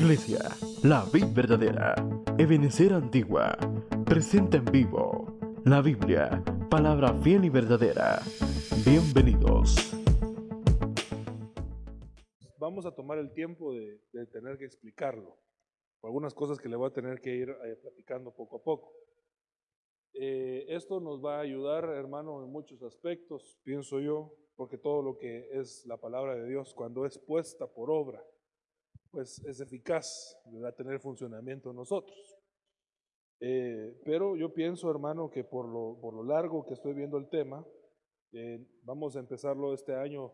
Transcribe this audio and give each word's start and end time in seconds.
Iglesia, 0.00 0.38
la 0.84 1.04
vid 1.12 1.24
verdadera, 1.34 1.92
Ebenecer 2.38 2.92
Antigua, 2.92 3.58
presenta 4.06 4.58
en 4.58 4.64
vivo 4.66 5.26
la 5.64 5.82
Biblia, 5.82 6.40
palabra 6.70 7.12
fiel 7.14 7.44
y 7.44 7.48
verdadera. 7.48 8.20
Bienvenidos. 8.86 9.92
Vamos 12.58 12.86
a 12.86 12.94
tomar 12.94 13.18
el 13.18 13.32
tiempo 13.32 13.74
de, 13.74 13.98
tener 14.30 14.56
que 14.56 14.66
explicarlo. 14.66 15.36
Algunas 16.04 16.32
cosas 16.32 16.60
que 16.60 16.68
le 16.68 16.76
voy 16.76 16.86
a 16.90 16.92
tener 16.92 17.20
que 17.20 17.34
ir 17.34 17.50
eh, 17.50 17.74
platicando 17.82 18.32
poco 18.32 18.58
a 18.58 18.62
poco. 18.62 18.92
Eh, 20.12 20.64
esto 20.68 21.00
nos 21.00 21.24
va 21.24 21.38
a 21.38 21.40
ayudar, 21.40 21.82
hermano, 21.86 22.44
en 22.44 22.52
muchos 22.52 22.80
aspectos, 22.84 23.58
pienso 23.64 23.98
yo, 23.98 24.32
porque 24.54 24.78
todo 24.78 25.02
lo 25.02 25.18
que 25.18 25.48
es 25.58 25.84
la 25.86 25.96
palabra 25.96 26.36
de 26.36 26.48
Dios, 26.48 26.72
cuando 26.72 27.04
es 27.04 27.18
puesta 27.18 27.66
por 27.66 27.90
obra, 27.90 28.22
pues 29.10 29.42
es 29.44 29.60
eficaz, 29.60 30.36
va 30.62 30.68
a 30.68 30.74
tener 30.74 31.00
funcionamiento 31.00 31.70
en 31.70 31.76
nosotros. 31.76 32.38
Eh, 33.40 34.00
pero 34.04 34.36
yo 34.36 34.52
pienso, 34.52 34.90
hermano, 34.90 35.30
que 35.30 35.44
por 35.44 35.66
lo, 35.68 35.98
por 36.00 36.14
lo 36.14 36.24
largo 36.24 36.64
que 36.64 36.74
estoy 36.74 36.94
viendo 36.94 37.18
el 37.18 37.28
tema, 37.28 37.64
eh, 38.32 38.66
vamos 38.82 39.16
a 39.16 39.20
empezarlo 39.20 39.72
este 39.72 39.94
año 39.94 40.32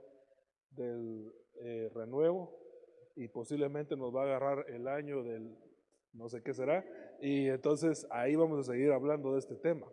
del 0.70 1.32
eh, 1.60 1.90
renuevo 1.94 2.58
y 3.14 3.28
posiblemente 3.28 3.96
nos 3.96 4.14
va 4.14 4.22
a 4.22 4.24
agarrar 4.24 4.66
el 4.70 4.88
año 4.88 5.22
del 5.22 5.56
no 6.12 6.28
sé 6.28 6.42
qué 6.42 6.54
será, 6.54 6.84
y 7.20 7.48
entonces 7.48 8.06
ahí 8.10 8.36
vamos 8.36 8.60
a 8.60 8.72
seguir 8.72 8.92
hablando 8.92 9.32
de 9.32 9.40
este 9.40 9.56
tema. 9.56 9.90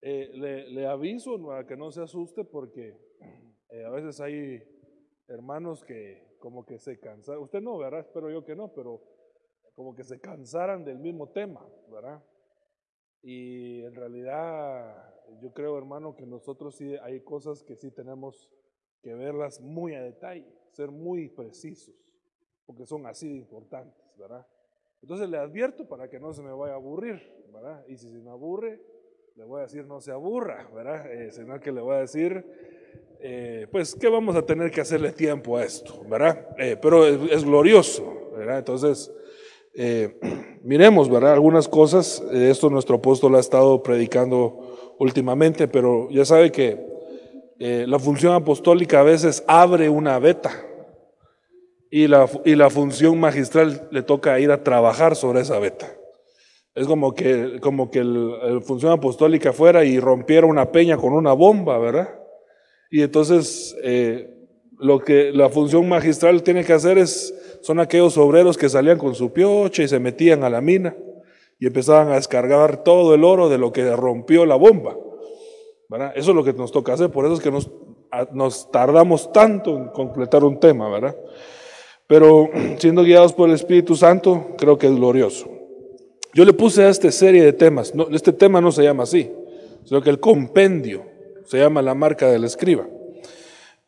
le, 0.00 0.70
le, 0.70 0.86
aviso 0.86 1.52
a 1.52 1.66
que 1.66 1.76
no 1.76 1.90
se 1.90 2.00
asuste 2.00 2.44
porque 2.44 2.96
a 3.84 3.90
veces 3.90 4.20
hay 4.20 4.62
hermanos 5.26 5.82
que 5.82 6.29
como 6.40 6.64
que 6.66 6.78
se 6.78 6.98
cansaron, 6.98 7.44
usted 7.44 7.60
no, 7.60 7.78
¿verdad? 7.78 8.00
Espero 8.00 8.30
yo 8.30 8.44
que 8.44 8.56
no, 8.56 8.72
pero 8.72 9.00
como 9.74 9.94
que 9.94 10.02
se 10.02 10.18
cansaran 10.20 10.84
del 10.84 10.98
mismo 10.98 11.28
tema, 11.28 11.64
¿verdad? 11.88 12.22
Y 13.22 13.82
en 13.84 13.94
realidad 13.94 15.14
yo 15.40 15.52
creo, 15.52 15.78
hermano, 15.78 16.16
que 16.16 16.26
nosotros 16.26 16.74
sí 16.74 16.96
hay 17.02 17.20
cosas 17.20 17.62
que 17.62 17.76
sí 17.76 17.90
tenemos 17.90 18.50
que 19.02 19.14
verlas 19.14 19.60
muy 19.60 19.94
a 19.94 20.02
detalle, 20.02 20.52
ser 20.72 20.90
muy 20.90 21.28
precisos, 21.28 21.94
porque 22.66 22.86
son 22.86 23.06
así 23.06 23.28
de 23.28 23.36
importantes, 23.36 24.02
¿verdad? 24.18 24.46
Entonces 25.02 25.28
le 25.28 25.38
advierto 25.38 25.86
para 25.86 26.08
que 26.08 26.18
no 26.18 26.32
se 26.32 26.42
me 26.42 26.52
vaya 26.52 26.72
a 26.72 26.76
aburrir, 26.76 27.20
¿verdad? 27.52 27.84
Y 27.86 27.96
si 27.96 28.08
se 28.08 28.18
me 28.18 28.30
aburre, 28.30 28.80
le 29.36 29.44
voy 29.44 29.60
a 29.60 29.62
decir 29.62 29.86
no 29.86 30.00
se 30.00 30.12
aburra, 30.12 30.68
¿verdad? 30.74 31.10
Eh, 31.12 31.32
sino 31.32 31.58
que 31.60 31.72
le 31.72 31.80
voy 31.80 31.96
a 31.96 32.00
decir 32.00 32.79
eh, 33.22 33.66
pues 33.70 33.94
que 33.94 34.08
vamos 34.08 34.34
a 34.34 34.42
tener 34.42 34.70
que 34.70 34.80
hacerle 34.80 35.12
tiempo 35.12 35.58
a 35.58 35.64
esto, 35.64 36.02
¿verdad? 36.08 36.46
Eh, 36.58 36.78
pero 36.80 37.06
es, 37.06 37.44
glorioso, 37.44 38.30
¿verdad? 38.34 38.58
Entonces, 38.58 39.12
eh, 39.74 40.18
miremos, 40.64 41.10
¿verdad? 41.10 41.34
Algunas 41.34 41.68
cosas, 41.68 42.22
esto 42.32 42.70
nuestro 42.70 42.96
apóstol 42.96 43.34
ha 43.34 43.40
estado 43.40 43.82
predicando 43.82 44.94
últimamente, 44.98 45.68
pero 45.68 46.08
ya 46.10 46.24
sabe 46.24 46.50
que 46.50 46.88
la 47.58 47.98
función 47.98 48.32
apostólica 48.32 49.00
a 49.00 49.02
veces 49.02 49.44
abre 49.46 49.90
una 49.90 50.18
beta 50.18 50.50
y 51.90 52.06
la, 52.06 52.26
y 52.46 52.54
la 52.54 52.70
función 52.70 53.20
magistral 53.20 53.86
le 53.90 54.02
toca 54.02 54.40
ir 54.40 54.50
a 54.50 54.64
trabajar 54.64 55.14
sobre 55.14 55.42
esa 55.42 55.58
beta. 55.58 55.94
Es 56.74 56.86
como 56.86 57.14
que, 57.14 57.58
como 57.60 57.90
que 57.90 58.02
la 58.02 58.62
función 58.62 58.92
apostólica 58.92 59.52
fuera 59.52 59.84
y 59.84 60.00
rompiera 60.00 60.46
una 60.46 60.72
peña 60.72 60.96
con 60.96 61.12
una 61.12 61.34
bomba, 61.34 61.76
¿verdad? 61.76 62.19
Y 62.90 63.02
entonces 63.02 63.76
eh, 63.82 64.34
lo 64.78 64.98
que 64.98 65.30
la 65.32 65.48
función 65.48 65.88
magistral 65.88 66.42
tiene 66.42 66.64
que 66.64 66.72
hacer 66.72 66.98
es, 66.98 67.32
son 67.60 67.78
aquellos 67.78 68.18
obreros 68.18 68.58
que 68.58 68.68
salían 68.68 68.98
con 68.98 69.14
su 69.14 69.32
pioche 69.32 69.84
y 69.84 69.88
se 69.88 70.00
metían 70.00 70.42
a 70.42 70.50
la 70.50 70.60
mina 70.60 70.96
y 71.58 71.66
empezaban 71.66 72.08
a 72.10 72.16
descargar 72.16 72.82
todo 72.82 73.14
el 73.14 73.22
oro 73.22 73.48
de 73.48 73.58
lo 73.58 73.72
que 73.72 73.94
rompió 73.94 74.44
la 74.46 74.56
bomba. 74.56 74.96
Eso 76.14 76.30
es 76.30 76.36
lo 76.36 76.44
que 76.44 76.52
nos 76.52 76.72
toca 76.72 76.94
hacer, 76.94 77.10
por 77.10 77.24
eso 77.24 77.34
es 77.34 77.40
que 77.40 77.50
nos, 77.50 77.70
nos 78.32 78.70
tardamos 78.70 79.32
tanto 79.32 79.76
en 79.76 79.88
completar 79.88 80.44
un 80.44 80.58
tema, 80.58 80.88
¿verdad? 80.88 81.16
Pero 82.06 82.48
siendo 82.78 83.02
guiados 83.02 83.32
por 83.32 83.48
el 83.48 83.54
Espíritu 83.54 83.94
Santo, 83.94 84.54
creo 84.56 84.78
que 84.78 84.86
es 84.86 84.94
glorioso. 84.94 85.48
Yo 86.32 86.44
le 86.44 86.52
puse 86.52 86.84
a 86.84 86.88
esta 86.88 87.10
serie 87.10 87.42
de 87.42 87.52
temas, 87.52 87.94
no, 87.94 88.08
este 88.12 88.32
tema 88.32 88.60
no 88.60 88.70
se 88.70 88.84
llama 88.84 89.02
así, 89.02 89.30
sino 89.84 90.00
que 90.00 90.10
el 90.10 90.20
compendio 90.20 91.09
se 91.50 91.58
llama 91.58 91.82
la 91.82 91.96
marca 91.96 92.30
del 92.30 92.44
escriba. 92.44 92.86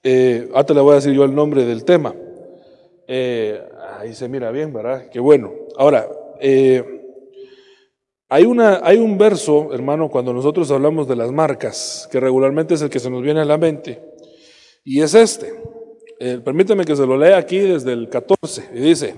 Eh, 0.02 0.48
ahora 0.52 0.74
le 0.74 0.80
voy 0.80 0.92
a 0.92 0.94
decir 0.96 1.12
yo 1.12 1.22
el 1.22 1.32
nombre 1.32 1.64
del 1.64 1.84
tema. 1.84 2.12
Eh, 3.06 3.62
ahí 4.00 4.14
se 4.14 4.28
mira 4.28 4.50
bien, 4.50 4.72
¿verdad? 4.72 5.08
Qué 5.12 5.20
bueno. 5.20 5.52
Ahora, 5.76 6.08
eh, 6.40 6.82
hay, 8.28 8.46
una, 8.46 8.80
hay 8.82 8.98
un 8.98 9.16
verso, 9.16 9.72
hermano, 9.72 10.10
cuando 10.10 10.32
nosotros 10.32 10.72
hablamos 10.72 11.06
de 11.06 11.14
las 11.14 11.30
marcas, 11.30 12.08
que 12.10 12.18
regularmente 12.18 12.74
es 12.74 12.82
el 12.82 12.90
que 12.90 12.98
se 12.98 13.10
nos 13.10 13.22
viene 13.22 13.42
a 13.42 13.44
la 13.44 13.58
mente, 13.58 14.02
y 14.82 15.00
es 15.00 15.14
este. 15.14 15.54
permíteme 16.44 16.84
que 16.84 16.96
se 16.96 17.06
lo 17.06 17.16
lea 17.16 17.36
aquí 17.36 17.58
desde 17.58 17.92
el 17.92 18.08
14, 18.08 18.70
y 18.74 18.80
dice, 18.80 19.14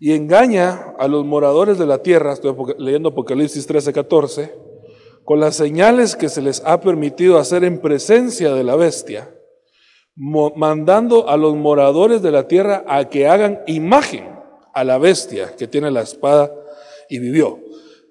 y 0.00 0.14
engaña 0.14 0.96
a 0.98 1.06
los 1.06 1.24
moradores 1.24 1.78
de 1.78 1.86
la 1.86 1.98
tierra, 1.98 2.32
estoy 2.32 2.56
leyendo 2.78 3.10
Apocalipsis 3.10 3.64
13, 3.68 3.92
14, 3.92 4.61
con 5.24 5.40
las 5.40 5.56
señales 5.56 6.16
que 6.16 6.28
se 6.28 6.42
les 6.42 6.62
ha 6.64 6.80
permitido 6.80 7.38
hacer 7.38 7.64
en 7.64 7.78
presencia 7.78 8.54
de 8.54 8.64
la 8.64 8.76
bestia, 8.76 9.30
mandando 10.14 11.28
a 11.28 11.36
los 11.36 11.54
moradores 11.54 12.22
de 12.22 12.30
la 12.30 12.48
tierra 12.48 12.84
a 12.86 13.08
que 13.08 13.28
hagan 13.28 13.60
imagen 13.66 14.28
a 14.74 14.84
la 14.84 14.98
bestia 14.98 15.54
que 15.56 15.68
tiene 15.68 15.90
la 15.90 16.02
espada 16.02 16.52
y 17.08 17.18
vivió. 17.18 17.60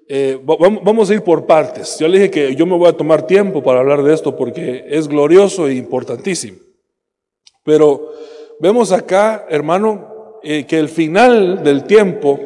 Eh, 0.08 0.38
vamos 0.42 1.10
a 1.10 1.14
ir 1.14 1.22
por 1.22 1.46
partes. 1.46 1.98
Yo 1.98 2.08
le 2.08 2.18
dije 2.18 2.30
que 2.30 2.54
yo 2.54 2.66
me 2.66 2.76
voy 2.76 2.88
a 2.88 2.96
tomar 2.96 3.26
tiempo 3.26 3.62
para 3.62 3.80
hablar 3.80 4.02
de 4.02 4.12
esto 4.12 4.36
porque 4.36 4.84
es 4.88 5.08
glorioso 5.08 5.68
e 5.68 5.74
importantísimo. 5.74 6.58
Pero 7.64 8.12
vemos 8.60 8.92
acá, 8.92 9.46
hermano, 9.48 10.38
eh, 10.42 10.66
que 10.66 10.78
el 10.78 10.88
final 10.88 11.62
del 11.62 11.84
tiempo, 11.84 12.38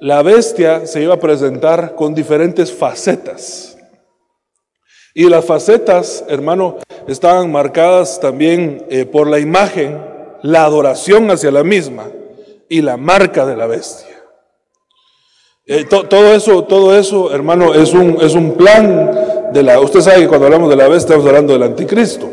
la 0.00 0.22
bestia 0.22 0.86
se 0.86 1.02
iba 1.02 1.14
a 1.14 1.20
presentar 1.20 1.94
con 1.94 2.14
diferentes 2.14 2.72
facetas. 2.72 3.69
Y 5.14 5.28
las 5.28 5.44
facetas, 5.44 6.24
hermano, 6.28 6.76
estaban 7.08 7.50
marcadas 7.50 8.20
también 8.20 8.84
eh, 8.90 9.04
por 9.06 9.26
la 9.26 9.40
imagen, 9.40 9.98
la 10.42 10.64
adoración 10.64 11.30
hacia 11.30 11.50
la 11.50 11.64
misma 11.64 12.06
y 12.68 12.80
la 12.80 12.96
marca 12.96 13.44
de 13.44 13.56
la 13.56 13.66
bestia. 13.66 14.06
Eh, 15.66 15.84
todo 15.84 16.32
eso, 16.32 16.64
todo 16.64 16.96
eso, 16.96 17.32
hermano, 17.32 17.74
es 17.74 17.92
un, 17.92 18.18
es 18.20 18.34
un 18.34 18.54
plan 18.54 19.50
de 19.52 19.62
la. 19.62 19.80
Usted 19.80 20.00
sabe 20.00 20.22
que 20.22 20.28
cuando 20.28 20.46
hablamos 20.46 20.70
de 20.70 20.76
la 20.76 20.88
bestia 20.88 21.14
estamos 21.14 21.26
hablando 21.26 21.52
del 21.52 21.64
anticristo, 21.64 22.28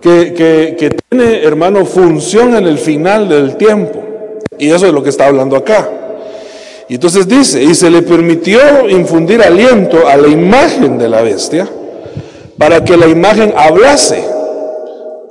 que, 0.00 0.34
que, 0.34 0.76
que 0.78 0.90
tiene, 1.08 1.42
hermano, 1.42 1.86
función 1.86 2.56
en 2.56 2.66
el 2.66 2.78
final 2.78 3.28
del 3.28 3.56
tiempo. 3.56 4.02
Y 4.58 4.70
eso 4.70 4.86
es 4.86 4.92
lo 4.92 5.02
que 5.02 5.10
está 5.10 5.26
hablando 5.26 5.56
acá. 5.56 5.90
Y 6.88 6.94
entonces 6.94 7.26
dice, 7.26 7.62
y 7.62 7.74
se 7.74 7.90
le 7.90 8.02
permitió 8.02 8.88
infundir 8.88 9.42
aliento 9.42 10.06
a 10.06 10.16
la 10.16 10.28
imagen 10.28 10.98
de 10.98 11.08
la 11.08 11.22
bestia 11.22 11.68
para 12.58 12.84
que 12.84 12.96
la 12.96 13.06
imagen 13.06 13.52
hablase. 13.56 14.24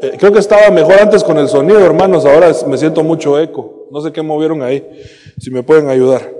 Eh, 0.02 0.14
creo 0.20 0.32
que 0.32 0.40
estaba 0.40 0.70
mejor 0.72 1.00
antes 1.00 1.24
con 1.24 1.38
el 1.38 1.48
sonido, 1.48 1.80
hermanos, 1.80 2.26
ahora 2.26 2.52
me 2.68 2.78
siento 2.78 3.04
mucho 3.04 3.40
eco. 3.40 3.88
No 3.92 4.02
sé 4.02 4.12
qué 4.12 4.22
movieron 4.22 4.62
ahí, 4.62 4.86
si 5.40 5.52
me 5.52 5.64
pueden 5.64 5.90
ayudar. 5.90 6.34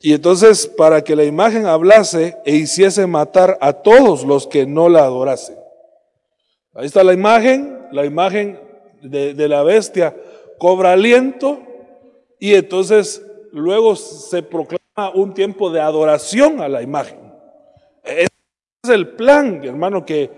Y 0.00 0.12
entonces, 0.12 0.66
para 0.66 1.02
que 1.02 1.16
la 1.16 1.24
imagen 1.24 1.66
hablase 1.66 2.36
e 2.44 2.54
hiciese 2.54 3.06
matar 3.06 3.58
a 3.60 3.72
todos 3.72 4.24
los 4.24 4.46
que 4.46 4.66
no 4.66 4.88
la 4.88 5.00
adorasen. 5.00 5.56
Ahí 6.74 6.86
está 6.86 7.02
la 7.02 7.14
imagen, 7.14 7.86
la 7.92 8.04
imagen 8.04 8.60
de, 9.02 9.34
de 9.34 9.48
la 9.48 9.62
bestia 9.62 10.14
cobra 10.58 10.92
aliento 10.92 11.58
y 12.38 12.54
entonces 12.54 13.22
luego 13.52 13.96
se 13.96 14.42
proclama 14.42 15.10
un 15.14 15.34
tiempo 15.34 15.70
de 15.70 15.80
adoración 15.80 16.60
a 16.60 16.68
la 16.68 16.82
imagen 16.82 17.25
es 18.86 18.94
el 18.94 19.08
plan, 19.10 19.62
hermano, 19.64 20.04
que, 20.04 20.30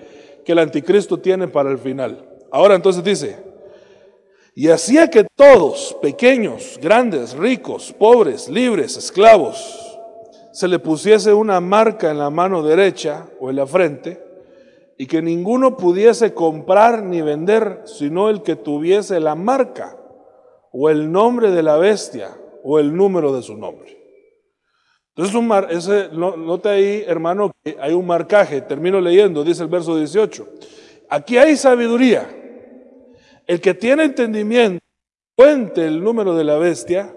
que 0.45 0.53
el 0.53 0.59
anticristo 0.59 1.19
tiene 1.19 1.49
para 1.49 1.71
el 1.71 1.79
final. 1.79 2.29
Ahora 2.51 2.75
entonces 2.75 3.05
dice, 3.05 3.39
y 4.55 4.69
hacía 4.69 5.09
que 5.09 5.25
todos, 5.37 5.97
pequeños, 6.03 6.79
grandes, 6.83 7.37
ricos, 7.37 7.93
pobres, 7.93 8.49
libres, 8.49 8.97
esclavos, 8.97 9.99
se 10.53 10.67
le 10.67 10.79
pusiese 10.79 11.33
una 11.33 11.61
marca 11.61 12.11
en 12.11 12.19
la 12.19 12.31
mano 12.31 12.63
derecha 12.63 13.29
o 13.39 13.51
en 13.51 13.57
la 13.57 13.67
frente, 13.67 14.21
y 14.97 15.07
que 15.07 15.23
ninguno 15.23 15.77
pudiese 15.77 16.35
comprar 16.35 17.05
ni 17.05 17.23
vender, 17.23 17.83
sino 17.85 18.31
el 18.31 18.43
que 18.43 18.57
tuviese 18.57 19.21
la 19.21 19.37
marca 19.37 19.97
o 20.73 20.91
el 20.91 21.13
nombre 21.13 21.53
de 21.53 21.63
la 21.63 21.77
bestia 21.77 22.37
o 22.65 22.81
el 22.81 22.97
número 22.97 23.33
de 23.33 23.43
su 23.43 23.57
nombre. 23.57 23.98
Entonces, 25.19 25.35
un 25.35 26.61
ahí, 26.65 27.05
hermano, 27.07 27.51
que 27.65 27.77
hay 27.81 27.93
un 27.93 28.07
marcaje. 28.07 28.61
Termino 28.61 29.01
leyendo, 29.01 29.43
dice 29.43 29.65
el 29.65 29.69
verso 29.69 29.97
18. 29.97 30.49
Aquí 31.11 31.37
hay 31.37 31.57
sabiduría. 31.57 32.29
El 33.45 33.61
que 33.61 33.75
tiene 33.75 34.05
entendimiento, 34.05 34.85
cuente 35.35 35.85
el 35.87 36.03
número 36.03 36.37
de 36.37 36.45
la 36.45 36.57
bestia 36.57 37.15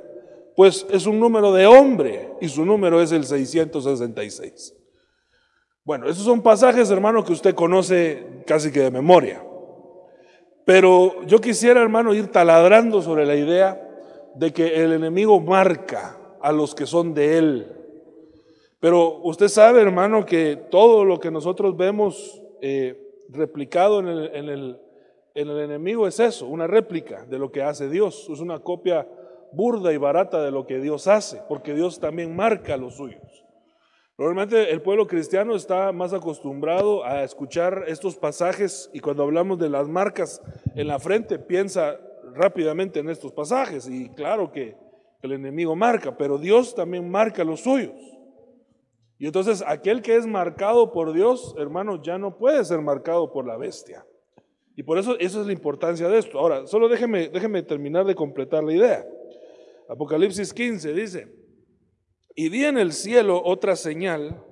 pues 0.55 0.85
es 0.89 1.05
un 1.05 1.19
número 1.19 1.53
de 1.53 1.65
hombre 1.65 2.33
y 2.41 2.49
su 2.49 2.65
número 2.65 3.01
es 3.01 3.11
el 3.11 3.25
666. 3.25 4.75
Bueno, 5.83 6.07
esos 6.07 6.23
son 6.23 6.41
pasajes, 6.41 6.91
hermano, 6.91 7.23
que 7.23 7.33
usted 7.33 7.55
conoce 7.55 8.43
casi 8.45 8.71
que 8.71 8.81
de 8.81 8.91
memoria. 8.91 9.43
Pero 10.65 11.23
yo 11.25 11.41
quisiera, 11.41 11.81
hermano, 11.81 12.13
ir 12.13 12.27
taladrando 12.27 13.01
sobre 13.01 13.25
la 13.25 13.35
idea 13.35 13.81
de 14.35 14.53
que 14.53 14.83
el 14.83 14.93
enemigo 14.93 15.39
marca 15.39 16.17
a 16.41 16.51
los 16.51 16.75
que 16.75 16.85
son 16.85 17.13
de 17.13 17.37
él. 17.37 17.80
Pero 18.81 19.19
usted 19.21 19.47
sabe, 19.47 19.79
hermano, 19.79 20.25
que 20.25 20.55
todo 20.55 21.05
lo 21.05 21.19
que 21.19 21.29
nosotros 21.29 21.77
vemos 21.77 22.41
eh, 22.61 23.25
replicado 23.29 23.99
en 23.99 24.07
el, 24.07 24.35
en, 24.35 24.49
el, 24.49 24.81
en 25.35 25.49
el 25.49 25.59
enemigo 25.59 26.07
es 26.07 26.19
eso, 26.19 26.47
una 26.47 26.65
réplica 26.65 27.23
de 27.25 27.37
lo 27.37 27.51
que 27.51 27.61
hace 27.61 27.89
Dios. 27.89 28.27
Es 28.27 28.39
una 28.39 28.59
copia 28.59 29.07
burda 29.53 29.93
y 29.93 29.97
barata 29.97 30.41
de 30.41 30.49
lo 30.49 30.65
que 30.65 30.79
Dios 30.79 31.07
hace, 31.07 31.43
porque 31.47 31.75
Dios 31.75 31.99
también 31.99 32.35
marca 32.35 32.75
los 32.75 32.95
suyos. 32.95 33.21
Normalmente 34.17 34.71
el 34.71 34.81
pueblo 34.81 35.05
cristiano 35.05 35.55
está 35.55 35.91
más 35.91 36.11
acostumbrado 36.11 37.05
a 37.05 37.23
escuchar 37.23 37.85
estos 37.87 38.15
pasajes 38.15 38.89
y 38.93 38.99
cuando 38.99 39.21
hablamos 39.21 39.59
de 39.59 39.69
las 39.69 39.87
marcas 39.87 40.41
en 40.75 40.87
la 40.87 40.97
frente 40.97 41.37
piensa 41.37 41.99
rápidamente 42.33 42.99
en 42.99 43.09
estos 43.09 43.31
pasajes 43.31 43.87
y 43.87 44.09
claro 44.09 44.51
que 44.51 44.75
el 45.21 45.33
enemigo 45.33 45.75
marca, 45.75 46.17
pero 46.17 46.39
Dios 46.39 46.73
también 46.73 47.09
marca 47.09 47.43
los 47.43 47.59
suyos. 47.61 48.20
Y 49.21 49.27
entonces 49.27 49.63
aquel 49.67 50.01
que 50.01 50.15
es 50.15 50.25
marcado 50.25 50.91
por 50.91 51.13
Dios, 51.13 51.53
hermano, 51.59 52.01
ya 52.01 52.17
no 52.17 52.39
puede 52.39 52.65
ser 52.65 52.81
marcado 52.81 53.31
por 53.31 53.45
la 53.45 53.55
bestia. 53.55 54.03
Y 54.75 54.81
por 54.81 54.97
eso 54.97 55.15
esa 55.19 55.41
es 55.41 55.45
la 55.45 55.53
importancia 55.53 56.09
de 56.09 56.17
esto. 56.17 56.39
Ahora, 56.39 56.65
solo 56.65 56.89
déjeme, 56.89 57.29
déjeme 57.29 57.61
terminar 57.61 58.03
de 58.05 58.15
completar 58.15 58.63
la 58.63 58.73
idea. 58.73 59.05
Apocalipsis 59.87 60.51
15 60.55 60.93
dice, 60.93 61.31
y 62.35 62.49
vi 62.49 62.65
en 62.65 62.79
el 62.79 62.93
cielo 62.93 63.39
otra 63.45 63.75
señal 63.75 64.43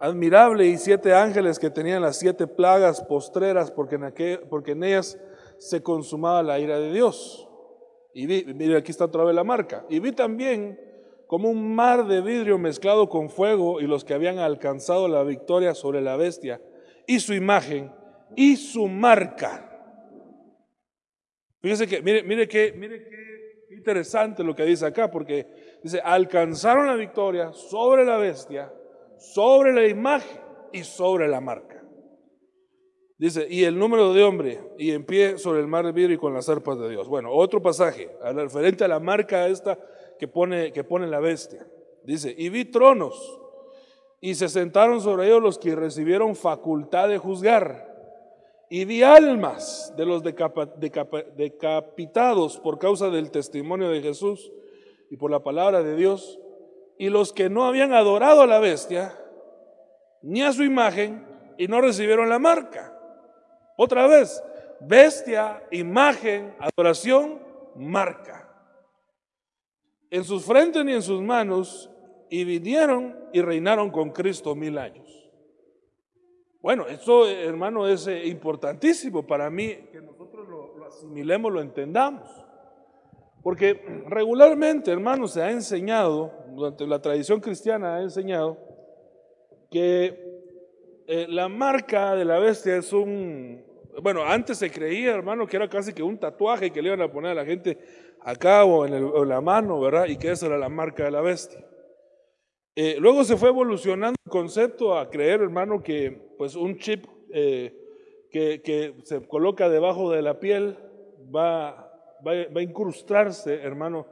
admirable 0.00 0.66
y 0.66 0.76
siete 0.76 1.14
ángeles 1.14 1.60
que 1.60 1.70
tenían 1.70 2.02
las 2.02 2.18
siete 2.18 2.48
plagas 2.48 3.00
postreras 3.02 3.70
porque 3.70 3.94
en, 3.94 4.02
aquel, 4.02 4.40
porque 4.50 4.72
en 4.72 4.82
ellas 4.82 5.16
se 5.58 5.84
consumaba 5.84 6.42
la 6.42 6.58
ira 6.58 6.80
de 6.80 6.92
Dios. 6.92 7.48
Y 8.12 8.26
vi, 8.26 8.44
mire, 8.44 8.76
aquí 8.76 8.90
está 8.90 9.04
otra 9.04 9.22
vez 9.22 9.36
la 9.36 9.44
marca. 9.44 9.86
Y 9.88 10.00
vi 10.00 10.10
también 10.10 10.91
como 11.32 11.48
un 11.48 11.74
mar 11.74 12.06
de 12.06 12.20
vidrio 12.20 12.58
mezclado 12.58 13.08
con 13.08 13.30
fuego 13.30 13.80
y 13.80 13.86
los 13.86 14.04
que 14.04 14.12
habían 14.12 14.38
alcanzado 14.38 15.08
la 15.08 15.22
victoria 15.22 15.74
sobre 15.74 16.02
la 16.02 16.14
bestia 16.14 16.60
y 17.06 17.20
su 17.20 17.32
imagen 17.32 17.90
y 18.36 18.56
su 18.56 18.86
marca. 18.86 19.66
Fíjese 21.62 21.86
que, 21.86 22.02
mire, 22.02 22.22
mire 22.22 22.46
que, 22.46 22.74
mire 22.76 23.06
interesante 23.70 24.44
lo 24.44 24.54
que 24.54 24.66
dice 24.66 24.84
acá, 24.84 25.10
porque 25.10 25.46
dice, 25.82 26.02
alcanzaron 26.04 26.86
la 26.86 26.96
victoria 26.96 27.50
sobre 27.54 28.04
la 28.04 28.18
bestia, 28.18 28.70
sobre 29.16 29.72
la 29.72 29.86
imagen 29.86 30.38
y 30.70 30.84
sobre 30.84 31.28
la 31.28 31.40
marca. 31.40 31.82
Dice, 33.16 33.46
y 33.48 33.64
el 33.64 33.78
número 33.78 34.12
de 34.12 34.22
hombre, 34.22 34.60
y 34.76 34.90
en 34.90 35.06
pie 35.06 35.38
sobre 35.38 35.60
el 35.60 35.66
mar 35.66 35.86
de 35.86 35.92
vidrio 35.92 36.16
y 36.16 36.18
con 36.18 36.34
las 36.34 36.50
arpas 36.50 36.78
de 36.78 36.90
Dios. 36.90 37.08
Bueno, 37.08 37.32
otro 37.32 37.62
pasaje, 37.62 38.10
referente 38.34 38.84
a 38.84 38.88
la 38.88 39.00
marca 39.00 39.48
esta 39.48 39.78
que 40.22 40.28
pone, 40.28 40.72
que 40.72 40.84
pone 40.84 41.08
la 41.08 41.18
bestia. 41.18 41.66
Dice, 42.04 42.32
y 42.38 42.48
vi 42.48 42.64
tronos, 42.64 43.40
y 44.20 44.36
se 44.36 44.48
sentaron 44.48 45.00
sobre 45.00 45.26
ellos 45.26 45.42
los 45.42 45.58
que 45.58 45.74
recibieron 45.74 46.36
facultad 46.36 47.08
de 47.08 47.18
juzgar. 47.18 47.92
Y 48.70 48.84
vi 48.84 49.02
almas 49.02 49.92
de 49.96 50.06
los 50.06 50.22
decapitados 50.22 52.60
por 52.60 52.78
causa 52.78 53.10
del 53.10 53.32
testimonio 53.32 53.88
de 53.88 54.00
Jesús 54.00 54.52
y 55.10 55.16
por 55.16 55.32
la 55.32 55.42
palabra 55.42 55.82
de 55.82 55.96
Dios, 55.96 56.38
y 56.98 57.08
los 57.08 57.32
que 57.32 57.50
no 57.50 57.64
habían 57.64 57.92
adorado 57.92 58.42
a 58.42 58.46
la 58.46 58.60
bestia, 58.60 59.18
ni 60.22 60.42
a 60.42 60.52
su 60.52 60.62
imagen, 60.62 61.26
y 61.58 61.66
no 61.66 61.80
recibieron 61.80 62.28
la 62.28 62.38
marca. 62.38 62.96
Otra 63.76 64.06
vez, 64.06 64.40
bestia, 64.78 65.64
imagen, 65.72 66.54
adoración, 66.60 67.42
marca. 67.74 68.41
En 70.12 70.24
sus 70.24 70.44
frentes 70.44 70.84
ni 70.84 70.92
en 70.92 71.00
sus 71.00 71.22
manos, 71.22 71.90
y 72.28 72.44
vinieron 72.44 73.16
y 73.32 73.40
reinaron 73.40 73.90
con 73.90 74.10
Cristo 74.10 74.54
mil 74.54 74.76
años. 74.76 75.08
Bueno, 76.60 76.86
eso, 76.86 77.26
hermano, 77.26 77.88
es 77.88 78.06
eh, 78.06 78.26
importantísimo 78.26 79.26
para 79.26 79.48
mí 79.48 79.68
que 79.90 80.02
nosotros 80.02 80.46
lo, 80.46 80.76
lo 80.76 80.86
asimilemos, 80.86 81.50
lo 81.50 81.62
entendamos. 81.62 82.28
Porque 83.42 83.80
regularmente, 84.06 84.90
hermano, 84.90 85.28
se 85.28 85.42
ha 85.42 85.50
enseñado, 85.50 86.30
durante 86.50 86.86
la 86.86 87.00
tradición 87.00 87.40
cristiana 87.40 87.96
ha 87.96 88.02
enseñado, 88.02 88.58
que 89.70 90.42
eh, 91.06 91.26
la 91.26 91.48
marca 91.48 92.14
de 92.16 92.26
la 92.26 92.38
bestia 92.38 92.76
es 92.76 92.92
un, 92.92 93.64
bueno, 94.00 94.24
antes 94.24 94.58
se 94.58 94.70
creía, 94.70 95.14
hermano, 95.14 95.46
que 95.46 95.56
era 95.56 95.68
casi 95.68 95.92
que 95.92 96.02
un 96.02 96.18
tatuaje 96.18 96.70
que 96.70 96.80
le 96.80 96.88
iban 96.88 97.02
a 97.02 97.10
poner 97.10 97.32
a 97.32 97.34
la 97.34 97.44
gente 97.44 97.78
acá 98.24 98.64
o 98.64 98.86
en, 98.86 99.28
la 99.28 99.40
mano, 99.40 99.80
¿verdad? 99.80 100.06
Y 100.06 100.16
que 100.16 100.30
esa 100.30 100.46
era 100.46 100.58
la 100.58 100.68
marca 100.68 101.04
de 101.04 101.10
la 101.10 101.20
bestia. 101.20 101.64
Eh, 102.74 102.96
luego 102.98 103.24
se 103.24 103.36
fue 103.36 103.50
evolucionando 103.50 104.16
el 104.24 104.30
concepto 104.30 104.96
a 104.96 105.10
creer, 105.10 105.42
hermano, 105.42 105.82
que 105.82 106.34
pues 106.38 106.56
un 106.56 106.78
chip 106.78 107.04
eh, 107.32 107.74
que, 108.30 108.94
se 109.04 109.26
coloca 109.26 109.68
debajo 109.68 110.10
de 110.10 110.22
la 110.22 110.40
piel 110.40 110.78
va, 111.34 111.92
va, 112.26 112.32
a 112.32 112.62
incrustarse, 112.62 113.54
hermano, 113.62 114.06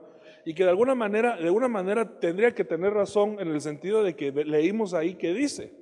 y 0.45 0.55
que 0.55 0.65
de 0.65 0.71
alguna 0.71 0.95
manera, 0.95 1.37
de 1.37 1.47
alguna 1.47 1.69
manera 1.69 2.19
tendría 2.19 2.55
que 2.55 2.65
tener 2.65 2.93
razón 2.93 3.39
en 3.41 3.49
el 3.49 3.61
sentido 3.61 4.03
de 4.03 4.15
que 4.15 4.31
leímos 4.31 4.93
ahí 4.93 5.15
que 5.15 5.33
dice 5.33 5.81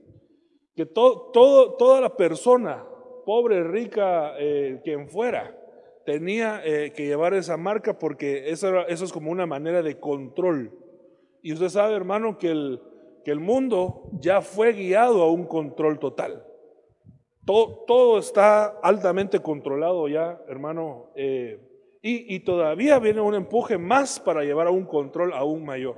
que 0.78 0.86
todo, 0.86 1.32
toda 1.32 2.00
la 2.00 2.16
persona, 2.16 2.86
pobre, 3.26 3.64
rica, 3.64 4.34
eh, 4.38 4.80
quien 4.84 5.08
fuera, 5.08 5.57
tenía 6.08 6.62
eh, 6.64 6.94
que 6.94 7.04
llevar 7.04 7.34
esa 7.34 7.58
marca 7.58 7.98
porque 7.98 8.48
eso, 8.48 8.86
es 8.86 9.12
como 9.12 9.30
una 9.30 9.44
manera 9.44 9.82
de 9.82 10.00
control. 10.00 10.72
Y 11.42 11.52
usted 11.52 11.68
sabe, 11.68 11.96
hermano, 11.96 12.38
que 12.38 12.50
el, 12.50 12.80
que 13.26 13.30
el 13.30 13.40
mundo 13.40 14.08
ya 14.18 14.40
fue 14.40 14.72
guiado 14.72 15.22
a 15.22 15.30
un 15.30 15.44
control 15.44 15.98
total. 15.98 16.46
Todo, 17.44 17.84
todo 17.86 18.18
está 18.18 18.78
altamente 18.82 19.40
controlado 19.40 20.08
ya, 20.08 20.40
hermano, 20.48 21.10
eh, 21.14 21.60
y, 22.00 22.34
y 22.34 22.40
todavía 22.40 22.98
viene 23.00 23.20
un 23.20 23.34
empuje 23.34 23.76
más 23.76 24.18
para 24.18 24.44
llevar 24.44 24.68
a 24.68 24.70
un 24.70 24.86
control 24.86 25.34
aún 25.34 25.62
mayor. 25.62 25.96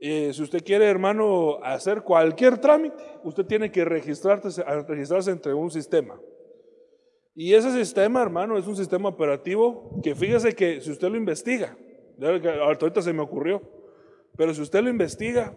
Eh, 0.00 0.32
si 0.32 0.42
usted 0.42 0.64
quiere, 0.64 0.86
hermano, 0.86 1.60
hacer 1.62 2.02
cualquier 2.02 2.58
trámite, 2.58 2.96
usted 3.22 3.46
tiene 3.46 3.70
que 3.70 3.84
registrarse, 3.84 4.64
registrarse 4.64 5.30
entre 5.30 5.54
un 5.54 5.70
sistema. 5.70 6.18
Y 7.38 7.52
ese 7.52 7.70
sistema, 7.70 8.22
hermano, 8.22 8.56
es 8.56 8.66
un 8.66 8.76
sistema 8.76 9.10
operativo 9.10 10.00
que 10.02 10.14
fíjese 10.14 10.54
que 10.54 10.80
si 10.80 10.90
usted 10.90 11.10
lo 11.10 11.18
investiga, 11.18 11.76
ahorita 12.18 13.02
se 13.02 13.12
me 13.12 13.20
ocurrió, 13.20 13.60
pero 14.38 14.54
si 14.54 14.62
usted 14.62 14.80
lo 14.80 14.88
investiga, 14.88 15.54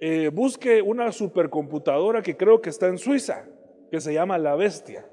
eh, 0.00 0.30
busque 0.32 0.80
una 0.80 1.12
supercomputadora 1.12 2.22
que 2.22 2.38
creo 2.38 2.62
que 2.62 2.70
está 2.70 2.86
en 2.88 2.96
Suiza, 2.96 3.46
que 3.90 4.00
se 4.00 4.14
llama 4.14 4.38
La 4.38 4.56
Bestia. 4.56 5.06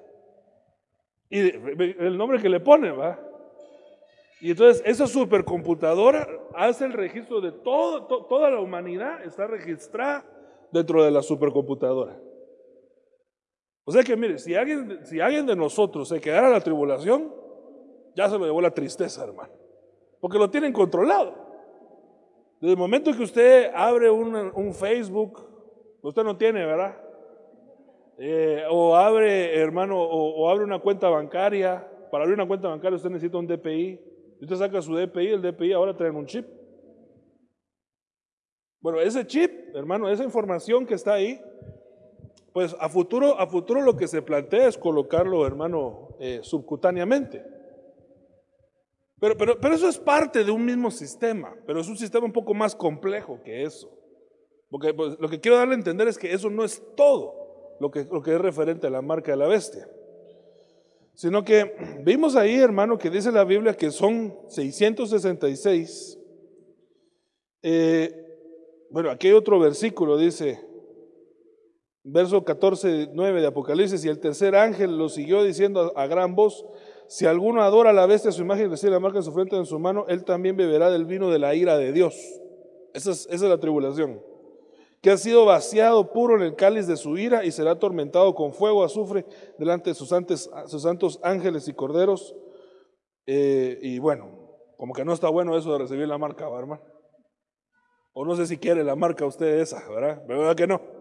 Y 1.30 1.40
el 1.40 2.18
nombre 2.18 2.42
que 2.42 2.48
le 2.48 2.62
pone, 2.62 2.92
¿va? 2.92 3.20
Y 4.40 4.52
entonces 4.52 4.82
esa 4.86 5.08
supercomputadora 5.08 6.26
hace 6.56 6.86
el 6.86 6.94
registro 6.94 7.42
de 7.42 7.52
toda 7.52 8.50
la 8.50 8.62
humanidad, 8.62 9.26
está 9.26 9.46
registrada 9.46 10.26
dentro 10.72 11.04
de 11.04 11.12
la 11.12 11.22
supercomputadora. 11.22 12.18
O 13.84 13.92
sea 13.92 14.04
que 14.04 14.16
mire, 14.16 14.38
si 14.38 14.56
alguien, 14.56 15.06
si 15.06 15.20
alguien 15.20 15.46
de 15.46 15.56
nosotros 15.56 16.08
se 16.10 16.22
quedara 16.22 16.48
en 16.48 16.54
la 16.54 16.62
tribulación, 16.62 17.34
ya 18.16 18.30
se 18.30 18.38
lo 18.38 18.46
llevó 18.46 18.62
la 18.62 18.72
tristeza, 18.72 19.24
hermano. 19.24 19.54
Porque 20.20 20.38
lo 20.38 20.50
tienen 20.50 20.72
controlado. 20.72 21.36
Desde 22.60 22.74
el 22.74 22.78
momento 22.78 23.16
que 23.16 23.24
usted 23.24 23.72
abre 23.74 24.10
un, 24.12 24.74
Facebook, 24.74 25.44
usted 26.02 26.24
no 26.24 26.38
tiene, 26.38 26.66
¿verdad? 26.66 26.96
Eh, 28.20 28.64
o 28.70 28.96
abre, 28.96 29.60
hermano, 29.60 30.00
o 30.00 30.48
abre 30.48 30.64
una 30.64 30.80
cuenta 30.80 31.10
bancaria. 31.10 31.88
Para 32.12 32.26
abrir 32.26 32.38
una 32.38 32.48
cuenta 32.48 32.68
bancaria 32.68 32.98
usted 32.98 33.10
necesita 33.10 33.38
un 33.38 33.48
DPI. 33.48 34.00
Usted 34.42 34.56
saca 34.56 34.82
su 34.82 34.96
DPI, 34.96 35.28
el 35.28 35.42
DPI 35.42 35.74
ahora 35.74 35.96
trae 35.96 36.12
un 36.12 36.26
chip. 36.26 36.46
Bueno, 38.82 39.00
ese 39.00 39.26
chip, 39.26 39.76
hermano, 39.76 40.10
esa 40.10 40.24
información 40.24 40.86
que 40.88 40.96
está 40.96 41.14
ahí, 41.14 41.40
pues 42.54 42.76
a 42.80 42.90
futuro, 42.90 43.40
a 43.40 43.48
futuro 43.48 43.82
lo 43.82 43.96
que 43.96 44.08
se 44.08 44.22
plantea 44.22 44.68
es 44.68 44.78
colocarlo, 44.78 45.46
hermano, 45.46 46.10
eh, 46.20 46.40
subcutáneamente. 46.44 47.44
Pero, 49.20 49.38
pero, 49.38 49.60
pero 49.60 49.76
eso 49.76 49.88
es 49.88 49.98
parte 49.98 50.44
de 50.44 50.52
un 50.52 50.66
mismo 50.66 50.92
sistema, 50.92 51.56
pero 51.66 51.80
es 51.80 51.88
un 51.88 51.98
sistema 51.98 52.26
un 52.26 52.34
poco 52.34 52.54
más 52.54 52.76
complejo 52.76 53.40
que 53.44 53.64
eso. 53.64 53.90
Porque 54.70 54.94
pues, 54.94 55.18
lo 55.20 55.30
que 55.30 55.40
quiero 55.40 55.58
darle 55.58 55.76
a 55.76 55.78
entender 55.78 56.08
es 56.08 56.18
que 56.18 56.34
eso 56.34 56.50
no 56.50 56.64
es 56.64 56.82
todo 56.96 57.76
lo 57.80 57.92
que, 57.92 58.06
lo 58.06 58.22
que 58.22 58.34
es 58.34 58.42
referente 58.42 58.88
a 58.88 58.90
la 58.90 59.02
marca 59.02 59.32
de 59.32 59.38
la 59.38 59.48
bestia. 59.48 59.88
Sino 61.14 61.44
que 61.44 62.00
vimos 62.04 62.36
ahí, 62.36 62.56
hermano, 62.56 62.98
que 62.98 63.10
dice 63.10 63.32
la 63.32 63.44
Biblia 63.44 63.76
que 63.76 63.92
son 63.92 64.36
666 64.48 66.18
Eh, 67.62 68.18
bueno, 68.90 69.12
aquí 69.12 69.28
hay 69.28 69.34
otro 69.34 69.60
versículo, 69.60 70.18
dice, 70.18 70.71
verso 72.04 72.44
14, 72.44 73.10
9 73.14 73.42
de 73.42 73.48
Apocalipsis, 73.48 74.04
y 74.06 74.10
el 74.10 74.20
tercer 74.20 74.56
ángel 74.56 74.98
lo 74.98 75.10
siguió 75.10 75.44
diciendo 75.44 75.94
a, 75.96 76.08
gran 76.08 76.36
voz, 76.36 76.66
si 77.08 77.26
alguno 77.26 77.62
adora 77.62 77.92
a 77.92 77.94
la 77.94 78.06
bestia 78.06 78.30
a 78.30 78.34
su 78.34 78.42
imagen 78.42 78.68
y 78.68 78.70
recibe 78.70 78.92
la 78.92 79.00
marca 79.00 79.18
en 79.18 79.24
su 79.24 79.34
frente 79.34 79.56
en 79.56 79.66
su 79.66 79.78
mano, 79.80 80.06
él 80.08 80.24
también 80.24 80.56
beberá 80.56 80.90
del 80.90 81.06
vino 81.06 81.30
de 81.30 81.40
la 81.40 81.54
ira 81.56 81.78
de 81.78 81.92
Dios. 81.92 82.16
Esa 82.94 83.12
es, 83.12 83.28
esa 83.28 83.46
es 83.46 83.52
la 83.52 83.60
tribulación. 83.60 84.22
Que 85.02 85.12
ha 85.12 85.18
sido 85.18 85.46
vaciado 85.46 86.12
puro 86.14 86.36
en 86.36 86.44
el 86.44 86.56
cáliz 86.56 86.88
de 86.88 86.96
su 86.96 87.18
ira 87.18 87.44
y 87.44 87.52
será 87.52 87.72
atormentado 87.72 88.36
con 88.36 88.54
fuego, 88.54 88.84
azufre, 88.84 89.26
delante 89.58 89.90
de 89.90 89.96
sus, 89.96 90.10
santos, 90.10 90.50
sus 90.68 90.84
santos 90.84 91.20
ángeles 91.24 91.68
y 91.68 91.74
corderos. 91.74 92.36
Eh, 93.26 93.80
y 93.82 94.00
bueno, 94.00 94.30
como 94.78 94.94
que 94.94 95.04
no 95.04 95.14
está 95.14 95.30
bueno 95.30 95.58
eso 95.58 95.72
de 95.74 95.80
recibir 95.80 96.08
la 96.08 96.18
marca, 96.18 96.46
¿verdad, 96.46 96.62
hermano? 96.62 96.82
O 98.14 98.26
no 98.26 98.36
sé 98.36 98.46
si 98.46 98.58
quiere 98.58 98.84
la 98.84 98.96
marca 98.96 99.26
usted 99.26 99.60
esa, 99.60 99.88
¿verdad? 99.90 100.22
¿Verdad 100.28 100.56
que 100.56 100.68
no? 100.68 101.01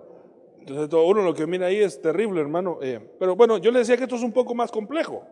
Entonces, 0.61 0.89
todo 0.89 1.07
uno 1.07 1.23
lo 1.23 1.35
que 1.35 1.47
mira 1.47 1.67
ahí 1.67 1.79
es 1.79 2.01
terrible, 2.01 2.41
hermano. 2.41 2.79
Eh, 2.83 3.01
pero 3.19 3.35
bueno, 3.35 3.59
yo 3.59 3.71
le 3.71 3.81
decía 3.81 3.97
que 3.97 4.05
esto 4.05 4.17
es 4.17 4.23
un 4.23 4.33
poco 4.33 4.55
más 4.55 4.71
complejo. 4.71 5.25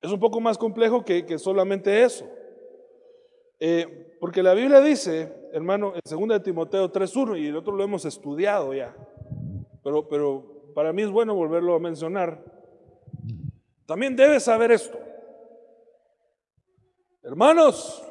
Es 0.00 0.10
un 0.10 0.20
poco 0.20 0.40
más 0.40 0.58
complejo 0.58 1.04
que, 1.04 1.24
que 1.24 1.38
solamente 1.38 2.02
eso. 2.02 2.26
Eh, 3.58 4.16
porque 4.20 4.42
la 4.42 4.54
Biblia 4.54 4.80
dice, 4.80 5.32
hermano, 5.52 5.94
en 5.94 6.00
2 6.04 6.28
de 6.28 6.40
Timoteo 6.40 6.90
3.1, 6.90 7.40
y 7.40 7.46
el 7.46 7.56
otro 7.56 7.74
lo 7.74 7.84
hemos 7.84 8.04
estudiado 8.04 8.74
ya, 8.74 8.94
pero, 9.82 10.08
pero 10.08 10.72
para 10.74 10.92
mí 10.92 11.02
es 11.02 11.10
bueno 11.10 11.34
volverlo 11.34 11.74
a 11.74 11.78
mencionar. 11.78 12.42
También 13.86 14.16
debes 14.16 14.44
saber 14.44 14.72
esto. 14.72 14.98
Hermanos, 17.22 18.02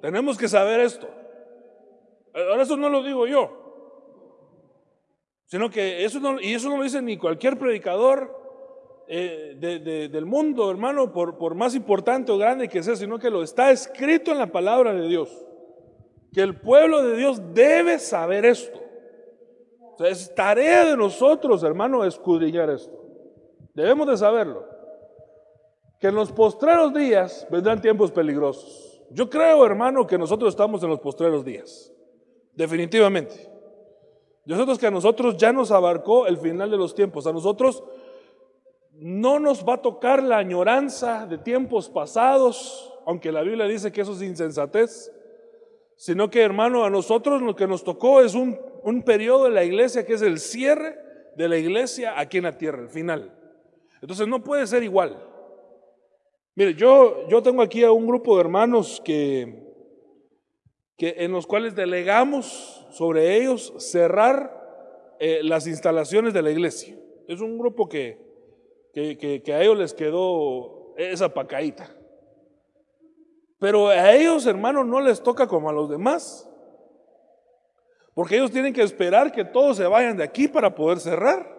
tenemos 0.00 0.36
que 0.36 0.48
saber 0.48 0.80
esto. 0.80 1.08
Ahora 2.34 2.62
eso 2.62 2.76
no 2.76 2.88
lo 2.88 3.02
digo 3.02 3.26
yo, 3.26 3.59
sino 5.50 5.68
que 5.68 6.04
eso 6.04 6.20
no, 6.20 6.40
y 6.40 6.54
eso 6.54 6.68
no 6.68 6.76
lo 6.76 6.84
dice 6.84 7.02
ni 7.02 7.16
cualquier 7.16 7.58
predicador 7.58 8.38
eh, 9.08 9.56
de, 9.58 10.08
del 10.08 10.24
mundo, 10.24 10.70
hermano, 10.70 11.12
por, 11.12 11.38
por 11.38 11.56
más 11.56 11.74
importante 11.74 12.30
o 12.30 12.38
grande 12.38 12.68
que 12.68 12.84
sea, 12.84 12.94
sino 12.94 13.18
que 13.18 13.30
lo 13.30 13.42
está 13.42 13.72
escrito 13.72 14.30
en 14.30 14.38
la 14.38 14.46
palabra 14.46 14.94
de 14.94 15.08
Dios. 15.08 15.44
Que 16.32 16.42
el 16.42 16.60
pueblo 16.60 17.02
de 17.02 17.16
Dios 17.16 17.42
debe 17.52 17.98
saber 17.98 18.44
esto. 18.44 18.80
O 19.94 19.98
sea, 19.98 20.06
es 20.06 20.32
tarea 20.32 20.84
de 20.84 20.96
nosotros, 20.96 21.64
hermano, 21.64 22.04
escudriñar 22.04 22.70
esto. 22.70 22.96
Debemos 23.74 24.06
de 24.06 24.16
saberlo 24.18 24.64
que 25.98 26.06
en 26.06 26.14
los 26.14 26.30
postreros 26.30 26.94
días 26.94 27.44
vendrán 27.50 27.80
tiempos 27.80 28.12
peligrosos. 28.12 29.02
Yo 29.10 29.28
creo, 29.28 29.66
hermano, 29.66 30.06
que 30.06 30.16
nosotros 30.16 30.50
estamos 30.50 30.80
en 30.84 30.90
los 30.90 31.00
postreros 31.00 31.44
días. 31.44 31.92
Definitivamente. 32.54 33.50
Nosotros 34.46 34.78
que 34.78 34.86
a 34.86 34.90
nosotros 34.90 35.36
ya 35.36 35.52
nos 35.52 35.70
abarcó 35.70 36.26
el 36.26 36.36
final 36.36 36.70
de 36.70 36.76
los 36.76 36.94
tiempos. 36.94 37.26
A 37.26 37.32
nosotros 37.32 37.82
no 38.92 39.38
nos 39.38 39.66
va 39.66 39.74
a 39.74 39.82
tocar 39.82 40.22
la 40.22 40.38
añoranza 40.38 41.26
de 41.26 41.38
tiempos 41.38 41.88
pasados, 41.88 42.92
aunque 43.06 43.32
la 43.32 43.42
Biblia 43.42 43.66
dice 43.66 43.92
que 43.92 44.00
eso 44.02 44.12
es 44.12 44.22
insensatez, 44.22 45.12
sino 45.96 46.30
que, 46.30 46.42
hermano, 46.42 46.84
a 46.84 46.90
nosotros 46.90 47.42
lo 47.42 47.54
que 47.54 47.66
nos 47.66 47.84
tocó 47.84 48.20
es 48.22 48.34
un, 48.34 48.58
un 48.82 49.02
periodo 49.02 49.44
de 49.44 49.50
la 49.50 49.64
iglesia 49.64 50.04
que 50.04 50.14
es 50.14 50.22
el 50.22 50.38
cierre 50.38 50.98
de 51.36 51.48
la 51.48 51.56
iglesia 51.56 52.18
aquí 52.18 52.38
en 52.38 52.44
la 52.44 52.56
tierra, 52.56 52.82
el 52.82 52.88
final. 52.88 53.34
Entonces 54.00 54.26
no 54.26 54.42
puede 54.42 54.66
ser 54.66 54.82
igual. 54.82 55.26
Mire, 56.54 56.74
yo, 56.74 57.28
yo 57.28 57.42
tengo 57.42 57.62
aquí 57.62 57.84
a 57.84 57.92
un 57.92 58.06
grupo 58.06 58.34
de 58.34 58.40
hermanos 58.40 59.00
que, 59.04 59.69
que 61.00 61.14
en 61.16 61.32
los 61.32 61.46
cuales 61.46 61.74
delegamos 61.74 62.86
sobre 62.90 63.38
ellos 63.38 63.72
cerrar 63.78 65.14
eh, 65.18 65.40
las 65.42 65.66
instalaciones 65.66 66.34
de 66.34 66.42
la 66.42 66.50
iglesia. 66.50 66.94
Es 67.26 67.40
un 67.40 67.56
grupo 67.56 67.88
que, 67.88 68.18
que, 68.92 69.40
que, 69.42 69.54
a 69.54 69.62
ellos 69.62 69.78
les 69.78 69.94
quedó 69.94 70.94
esa 70.98 71.32
pacaíta. 71.32 71.88
Pero 73.58 73.88
a 73.88 74.12
ellos, 74.12 74.44
hermanos, 74.44 74.84
no 74.84 75.00
les 75.00 75.22
toca 75.22 75.46
como 75.46 75.70
a 75.70 75.72
los 75.72 75.88
demás. 75.88 76.46
Porque 78.12 78.36
ellos 78.36 78.50
tienen 78.50 78.74
que 78.74 78.82
esperar 78.82 79.32
que 79.32 79.46
todos 79.46 79.78
se 79.78 79.86
vayan 79.86 80.18
de 80.18 80.24
aquí 80.24 80.48
para 80.48 80.74
poder 80.74 81.00
cerrar. 81.00 81.58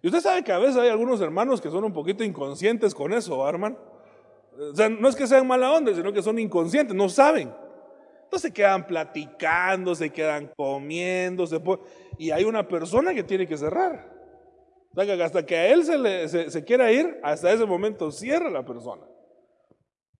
Y 0.00 0.06
usted 0.06 0.20
sabe 0.20 0.42
que 0.42 0.52
a 0.52 0.58
veces 0.58 0.78
hay 0.78 0.88
algunos 0.88 1.20
hermanos 1.20 1.60
que 1.60 1.68
son 1.68 1.84
un 1.84 1.92
poquito 1.92 2.24
inconscientes 2.24 2.94
con 2.94 3.12
eso, 3.12 3.46
hermano. 3.46 3.76
O 4.58 4.74
sea, 4.74 4.88
no 4.88 5.10
es 5.10 5.14
que 5.14 5.26
sean 5.26 5.46
mala 5.46 5.70
onda, 5.70 5.94
sino 5.94 6.10
que 6.10 6.22
son 6.22 6.38
inconscientes, 6.38 6.96
no 6.96 7.10
saben. 7.10 7.60
Entonces 8.32 8.48
se 8.48 8.54
quedan 8.54 8.86
platicando, 8.86 9.94
se 9.94 10.08
quedan 10.08 10.50
comiendo, 10.56 11.46
se 11.46 11.60
y 12.16 12.30
hay 12.30 12.44
una 12.44 12.66
persona 12.66 13.12
que 13.12 13.22
tiene 13.22 13.46
que 13.46 13.58
cerrar. 13.58 14.10
Hasta 14.96 15.44
que 15.44 15.54
a 15.54 15.66
él 15.68 15.84
se, 15.84 15.98
le, 15.98 16.26
se, 16.30 16.50
se 16.50 16.64
quiera 16.64 16.90
ir, 16.90 17.20
hasta 17.22 17.52
ese 17.52 17.66
momento 17.66 18.10
cierra 18.10 18.48
la 18.48 18.64
persona. 18.64 19.02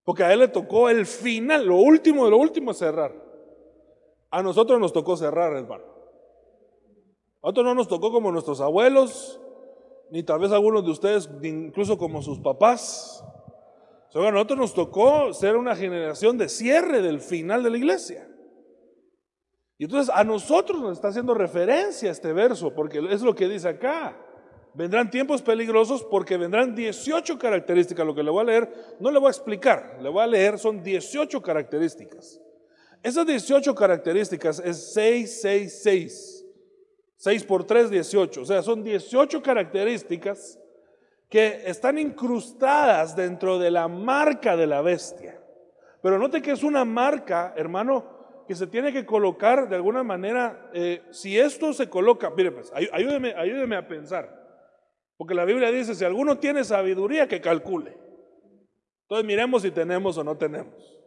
Porque 0.04 0.25
a 0.25 0.31
él 0.31 0.40
le 0.40 0.49
tocó 0.49 0.90
el 0.90 1.07
final, 1.07 1.64
lo 1.64 1.76
último 1.76 2.26
de 2.26 2.33
lo 2.33 2.37
último 2.37 2.75
cerrar. 2.75 3.14
A 4.31 4.42
nosotros 4.42 4.78
nos 4.78 4.92
tocó 4.92 5.16
cerrar, 5.16 5.57
hermano. 5.57 5.85
A 7.40 7.47
nosotros 7.47 7.64
no 7.64 7.75
nos 7.75 7.88
tocó 7.88 8.12
como 8.12 8.31
nuestros 8.31 8.61
abuelos, 8.61 9.40
ni 10.11 10.23
tal 10.23 10.38
vez 10.38 10.52
algunos 10.52 10.85
de 10.85 10.90
ustedes, 10.90 11.31
incluso 11.42 11.97
como 11.97 12.21
sus 12.21 12.40
papás. 12.40 13.25
O 14.14 14.23
a 14.23 14.31
nosotros 14.31 14.59
nos 14.59 14.75
tocó 14.75 15.33
ser 15.33 15.57
una 15.57 15.75
generación 15.75 16.37
de 16.37 16.49
cierre 16.49 17.00
del 17.00 17.21
final 17.21 17.62
de 17.62 17.71
la 17.71 17.78
iglesia. 17.78 18.28
Y 19.78 19.85
entonces 19.85 20.14
a 20.14 20.23
nosotros 20.23 20.81
nos 20.81 20.92
está 20.92 21.09
haciendo 21.09 21.35
referencia 21.35 22.11
este 22.11 22.33
verso, 22.33 22.75
porque 22.75 23.00
es 23.11 23.23
lo 23.23 23.35
que 23.35 23.49
dice 23.49 23.69
acá. 23.69 24.16
Vendrán 24.75 25.11
tiempos 25.11 25.42
peligrosos 25.42 26.04
porque 26.04 26.37
vendrán 26.37 26.75
18 26.75 27.38
características. 27.38 28.07
Lo 28.07 28.14
que 28.14 28.23
le 28.23 28.31
voy 28.31 28.42
a 28.42 28.45
leer, 28.45 28.97
no 29.00 29.11
le 29.11 29.19
voy 29.19 29.28
a 29.28 29.31
explicar, 29.31 29.99
le 30.00 30.09
voy 30.09 30.23
a 30.23 30.26
leer, 30.26 30.59
son 30.59 30.83
18 30.83 31.42
características. 31.42 32.40
Esas 33.02 33.26
18 33.26 33.75
características 33.75 34.61
es 34.61 34.92
666. 34.95 36.47
6 37.16 37.45
por 37.45 37.64
3, 37.64 37.90
18. 37.90 38.40
O 38.40 38.45
sea, 38.45 38.62
son 38.62 38.83
18 38.83 39.42
características 39.42 40.59
que 41.32 41.62
están 41.64 41.96
incrustadas 41.96 43.16
dentro 43.16 43.58
de 43.58 43.70
la 43.70 43.88
marca 43.88 44.54
de 44.54 44.66
la 44.66 44.82
bestia. 44.82 45.42
Pero 46.02 46.18
note 46.18 46.42
que 46.42 46.50
es 46.50 46.62
una 46.62 46.84
marca, 46.84 47.54
hermano, 47.56 48.44
que 48.46 48.54
se 48.54 48.66
tiene 48.66 48.92
que 48.92 49.06
colocar 49.06 49.66
de 49.66 49.76
alguna 49.76 50.02
manera. 50.02 50.68
Eh, 50.74 51.02
si 51.10 51.38
esto 51.38 51.72
se 51.72 51.88
coloca, 51.88 52.28
mire 52.36 52.52
pues, 52.52 52.70
ayúdeme, 52.74 53.32
ayúdeme 53.32 53.76
a 53.76 53.88
pensar. 53.88 54.28
Porque 55.16 55.32
la 55.32 55.46
Biblia 55.46 55.70
dice, 55.70 55.94
si 55.94 56.04
alguno 56.04 56.36
tiene 56.36 56.64
sabiduría, 56.64 57.26
que 57.26 57.40
calcule. 57.40 57.96
Entonces 59.04 59.26
miremos 59.26 59.62
si 59.62 59.70
tenemos 59.70 60.18
o 60.18 60.24
no 60.24 60.36
tenemos. 60.36 61.02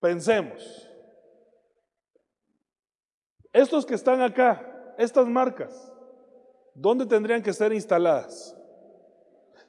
Pensemos. 0.00 0.90
Estos 3.52 3.86
que 3.86 3.94
están 3.94 4.20
acá, 4.20 4.94
estas 4.98 5.28
marcas, 5.28 5.92
¿dónde 6.74 7.06
tendrían 7.06 7.40
que 7.40 7.52
ser 7.52 7.72
instaladas? 7.72 8.56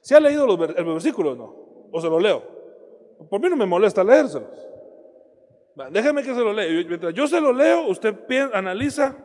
¿Se 0.08 0.16
ha 0.16 0.20
leído 0.20 0.46
los, 0.46 0.58
el 0.74 0.84
versículo 0.86 1.32
o 1.32 1.34
no? 1.34 1.54
¿O 1.92 2.00
se 2.00 2.08
lo 2.08 2.18
leo? 2.18 2.42
Por 3.28 3.42
mí 3.42 3.50
no 3.50 3.56
me 3.56 3.66
molesta 3.66 4.02
leérselos. 4.02 4.48
Déjeme 5.90 6.22
que 6.22 6.34
se 6.34 6.40
lo 6.40 6.50
lea. 6.50 6.66
Mientras 6.88 7.12
yo 7.12 7.26
se 7.26 7.38
lo 7.38 7.52
leo, 7.52 7.88
usted 7.88 8.16
analiza 8.54 9.18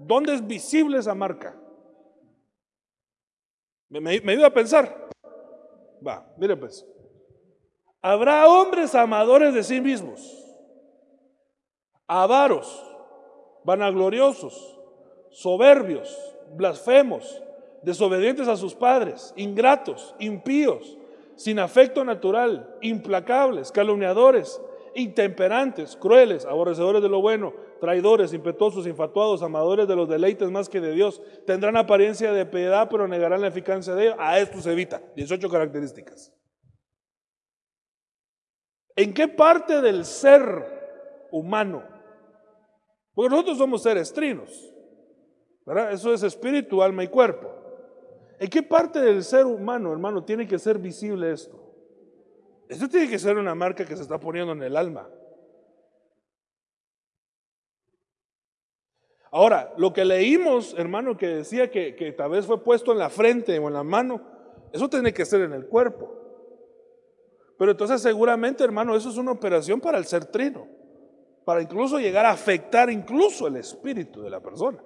dónde 0.00 0.34
es 0.34 0.44
visible 0.44 0.98
esa 0.98 1.14
marca. 1.14 1.54
Me, 3.88 4.00
me, 4.00 4.20
me 4.22 4.32
ayuda 4.32 4.48
a 4.48 4.52
pensar. 4.52 5.08
Va, 6.04 6.26
mire 6.36 6.56
pues. 6.56 6.84
Habrá 8.02 8.48
hombres 8.48 8.92
amadores 8.96 9.54
de 9.54 9.62
sí 9.62 9.80
mismos, 9.80 10.20
avaros, 12.08 12.84
vanagloriosos 13.62 14.80
soberbios, 15.30 16.36
blasfemos, 16.56 17.40
desobedientes 17.84 18.48
a 18.48 18.56
sus 18.56 18.74
padres, 18.74 19.32
ingratos, 19.36 20.14
impíos, 20.18 20.98
sin 21.36 21.58
afecto 21.58 22.04
natural, 22.04 22.76
implacables, 22.80 23.72
calumniadores, 23.72 24.60
intemperantes, 24.94 25.96
crueles, 25.96 26.44
aborrecedores 26.44 27.02
de 27.02 27.08
lo 27.08 27.20
bueno, 27.20 27.52
traidores, 27.80 28.32
impetuosos, 28.32 28.86
infatuados, 28.86 29.42
amadores 29.42 29.88
de 29.88 29.96
los 29.96 30.08
deleites 30.08 30.50
más 30.50 30.68
que 30.68 30.80
de 30.80 30.92
Dios, 30.92 31.20
tendrán 31.46 31.76
apariencia 31.76 32.32
de 32.32 32.46
piedad, 32.46 32.88
pero 32.90 33.08
negarán 33.08 33.40
la 33.40 33.48
eficacia 33.48 33.94
de 33.94 34.04
ellos. 34.04 34.16
A 34.18 34.38
esto 34.38 34.60
se 34.60 34.72
evita. 34.72 35.02
18 35.16 35.48
características. 35.48 36.32
¿En 38.96 39.12
qué 39.12 39.26
parte 39.26 39.80
del 39.80 40.04
ser 40.04 41.26
humano? 41.32 41.82
Porque 43.12 43.30
nosotros 43.30 43.58
somos 43.58 43.82
seres 43.82 44.12
trinos. 44.12 44.72
Eso 45.90 46.12
es 46.12 46.22
espíritu, 46.22 46.82
alma 46.82 47.02
y 47.02 47.08
cuerpo. 47.08 47.63
¿En 48.38 48.48
qué 48.48 48.62
parte 48.62 49.00
del 49.00 49.22
ser 49.22 49.46
humano, 49.46 49.92
hermano, 49.92 50.24
tiene 50.24 50.46
que 50.46 50.58
ser 50.58 50.78
visible 50.78 51.32
esto? 51.32 51.60
Esto 52.68 52.88
tiene 52.88 53.08
que 53.08 53.18
ser 53.18 53.36
una 53.36 53.54
marca 53.54 53.84
que 53.84 53.96
se 53.96 54.02
está 54.02 54.18
poniendo 54.18 54.52
en 54.52 54.62
el 54.62 54.76
alma. 54.76 55.08
Ahora, 59.30 59.74
lo 59.76 59.92
que 59.92 60.04
leímos, 60.04 60.74
hermano, 60.78 61.16
que 61.16 61.26
decía 61.26 61.70
que, 61.70 61.96
que 61.96 62.12
tal 62.12 62.30
vez 62.30 62.46
fue 62.46 62.62
puesto 62.62 62.92
en 62.92 62.98
la 62.98 63.10
frente 63.10 63.58
o 63.58 63.68
en 63.68 63.74
la 63.74 63.82
mano, 63.82 64.22
eso 64.72 64.88
tiene 64.88 65.12
que 65.12 65.24
ser 65.24 65.42
en 65.42 65.52
el 65.52 65.66
cuerpo. 65.66 66.24
Pero 67.58 67.72
entonces 67.72 68.00
seguramente, 68.00 68.64
hermano, 68.64 68.96
eso 68.96 69.10
es 69.10 69.16
una 69.16 69.32
operación 69.32 69.80
para 69.80 69.98
el 69.98 70.04
ser 70.04 70.26
trino, 70.26 70.66
para 71.44 71.62
incluso 71.62 71.98
llegar 71.98 72.26
a 72.26 72.30
afectar 72.30 72.90
incluso 72.90 73.46
el 73.46 73.56
espíritu 73.56 74.22
de 74.22 74.30
la 74.30 74.40
persona. 74.40 74.82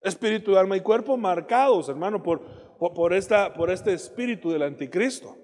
Espíritu, 0.00 0.56
alma 0.56 0.76
y 0.76 0.80
cuerpo 0.80 1.16
marcados, 1.16 1.88
hermano, 1.88 2.22
por, 2.22 2.40
por, 2.78 3.12
esta, 3.12 3.54
por 3.54 3.70
este 3.70 3.92
espíritu 3.92 4.50
del 4.50 4.62
anticristo. 4.62 5.36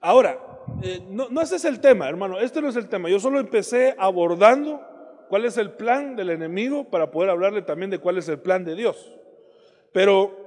Ahora, 0.00 0.38
eh, 0.82 1.00
no, 1.08 1.28
no 1.28 1.40
ese 1.40 1.56
es 1.56 1.64
el 1.64 1.80
tema, 1.80 2.08
hermano, 2.08 2.38
este 2.38 2.60
no 2.60 2.68
es 2.68 2.76
el 2.76 2.88
tema. 2.88 3.08
Yo 3.08 3.20
solo 3.20 3.38
empecé 3.38 3.94
abordando 3.98 4.80
cuál 5.28 5.44
es 5.44 5.56
el 5.56 5.72
plan 5.72 6.16
del 6.16 6.30
enemigo 6.30 6.90
para 6.90 7.10
poder 7.10 7.30
hablarle 7.30 7.62
también 7.62 7.90
de 7.90 7.98
cuál 7.98 8.18
es 8.18 8.28
el 8.28 8.40
plan 8.40 8.64
de 8.64 8.74
Dios. 8.74 9.12
Pero 9.92 10.42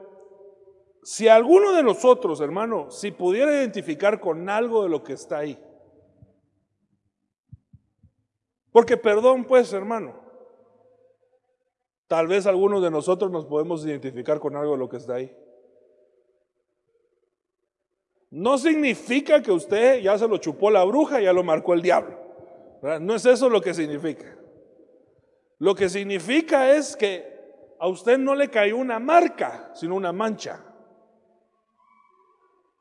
si 1.02 1.28
alguno 1.28 1.74
de 1.74 1.84
nosotros, 1.84 2.42
hermano, 2.42 2.90
si 2.90 3.12
pudiera 3.12 3.52
identificar 3.52 4.20
con 4.20 4.50
algo 4.50 4.84
de 4.84 4.90
lo 4.90 5.04
que 5.04 5.14
está 5.14 5.38
ahí, 5.38 5.58
porque 8.72 8.98
perdón, 8.98 9.46
pues, 9.46 9.72
hermano, 9.72 10.25
tal 12.08 12.28
vez 12.28 12.46
algunos 12.46 12.82
de 12.82 12.92
nosotros 12.92 13.32
nos 13.32 13.46
podemos 13.46 13.86
identificar 13.86 14.40
con 14.40 14.56
algo 14.56 14.74
de 14.74 14.78
lo 14.78 14.90
que 14.90 14.98
está 14.98 15.16
ahí. 15.16 15.36
No 18.32 18.58
significa 18.58 19.42
que 19.42 19.52
usted 19.52 20.02
ya 20.02 20.18
se 20.18 20.28
lo 20.28 20.38
chupó 20.38 20.70
la 20.70 20.84
bruja, 20.84 21.22
ya 21.22 21.32
lo 21.32 21.44
marcó 21.44 21.74
el 21.74 21.82
diablo. 21.82 22.20
No 23.00 23.16
es 23.16 23.26
eso 23.26 23.50
lo 23.50 23.62
que 23.62 23.74
significa. 23.74 24.38
Lo 25.58 25.74
que 25.74 25.90
significa 25.90 26.72
es 26.72 26.96
que 26.96 27.34
a 27.80 27.88
usted 27.88 28.18
no 28.18 28.36
le 28.36 28.50
cayó 28.50 28.78
una 28.78 29.00
marca, 29.00 29.72
sino 29.74 29.96
una 29.96 30.12
mancha 30.12 30.64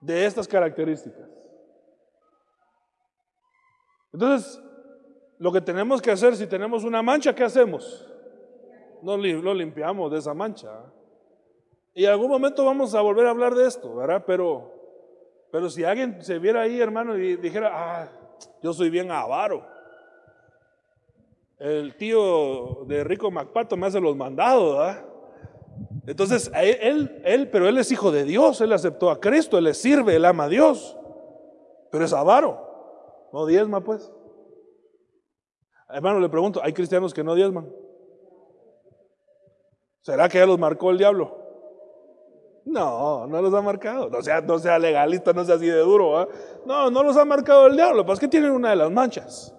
de 0.00 0.26
estas 0.26 0.46
características. 0.46 1.30
Entonces, 4.12 4.60
lo 5.38 5.50
que 5.52 5.60
tenemos 5.60 6.02
que 6.02 6.10
hacer, 6.10 6.36
si 6.36 6.46
tenemos 6.46 6.84
una 6.84 7.02
mancha, 7.02 7.34
¿qué 7.34 7.44
hacemos? 7.44 8.06
No 9.04 9.16
lo 9.16 9.54
limpiamos 9.54 10.10
de 10.10 10.18
esa 10.18 10.34
mancha. 10.34 10.70
Y 11.94 12.04
en 12.04 12.10
algún 12.10 12.28
momento 12.28 12.64
vamos 12.64 12.94
a 12.94 13.00
volver 13.00 13.26
a 13.26 13.30
hablar 13.30 13.54
de 13.54 13.66
esto, 13.66 13.94
¿verdad? 13.94 14.24
Pero 14.26 14.74
pero 15.54 15.70
si 15.70 15.84
alguien 15.84 16.20
se 16.20 16.40
viera 16.40 16.62
ahí, 16.62 16.80
hermano, 16.80 17.16
y 17.16 17.36
dijera, 17.36 17.70
ah, 17.72 18.08
yo 18.60 18.72
soy 18.72 18.90
bien 18.90 19.12
avaro. 19.12 19.64
El 21.60 21.96
tío 21.96 22.84
de 22.88 23.04
Rico 23.04 23.30
Macpato 23.30 23.76
me 23.76 23.86
hace 23.86 24.00
los 24.00 24.16
mandados, 24.16 24.76
¿verdad? 24.76 25.04
Entonces, 26.08 26.50
él, 26.56 27.22
él, 27.24 27.50
pero 27.50 27.68
él 27.68 27.78
es 27.78 27.92
hijo 27.92 28.10
de 28.10 28.24
Dios, 28.24 28.60
él 28.62 28.72
aceptó 28.72 29.10
a 29.10 29.20
Cristo, 29.20 29.56
él 29.56 29.62
le 29.62 29.74
sirve, 29.74 30.16
él 30.16 30.24
ama 30.24 30.46
a 30.46 30.48
Dios. 30.48 30.98
Pero 31.92 32.04
es 32.04 32.12
avaro, 32.12 33.28
no 33.32 33.46
diezma, 33.46 33.80
pues. 33.80 34.12
Hermano, 35.88 36.18
le 36.18 36.28
pregunto, 36.28 36.60
¿hay 36.64 36.72
cristianos 36.72 37.14
que 37.14 37.22
no 37.22 37.36
diezman? 37.36 37.70
¿Será 40.04 40.28
que 40.28 40.36
ya 40.36 40.44
los 40.44 40.58
marcó 40.58 40.90
el 40.90 40.98
diablo? 40.98 41.38
No, 42.66 43.26
no 43.26 43.40
los 43.40 43.54
ha 43.54 43.62
marcado. 43.62 44.10
No 44.10 44.20
sea, 44.20 44.42
no 44.42 44.58
sea 44.58 44.78
legalista, 44.78 45.32
no 45.32 45.42
sea 45.46 45.54
así 45.54 45.66
de 45.66 45.78
duro. 45.78 46.28
No, 46.66 46.90
no 46.90 47.02
los 47.02 47.16
ha 47.16 47.24
marcado 47.24 47.68
el 47.68 47.76
diablo. 47.76 48.04
Pues 48.04 48.20
que 48.20 48.28
tienen 48.28 48.50
una 48.50 48.68
de 48.68 48.76
las 48.76 48.90
manchas. 48.90 49.54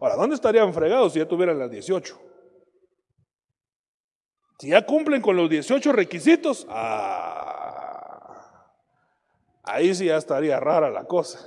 Ahora, 0.00 0.16
¿dónde 0.16 0.34
estarían 0.34 0.74
fregados 0.74 1.12
si 1.12 1.20
ya 1.20 1.28
tuvieran 1.28 1.60
las 1.60 1.70
18? 1.70 2.20
Si 4.58 4.70
ya 4.70 4.84
cumplen 4.84 5.22
con 5.22 5.36
los 5.36 5.48
18 5.48 5.92
requisitos, 5.92 6.66
ah, 6.68 8.34
ahí 9.62 9.94
sí 9.94 10.06
ya 10.06 10.16
estaría 10.16 10.58
rara 10.58 10.90
la 10.90 11.04
cosa. 11.04 11.38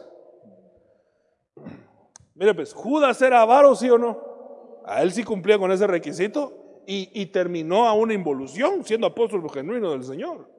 Mire, 2.36 2.54
pues, 2.54 2.74
Judas 2.74 3.22
era 3.22 3.42
avaro, 3.42 3.76
sí 3.76 3.90
o 3.90 3.98
no. 3.98 4.82
A 4.86 5.02
él 5.02 5.12
sí 5.12 5.26
cumplía 5.26 5.60
con 5.60 5.70
ese 5.74 5.86
requisito 5.86 6.61
y, 6.94 7.26
terminó 7.28 7.88
a 7.88 7.94
una 7.94 8.14
involución 8.14 8.84
siendo 8.84 9.08
apóstol 9.08 9.50
genuino 9.50 9.92
del 9.92 10.04
Señor. 10.04 10.50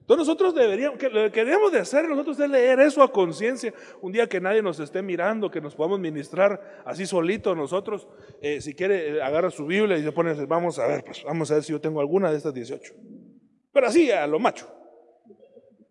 Entonces 0.00 0.26
nosotros 0.26 0.54
deberíamos, 0.54 1.00
lo 1.00 1.30
que 1.30 1.44
debemos 1.44 1.70
de 1.70 1.78
hacer 1.78 2.08
nosotros 2.08 2.40
es 2.40 2.50
leer 2.50 2.80
eso 2.80 3.02
a 3.02 3.12
conciencia. 3.12 3.72
Un 4.00 4.10
día 4.10 4.28
que 4.28 4.40
nadie 4.40 4.62
nos 4.62 4.80
esté 4.80 5.02
mirando, 5.02 5.50
que 5.50 5.60
nos 5.60 5.76
podamos 5.76 6.00
ministrar 6.00 6.82
así 6.84 7.06
solito 7.06 7.54
nosotros. 7.54 8.08
Eh, 8.40 8.60
si 8.60 8.74
quiere, 8.74 9.18
eh, 9.18 9.22
agarra 9.22 9.50
su 9.50 9.66
Biblia 9.66 9.96
y 9.98 10.02
se 10.02 10.10
pone, 10.10 10.34
vamos 10.46 10.78
a 10.78 10.86
ver, 10.86 11.04
pues 11.04 11.22
vamos 11.22 11.50
a 11.50 11.54
ver 11.54 11.62
si 11.62 11.72
yo 11.72 11.80
tengo 11.80 12.00
alguna 12.00 12.30
de 12.30 12.38
estas 12.38 12.54
18. 12.54 12.94
Pero 13.72 13.86
así, 13.86 14.10
a 14.10 14.26
lo 14.26 14.40
macho. 14.40 14.66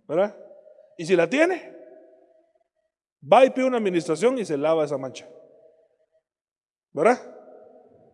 ¿Verdad? 0.08 0.36
Y 0.98 1.06
si 1.06 1.16
la 1.16 1.30
tiene, 1.30 1.78
va 3.32 3.46
y 3.46 3.52
pide 3.52 3.68
una 3.68 3.78
administración 3.78 4.38
y 4.38 4.44
se 4.44 4.58
lava 4.58 4.84
esa 4.84 4.98
mancha. 4.98 5.30
¿Verdad? 6.92 7.39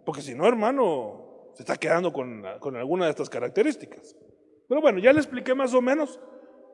Porque 0.05 0.21
si 0.21 0.35
no, 0.35 0.47
hermano, 0.47 1.49
se 1.53 1.63
está 1.63 1.77
quedando 1.77 2.13
con, 2.13 2.43
con 2.59 2.75
alguna 2.75 3.05
de 3.05 3.11
estas 3.11 3.29
características. 3.29 4.15
Pero 4.67 4.81
bueno, 4.81 4.99
ya 4.99 5.11
le 5.11 5.19
expliqué 5.19 5.55
más 5.55 5.73
o 5.73 5.81
menos, 5.81 6.19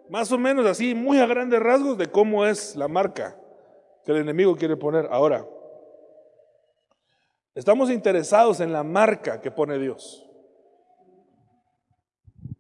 más 0.10 0.32
o 0.32 0.38
menos 0.38 0.66
así, 0.66 0.94
muy 0.94 1.20
a 1.20 1.26
grandes 1.26 1.60
rasgos 1.60 1.98
de 1.98 2.08
cómo 2.08 2.46
es 2.46 2.76
la 2.76 2.88
marca 2.88 3.38
que 4.06 4.12
el 4.12 4.18
enemigo 4.18 4.56
quiere 4.56 4.78
poner. 4.78 5.08
Ahora, 5.12 5.48
estamos 7.56 7.90
interesados 7.90 8.60
en 8.60 8.74
la 8.74 8.84
marca 8.84 9.42
que 9.42 9.52
pone 9.52 9.78
Dios. 9.78 10.28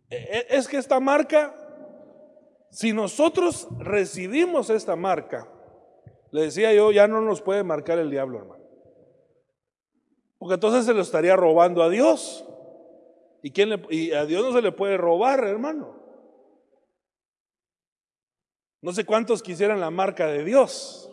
E, 0.09 0.15
e, 0.15 0.57
es 0.57 0.67
que 0.67 0.77
esta 0.77 0.99
marca, 0.99 1.55
si 2.69 2.93
nosotros 2.93 3.67
recibimos 3.79 4.69
esta 4.69 4.95
marca, 4.95 5.47
le 6.31 6.43
decía 6.43 6.73
yo, 6.73 6.91
ya 6.91 7.07
no 7.07 7.21
nos 7.21 7.41
puede 7.41 7.63
marcar 7.63 7.97
el 7.97 8.09
diablo, 8.09 8.39
hermano. 8.39 8.60
Porque 10.41 10.55
entonces 10.55 10.85
se 10.85 10.95
lo 10.95 11.01
estaría 11.01 11.35
robando 11.35 11.83
a 11.83 11.89
Dios. 11.89 12.43
¿Y, 13.43 14.11
a 14.11 14.25
Dios 14.25 14.43
no 14.43 14.51
se 14.51 14.63
le 14.63 14.71
puede 14.71 14.97
robar, 14.97 15.43
hermano. 15.43 15.93
No 18.81 18.91
sé 18.91 19.05
cuántos 19.05 19.43
quisieran 19.43 19.79
la 19.79 19.91
marca 19.91 20.25
de 20.25 20.43
Dios, 20.43 21.11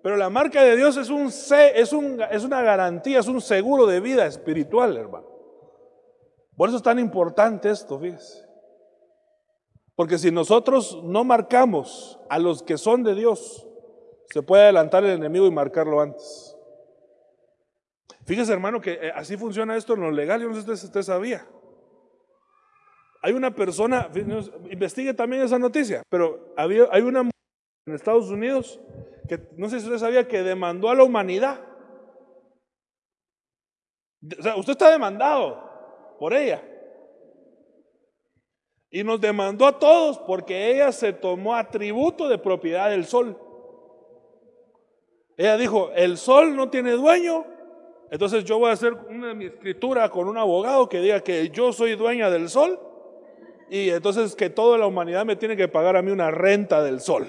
Pero 0.00 0.16
la 0.16 0.30
marca 0.30 0.62
de 0.62 0.76
Dios 0.76 0.96
es, 0.96 1.10
un, 1.10 1.26
es, 1.26 1.92
un, 1.92 2.22
es 2.30 2.44
una 2.44 2.62
garantía, 2.62 3.18
es 3.18 3.26
un 3.26 3.40
seguro 3.40 3.84
de 3.84 3.98
vida 3.98 4.26
espiritual, 4.26 4.96
hermano. 4.96 5.26
Por 6.56 6.68
eso 6.68 6.76
es 6.76 6.84
tan 6.84 7.00
importante 7.00 7.68
esto, 7.68 7.98
fíjese. 7.98 8.46
Porque 9.96 10.18
si 10.18 10.30
nosotros 10.30 11.00
no 11.02 11.24
marcamos 11.24 12.20
a 12.30 12.38
los 12.38 12.62
que 12.62 12.78
son 12.78 13.02
de 13.02 13.16
Dios, 13.16 13.66
se 14.26 14.40
puede 14.40 14.62
adelantar 14.62 15.02
el 15.02 15.10
enemigo 15.10 15.48
y 15.48 15.50
marcarlo 15.50 16.00
antes. 16.00 16.53
Fíjese, 18.26 18.52
hermano, 18.52 18.80
que 18.80 18.92
eh, 18.92 19.12
así 19.14 19.36
funciona 19.36 19.76
esto 19.76 19.94
en 19.94 20.00
lo 20.00 20.10
legal. 20.10 20.40
Yo 20.40 20.48
no 20.48 20.54
sé 20.54 20.76
si 20.76 20.86
usted, 20.86 21.02
sabía. 21.02 21.46
Hay 23.22 23.32
una 23.32 23.54
persona, 23.54 24.10
investigue 24.70 25.14
también 25.14 25.42
esa 25.42 25.58
noticia, 25.58 26.02
pero 26.10 26.52
había, 26.56 26.88
hay 26.90 27.02
una 27.02 27.20
en 27.86 27.94
Estados 27.94 28.30
Unidos 28.30 28.80
que 29.28 29.40
no 29.56 29.68
sé 29.68 29.80
si 29.80 29.86
usted 29.86 29.98
sabía 29.98 30.28
que 30.28 30.42
demandó 30.42 30.90
a 30.90 30.94
la 30.94 31.04
humanidad. 31.04 31.60
O 34.38 34.42
sea, 34.42 34.56
usted 34.56 34.72
está 34.72 34.90
demandado 34.90 36.16
por 36.18 36.34
ella. 36.34 36.62
Y 38.90 39.02
nos 39.02 39.20
demandó 39.20 39.66
a 39.66 39.78
todos 39.78 40.18
porque 40.18 40.70
ella 40.70 40.92
se 40.92 41.12
tomó 41.12 41.54
atributo 41.54 42.28
de 42.28 42.38
propiedad 42.38 42.90
del 42.90 43.06
sol. 43.06 43.38
Ella 45.36 45.56
dijo, 45.56 45.90
el 45.92 46.16
sol 46.16 46.54
no 46.54 46.70
tiene 46.70 46.92
dueño, 46.92 47.44
entonces 48.14 48.44
yo 48.44 48.60
voy 48.60 48.70
a 48.70 48.74
hacer 48.74 48.94
una 48.94 49.34
mi 49.34 49.46
escritura 49.46 50.08
con 50.08 50.28
un 50.28 50.38
abogado 50.38 50.88
que 50.88 51.00
diga 51.00 51.18
que 51.18 51.50
yo 51.50 51.72
soy 51.72 51.96
dueña 51.96 52.30
del 52.30 52.48
sol 52.48 52.78
y 53.68 53.90
entonces 53.90 54.36
que 54.36 54.50
toda 54.50 54.78
la 54.78 54.86
humanidad 54.86 55.26
me 55.26 55.34
tiene 55.34 55.56
que 55.56 55.66
pagar 55.66 55.96
a 55.96 56.02
mí 56.02 56.12
una 56.12 56.30
renta 56.30 56.80
del 56.80 57.00
sol. 57.00 57.26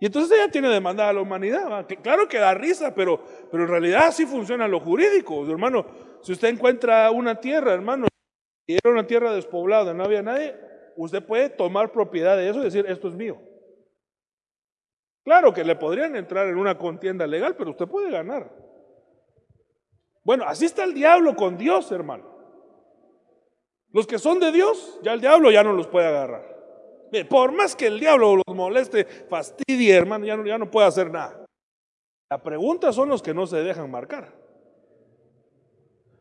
Y 0.00 0.06
entonces 0.06 0.36
ella 0.36 0.50
tiene 0.50 0.68
demandada 0.68 1.10
a 1.10 1.12
la 1.12 1.20
humanidad. 1.20 1.86
Claro 2.02 2.26
que 2.26 2.38
da 2.38 2.54
risa, 2.54 2.92
pero, 2.92 3.22
pero 3.52 3.62
en 3.62 3.70
realidad 3.70 4.08
así 4.08 4.26
funciona 4.26 4.66
lo 4.66 4.80
jurídico. 4.80 5.48
Hermano, 5.48 5.86
si 6.22 6.32
usted 6.32 6.48
encuentra 6.48 7.08
una 7.12 7.36
tierra, 7.36 7.72
hermano, 7.72 8.08
y 8.66 8.74
era 8.74 8.90
una 8.90 9.06
tierra 9.06 9.32
despoblada, 9.32 9.94
no 9.94 10.02
había 10.02 10.22
nadie, 10.22 10.56
usted 10.96 11.24
puede 11.24 11.50
tomar 11.50 11.92
propiedad 11.92 12.36
de 12.36 12.48
eso 12.48 12.58
y 12.62 12.64
decir, 12.64 12.84
esto 12.88 13.06
es 13.06 13.14
mío. 13.14 13.53
Claro 15.24 15.54
que 15.54 15.64
le 15.64 15.74
podrían 15.74 16.14
entrar 16.16 16.46
en 16.48 16.58
una 16.58 16.76
contienda 16.76 17.26
legal, 17.26 17.56
pero 17.56 17.70
usted 17.70 17.86
puede 17.86 18.10
ganar. 18.10 18.50
Bueno, 20.22 20.44
así 20.46 20.66
está 20.66 20.84
el 20.84 20.92
diablo 20.92 21.34
con 21.34 21.56
Dios, 21.56 21.90
hermano. 21.90 22.24
Los 23.90 24.06
que 24.06 24.18
son 24.18 24.38
de 24.38 24.52
Dios, 24.52 25.00
ya 25.02 25.14
el 25.14 25.20
diablo 25.20 25.50
ya 25.50 25.62
no 25.62 25.72
los 25.72 25.86
puede 25.86 26.08
agarrar. 26.08 26.54
Por 27.28 27.52
más 27.52 27.74
que 27.74 27.86
el 27.86 28.00
diablo 28.00 28.36
los 28.36 28.56
moleste, 28.56 29.04
fastidie, 29.04 29.94
hermano, 29.94 30.26
ya 30.26 30.36
no, 30.36 30.44
ya 30.44 30.58
no 30.58 30.70
puede 30.70 30.88
hacer 30.88 31.10
nada. 31.10 31.46
La 32.28 32.42
pregunta 32.42 32.92
son 32.92 33.08
los 33.08 33.22
que 33.22 33.32
no 33.32 33.46
se 33.46 33.58
dejan 33.58 33.90
marcar. 33.90 34.32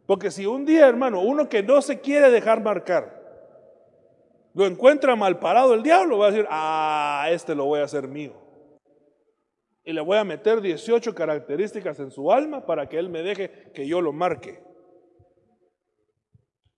Porque 0.06 0.32
si 0.32 0.46
un 0.46 0.66
día, 0.66 0.88
hermano, 0.88 1.22
uno 1.22 1.50
que 1.50 1.64
no 1.64 1.82
se 1.82 2.00
quiere 2.00 2.30
dejar 2.30 2.62
marcar, 2.62 3.22
lo 4.54 4.66
encuentra 4.66 5.16
mal 5.16 5.40
parado 5.40 5.74
el 5.74 5.82
diablo, 5.82 6.20
va 6.20 6.28
a 6.28 6.32
decir, 6.32 6.48
ah, 6.50 7.28
este 7.32 7.56
lo 7.56 7.66
voy 7.66 7.80
a 7.80 7.86
hacer 7.86 8.08
mío. 8.08 8.43
Y 9.86 9.92
le 9.92 10.02
voy 10.02 10.18
a 10.18 10.24
meter 10.24 10.62
18 10.62 11.14
características 11.14 12.00
en 12.00 12.12
su 12.12 12.32
alma 12.32 12.66
para 12.66 12.88
que 12.88 12.98
él 12.98 13.10
me 13.10 13.22
deje 13.22 13.72
que 13.74 13.86
yo 13.86 14.02
lo 14.02 14.14
marque. 14.14 14.64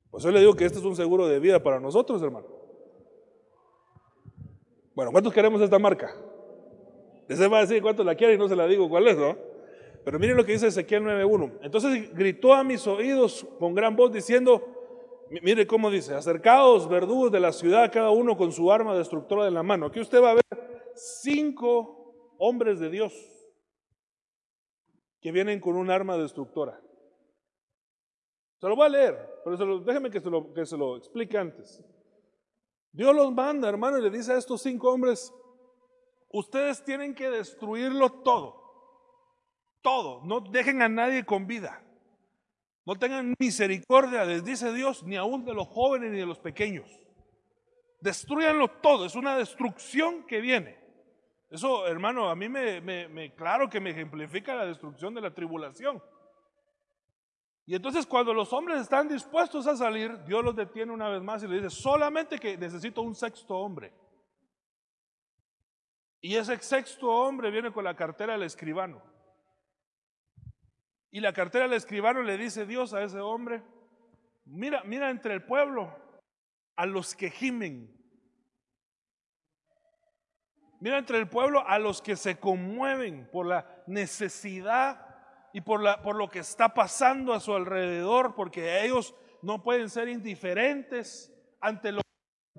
Pues 0.10 0.24
yo 0.24 0.32
le 0.32 0.40
digo 0.40 0.56
que 0.56 0.66
este 0.66 0.80
es 0.80 0.86
un 0.86 0.96
seguro 0.96 1.28
de 1.28 1.40
vida 1.40 1.62
para 1.62 1.80
nosotros, 1.80 2.22
hermano. 2.22 2.48
Bueno, 4.96 5.12
¿cuántos 5.12 5.34
queremos 5.34 5.62
esta 5.62 5.78
marca? 5.78 6.16
Ese 7.28 7.48
va 7.48 7.60
a 7.60 7.62
decir 7.62 7.82
cuántos 7.82 8.06
la 8.06 8.16
quiere 8.16 8.36
y 8.36 8.38
no 8.38 8.48
se 8.48 8.56
la 8.56 8.66
digo 8.66 8.88
cuál 8.90 9.08
es, 9.08 9.18
¿no? 9.18 9.36
Pero 10.06 10.20
miren 10.20 10.38
lo 10.38 10.46
que 10.46 10.54
dice 10.54 10.68
Ezequiel 10.68 11.04
9.1. 11.04 11.60
Entonces 11.64 12.14
gritó 12.16 12.54
a 12.54 12.64
mis 12.64 12.86
oídos 12.88 13.46
con 13.60 13.74
gran 13.74 13.96
voz 13.96 14.12
diciendo, 14.12 14.64
mire 15.42 15.68
cómo 15.68 15.92
dice, 15.92 16.14
acercaos 16.14 16.88
verdugos 16.88 17.32
de 17.32 17.40
la 17.40 17.52
ciudad, 17.52 17.92
cada 17.92 18.12
uno 18.12 18.38
con 18.38 18.52
su 18.52 18.72
arma 18.72 18.96
destructora 18.96 19.48
en 19.48 19.54
la 19.56 19.64
mano. 19.64 19.88
Aquí 19.88 20.00
usted 20.00 20.22
va 20.22 20.32
a 20.32 20.36
ver 20.36 20.44
cinco 20.94 22.05
hombres 22.38 22.80
de 22.80 22.90
Dios 22.90 23.14
que 25.22 25.32
vienen 25.32 25.60
con 25.60 25.76
un 25.76 25.90
arma 25.90 26.18
destructora. 26.18 26.80
Se 28.60 28.68
lo 28.68 28.76
voy 28.76 28.86
a 28.86 28.90
leer, 28.90 29.42
pero 29.44 29.80
déjeme 29.80 30.10
que 30.10 30.20
se, 30.20 30.30
lo, 30.30 30.54
que 30.54 30.66
se 30.66 30.78
lo 30.78 30.98
explique 30.98 31.38
antes. 31.38 31.84
Dios 32.92 33.14
los 33.16 33.34
manda, 33.34 33.68
hermano, 33.68 33.98
y 33.98 34.02
le 34.02 34.10
dice 34.10 34.34
a 34.34 34.38
estos 34.38 34.62
cinco 34.62 34.94
hombres, 34.94 35.34
ustedes 36.30 36.84
tienen 36.84 37.14
que 37.14 37.30
destruirlo 37.30 38.10
todo. 38.22 38.64
Todo. 39.82 40.22
No 40.24 40.40
dejen 40.40 40.82
a 40.82 40.90
nadie 40.90 41.26
con 41.26 41.46
vida. 41.46 41.84
No 42.86 42.96
tengan 42.96 43.34
misericordia, 43.40 44.26
les 44.26 44.46
dice 44.46 44.72
Dios, 44.72 45.04
ni 45.04 45.16
aún 45.16 45.44
de 45.44 45.54
los 45.54 45.68
jóvenes 45.68 46.12
ni 46.12 46.20
de 46.20 46.26
los 46.26 46.40
pequeños. 46.40 46.88
Destruyanlo 48.00 48.68
todo. 48.68 49.06
Es 49.06 49.16
una 49.16 49.36
destrucción 49.38 50.26
que 50.28 50.40
viene. 50.40 50.85
Eso, 51.56 51.88
hermano, 51.88 52.30
a 52.30 52.36
mí 52.36 52.50
me, 52.50 52.82
me 52.82 53.34
claro 53.34 53.70
que 53.70 53.80
me 53.80 53.92
ejemplifica 53.92 54.54
la 54.56 54.66
destrucción 54.66 55.14
de 55.14 55.22
la 55.22 55.34
tribulación. 55.34 56.04
Y 57.66 57.76
entonces 57.76 58.06
cuando 58.06 58.34
los 58.34 58.52
hombres 58.52 58.82
están 58.82 59.08
dispuestos 59.08 59.66
a 59.66 59.78
salir, 59.78 60.22
Dios 60.26 60.44
los 60.44 60.54
detiene 60.54 60.92
una 60.92 61.08
vez 61.08 61.22
más 61.22 61.42
y 61.42 61.48
le 61.48 61.56
dice, 61.56 61.70
solamente 61.70 62.40
que 62.40 62.58
necesito 62.58 63.02
un 63.02 63.16
sexto 63.16 63.56
hombre. 63.56 63.94
Y 66.20 66.36
ese 66.36 66.60
sexto 66.60 67.08
hombre 67.08 67.50
viene 67.52 67.72
con 67.72 67.86
la 67.86 67.96
cartera 67.96 68.34
del 68.34 68.44
escribano. 68.44 69.02
Y 71.10 71.22
la 71.22 71.32
cartera 71.32 71.70
del 71.70 71.78
escribano 71.78 72.22
le 72.22 72.38
dice 72.38 72.66
Dios 72.66 72.94
a 72.94 73.02
ese 73.02 73.22
hombre, 73.22 73.64
mira, 74.44 74.84
mira 74.84 75.10
entre 75.10 75.34
el 75.34 75.46
pueblo 75.46 75.96
a 76.76 76.86
los 76.86 77.16
que 77.16 77.30
gimen. 77.32 77.96
Mira 80.80 80.98
entre 80.98 81.18
el 81.18 81.28
pueblo 81.28 81.68
a 81.68 81.80
los 81.80 82.02
que 82.02 82.16
se 82.16 82.38
conmueven 82.38 83.28
por 83.32 83.46
la 83.46 83.66
necesidad 83.88 85.06
y 85.54 85.62
por, 85.62 85.82
la, 85.82 86.02
por 86.02 86.16
lo 86.16 86.30
que 86.30 86.40
está 86.40 86.74
pasando 86.74 87.34
a 87.34 87.40
su 87.40 87.54
alrededor, 87.54 88.36
porque 88.36 88.84
ellos 88.84 89.16
no 89.42 89.64
pueden 89.64 89.90
ser 89.90 90.10
indiferentes 90.10 91.34
ante 91.62 91.92
lo 91.92 92.02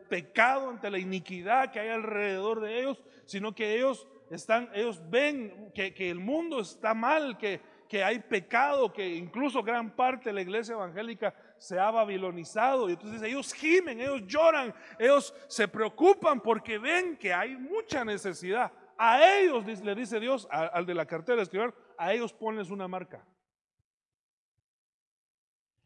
pecado, 0.08 0.70
ante 0.70 0.90
la 0.90 0.98
iniquidad 0.98 1.70
que 1.72 1.80
hay 1.80 1.88
alrededor 1.88 2.60
de 2.60 2.80
ellos, 2.80 3.02
sino 3.26 3.54
que 3.54 3.74
ellos 3.74 4.06
están, 4.30 4.70
ellos 4.74 5.02
ven 5.10 5.72
que, 5.74 5.92
que 5.92 6.10
el 6.10 6.18
mundo 6.18 6.60
está 6.60 6.94
mal, 6.94 7.36
que, 7.38 7.60
que 7.88 8.02
hay 8.02 8.18
pecado, 8.18 8.92
que 8.92 9.06
incluso 9.14 9.62
gran 9.62 9.90
parte 9.90 10.30
de 10.30 10.32
la 10.34 10.40
iglesia 10.40 10.74
evangélica 10.74 11.34
se 11.58 11.78
ha 11.78 11.90
babilonizado. 11.90 12.88
Y 12.88 12.92
entonces 12.92 13.22
ellos 13.22 13.52
gimen, 13.52 14.00
ellos 14.00 14.22
lloran, 14.26 14.74
ellos 14.98 15.34
se 15.48 15.68
preocupan 15.68 16.40
porque 16.40 16.78
ven 16.78 17.16
que 17.16 17.32
hay 17.32 17.56
mucha 17.56 18.04
necesidad. 18.04 18.72
A 18.98 19.24
ellos, 19.38 19.64
le 19.82 19.94
dice 19.94 20.18
Dios, 20.18 20.48
al 20.50 20.86
de 20.86 20.94
la 20.94 21.06
cartera 21.06 21.36
de 21.36 21.42
escribir, 21.42 21.74
a 21.98 22.12
ellos 22.12 22.32
ponles 22.32 22.70
una 22.70 22.88
marca. 22.88 23.24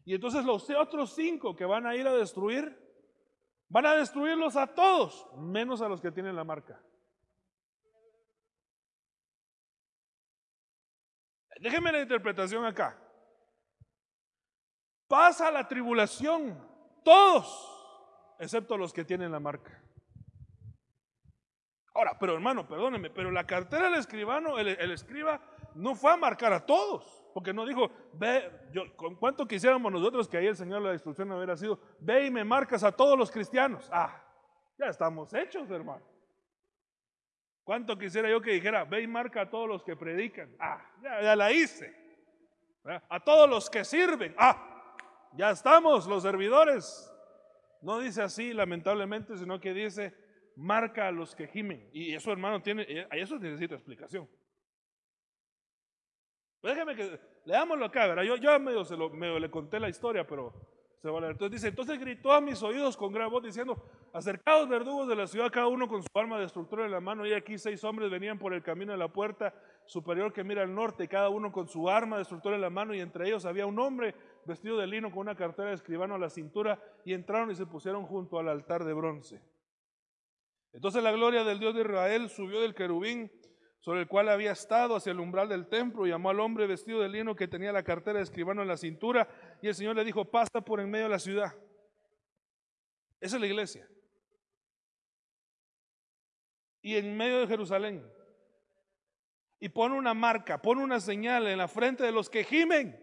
Y 0.04 0.14
entonces 0.14 0.44
los 0.44 0.68
otros 0.70 1.14
cinco 1.14 1.54
que 1.54 1.64
van 1.64 1.86
a 1.86 1.94
ir 1.94 2.06
a 2.06 2.14
destruir, 2.14 2.76
van 3.68 3.86
a 3.86 3.94
destruirlos 3.94 4.56
a 4.56 4.66
todos, 4.66 5.26
menos 5.36 5.82
a 5.82 5.88
los 5.88 6.00
que 6.00 6.10
tienen 6.10 6.36
la 6.36 6.44
marca. 6.44 6.80
Déjenme 11.60 11.92
la 11.92 12.00
interpretación 12.00 12.64
acá. 12.64 12.96
Pasa 15.06 15.50
la 15.50 15.68
tribulación, 15.68 16.58
todos, 17.04 18.36
excepto 18.38 18.78
los 18.78 18.92
que 18.92 19.04
tienen 19.04 19.30
la 19.30 19.40
marca. 19.40 19.78
Ahora, 21.92 22.16
pero 22.18 22.32
hermano, 22.32 22.66
perdóneme, 22.66 23.10
pero 23.10 23.30
la 23.30 23.46
cartera 23.46 23.90
del 23.90 23.98
escribano, 23.98 24.58
el, 24.58 24.90
escriba 24.90 25.40
no 25.74 25.94
fue 25.94 26.12
a 26.12 26.16
marcar 26.16 26.52
a 26.52 26.64
todos, 26.64 27.22
porque 27.34 27.52
no 27.52 27.66
dijo, 27.66 27.90
ve, 28.14 28.50
yo, 28.72 28.96
con 28.96 29.16
cuánto 29.16 29.46
quisiéramos 29.46 29.92
nosotros 29.92 30.28
que 30.28 30.38
ahí 30.38 30.46
el 30.46 30.56
Señor 30.56 30.80
la 30.80 30.92
destrucción 30.92 31.30
hubiera 31.32 31.56
sido, 31.58 31.78
ve 31.98 32.26
y 32.26 32.30
me 32.30 32.44
marcas 32.44 32.84
a 32.84 32.92
todos 32.92 33.18
los 33.18 33.30
cristianos. 33.30 33.86
Ah, 33.92 34.24
ya 34.78 34.86
estamos 34.86 35.34
hechos, 35.34 35.70
hermano. 35.70 36.02
¿Cuánto 37.70 37.96
quisiera 37.96 38.28
yo 38.28 38.42
que 38.42 38.50
dijera, 38.50 38.82
ve 38.82 39.02
y 39.02 39.06
marca 39.06 39.42
a 39.42 39.48
todos 39.48 39.68
los 39.68 39.84
que 39.84 39.94
predican? 39.94 40.52
Ah, 40.58 40.84
ya, 41.00 41.22
ya 41.22 41.36
la 41.36 41.52
hice. 41.52 41.94
A 43.08 43.20
todos 43.20 43.48
los 43.48 43.70
que 43.70 43.84
sirven. 43.84 44.34
Ah, 44.36 44.92
ya 45.34 45.50
estamos, 45.50 46.08
los 46.08 46.24
servidores. 46.24 47.08
No 47.80 48.00
dice 48.00 48.22
así, 48.22 48.52
lamentablemente, 48.52 49.36
sino 49.36 49.60
que 49.60 49.72
dice, 49.72 50.12
marca 50.56 51.06
a 51.06 51.12
los 51.12 51.36
que 51.36 51.46
gimen. 51.46 51.88
Y 51.92 52.12
eso, 52.12 52.32
hermano, 52.32 52.60
tiene, 52.60 52.86
eh, 52.88 53.06
eso 53.12 53.38
necesita 53.38 53.76
explicación. 53.76 54.28
Pues 56.60 56.74
déjeme 56.74 56.96
que 56.96 57.20
leámoslo 57.44 57.84
acá, 57.84 58.08
¿verdad? 58.08 58.24
Yo, 58.24 58.34
yo 58.34 58.58
medio, 58.58 58.84
se 58.84 58.96
lo, 58.96 59.10
medio 59.10 59.38
le 59.38 59.48
conté 59.48 59.78
la 59.78 59.88
historia, 59.88 60.26
pero 60.26 60.52
Entonces 61.02 61.50
dice, 61.50 61.68
entonces 61.68 61.98
gritó 61.98 62.30
a 62.30 62.42
mis 62.42 62.62
oídos 62.62 62.94
con 62.94 63.10
gran 63.10 63.30
voz 63.30 63.42
diciendo, 63.42 63.82
acercados 64.12 64.68
verdugos 64.68 65.08
de 65.08 65.16
la 65.16 65.26
ciudad, 65.26 65.50
cada 65.50 65.66
uno 65.66 65.88
con 65.88 66.02
su 66.02 66.08
arma 66.14 66.38
destructora 66.38 66.84
en 66.84 66.90
la 66.90 67.00
mano, 67.00 67.26
y 67.26 67.32
aquí 67.32 67.56
seis 67.56 67.82
hombres 67.84 68.10
venían 68.10 68.38
por 68.38 68.52
el 68.52 68.62
camino 68.62 68.92
de 68.92 68.98
la 68.98 69.08
puerta 69.08 69.54
superior 69.86 70.30
que 70.30 70.44
mira 70.44 70.62
al 70.62 70.74
norte, 70.74 71.08
cada 71.08 71.30
uno 71.30 71.52
con 71.52 71.68
su 71.68 71.88
arma 71.88 72.18
destructora 72.18 72.56
en 72.56 72.60
la 72.60 72.68
mano, 72.68 72.92
y 72.94 73.00
entre 73.00 73.26
ellos 73.26 73.46
había 73.46 73.64
un 73.64 73.78
hombre 73.78 74.14
vestido 74.44 74.76
de 74.76 74.86
lino 74.86 75.10
con 75.10 75.20
una 75.20 75.34
cartera 75.34 75.70
de 75.70 75.76
escribano 75.76 76.16
a 76.16 76.18
la 76.18 76.28
cintura, 76.28 76.78
y 77.06 77.14
entraron 77.14 77.50
y 77.50 77.54
se 77.54 77.64
pusieron 77.64 78.04
junto 78.04 78.38
al 78.38 78.48
altar 78.48 78.84
de 78.84 78.92
bronce. 78.92 79.40
Entonces 80.74 81.02
la 81.02 81.12
gloria 81.12 81.44
del 81.44 81.60
Dios 81.60 81.74
de 81.74 81.80
Israel 81.80 82.28
subió 82.28 82.60
del 82.60 82.74
querubín 82.74 83.32
sobre 83.80 84.00
el 84.00 84.08
cual 84.08 84.28
había 84.28 84.52
estado 84.52 84.94
hacia 84.94 85.12
el 85.12 85.20
umbral 85.20 85.48
del 85.48 85.66
templo, 85.66 86.06
llamó 86.06 86.30
al 86.30 86.40
hombre 86.40 86.66
vestido 86.66 87.00
de 87.00 87.08
lino 87.08 87.34
que 87.34 87.48
tenía 87.48 87.72
la 87.72 87.82
cartera 87.82 88.18
de 88.18 88.24
escribano 88.24 88.62
en 88.62 88.68
la 88.68 88.76
cintura, 88.76 89.26
y 89.62 89.68
el 89.68 89.74
Señor 89.74 89.96
le 89.96 90.04
dijo, 90.04 90.26
pasa 90.26 90.60
por 90.60 90.80
en 90.80 90.90
medio 90.90 91.06
de 91.06 91.10
la 91.10 91.18
ciudad. 91.18 91.54
Esa 93.20 93.36
es 93.36 93.40
la 93.40 93.46
iglesia. 93.46 93.88
Y 96.82 96.96
en 96.96 97.16
medio 97.16 97.40
de 97.40 97.46
Jerusalén. 97.46 98.06
Y 99.58 99.68
pone 99.70 99.96
una 99.96 100.14
marca, 100.14 100.60
pone 100.60 100.82
una 100.82 101.00
señal 101.00 101.46
en 101.46 101.58
la 101.58 101.68
frente 101.68 102.04
de 102.04 102.12
los 102.12 102.30
que 102.30 102.44
gimen 102.44 102.98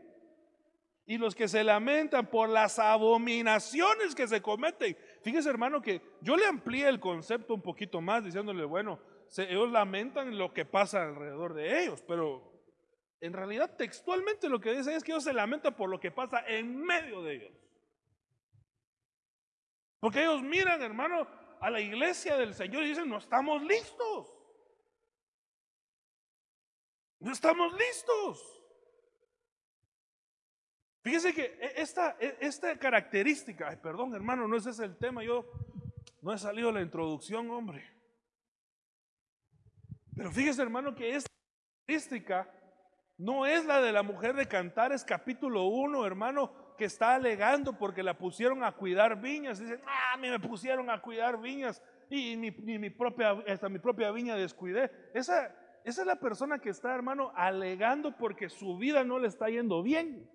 y 1.06 1.18
los 1.18 1.36
que 1.36 1.48
se 1.48 1.64
lamentan 1.64 2.28
por 2.28 2.50
las 2.50 2.80
abominaciones 2.80 4.14
que 4.14 4.28
se 4.28 4.42
cometen. 4.42 4.98
Fíjese 5.22 5.50
hermano 5.50 5.82
que 5.82 6.02
yo 6.22 6.36
le 6.36 6.46
amplié 6.46 6.88
el 6.88 7.00
concepto 7.00 7.54
un 7.54 7.62
poquito 7.62 8.02
más 8.02 8.26
diciéndole, 8.26 8.66
bueno, 8.66 9.00
ellos 9.38 9.72
lamentan 9.72 10.38
lo 10.38 10.54
que 10.54 10.66
pasa 10.66 11.04
alrededor 11.04 11.54
de 11.54 11.84
ellos, 11.84 12.04
pero 12.08 12.58
en 13.20 13.34
realidad 13.34 13.76
textualmente 13.76 14.50
lo 14.50 14.60
que 14.60 14.74
dice 14.74 14.96
es 14.96 15.04
que 15.04 15.12
ellos 15.12 15.24
se 15.24 15.34
lamentan 15.34 15.76
por 15.76 15.90
lo 15.90 16.00
que 16.00 16.12
pasa 16.12 16.44
en 16.48 16.78
medio 16.78 17.22
de 17.24 17.36
ellos. 17.36 17.52
Porque 20.00 20.22
ellos 20.22 20.42
miran, 20.44 20.82
hermano, 20.82 21.28
a 21.60 21.70
la 21.70 21.82
iglesia 21.82 22.38
del 22.38 22.54
Señor 22.54 22.84
y 22.84 22.90
dicen, 22.90 23.10
no 23.10 23.18
estamos 23.18 23.64
listos. 23.64 24.34
No 27.20 27.32
estamos 27.32 27.74
listos. 27.74 28.58
Fíjese 31.02 31.34
que 31.34 31.46
e, 31.46 31.82
esta, 31.82 32.16
e, 32.20 32.38
esta 32.42 32.78
característica, 32.78 33.82
perdón 33.82 34.14
hermano, 34.14 34.48
no 34.48 34.56
ese 34.56 34.70
es 34.70 34.80
el 34.80 34.98
tema, 34.98 35.24
yo 35.24 35.50
no 36.22 36.34
he 36.34 36.38
salido 36.38 36.72
la 36.72 36.82
introducción, 36.82 37.50
hombre. 37.50 37.97
Pero 40.18 40.32
fíjese, 40.32 40.64
hermano, 40.64 40.96
que 40.96 41.16
esta 41.16 41.30
característica 41.86 42.52
no 43.20 43.46
es 43.46 43.66
la 43.66 43.82
de 43.82 43.92
la 43.92 44.02
mujer 44.02 44.36
de 44.36 44.48
Cantares, 44.48 45.04
capítulo 45.04 45.66
1, 45.68 46.06
hermano, 46.06 46.76
que 46.76 46.86
está 46.86 47.14
alegando 47.14 47.78
porque 47.78 48.02
la 48.02 48.18
pusieron 48.18 48.64
a 48.64 48.72
cuidar 48.72 49.22
viñas. 49.22 49.60
Dicen, 49.60 49.80
ah, 49.86 50.18
me 50.18 50.40
pusieron 50.40 50.90
a 50.90 51.02
cuidar 51.02 51.40
viñas 51.40 51.84
y 52.10 52.36
ni, 52.36 52.52
mi 52.52 52.90
propia, 52.90 53.32
hasta 53.48 53.70
mi 53.70 53.78
propia 53.78 54.12
viña 54.12 54.36
descuidé. 54.36 54.92
Esa, 55.14 55.56
esa 55.84 56.02
es 56.02 56.08
la 56.08 56.16
persona 56.16 56.58
que 56.60 56.70
está, 56.70 56.96
hermano, 56.96 57.32
alegando 57.36 58.18
porque 58.18 58.50
su 58.50 58.76
vida 58.78 59.04
no 59.04 59.20
le 59.20 59.28
está 59.28 59.50
yendo 59.50 59.84
bien. 59.84 60.28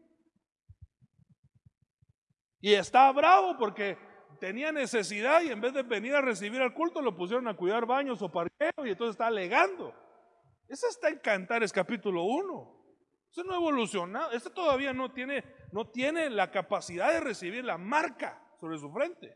Y 2.60 2.74
está 2.74 3.10
bravo 3.10 3.58
porque 3.58 3.98
tenía 4.42 4.72
necesidad 4.72 5.40
y 5.42 5.52
en 5.52 5.60
vez 5.60 5.72
de 5.72 5.84
venir 5.84 6.16
a 6.16 6.20
recibir 6.20 6.60
al 6.60 6.74
culto 6.74 7.00
lo 7.00 7.14
pusieron 7.14 7.46
a 7.46 7.54
cuidar 7.54 7.86
baños 7.86 8.20
o 8.22 8.28
parqueo 8.28 8.84
y 8.84 8.90
entonces 8.90 9.12
está 9.12 9.28
alegando. 9.28 9.94
Esa 10.66 10.88
está 10.88 11.10
en 11.10 11.20
Cantares 11.20 11.72
capítulo 11.72 12.24
1. 12.24 12.84
Eso 13.30 13.44
no 13.44 13.52
ha 13.52 13.56
evolucionado. 13.58 14.32
Este 14.32 14.50
todavía 14.50 14.92
no 14.92 15.12
tiene, 15.12 15.44
no 15.70 15.88
tiene 15.88 16.28
la 16.28 16.50
capacidad 16.50 17.12
de 17.12 17.20
recibir 17.20 17.64
la 17.64 17.78
marca 17.78 18.44
sobre 18.58 18.78
su 18.78 18.90
frente. 18.90 19.32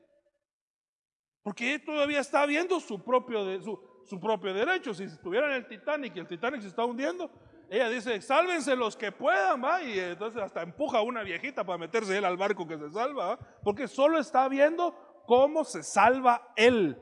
Porque 1.44 1.78
todavía 1.78 2.18
está 2.18 2.44
viendo 2.44 2.80
su 2.80 3.04
propio, 3.04 3.62
su, 3.62 3.78
su 4.06 4.18
propio 4.18 4.52
derecho. 4.52 4.92
Si 4.92 5.04
estuviera 5.04 5.46
en 5.46 5.52
el 5.52 5.68
Titanic 5.68 6.16
y 6.16 6.18
el 6.18 6.26
Titanic 6.26 6.62
se 6.62 6.68
está 6.68 6.84
hundiendo, 6.84 7.30
ella 7.68 7.88
dice, 7.88 8.20
sálvense 8.20 8.76
los 8.76 8.96
que 8.96 9.10
puedan, 9.12 9.62
va, 9.62 9.82
y 9.82 9.98
entonces 9.98 10.40
hasta 10.40 10.62
empuja 10.62 10.98
a 10.98 11.02
una 11.02 11.22
viejita 11.22 11.64
para 11.64 11.78
meterse 11.78 12.16
él 12.16 12.24
al 12.24 12.36
barco 12.36 12.66
que 12.66 12.78
se 12.78 12.90
salva, 12.90 13.38
porque 13.62 13.88
solo 13.88 14.18
está 14.18 14.48
viendo 14.48 15.24
cómo 15.26 15.64
se 15.64 15.82
salva 15.82 16.52
él. 16.56 17.00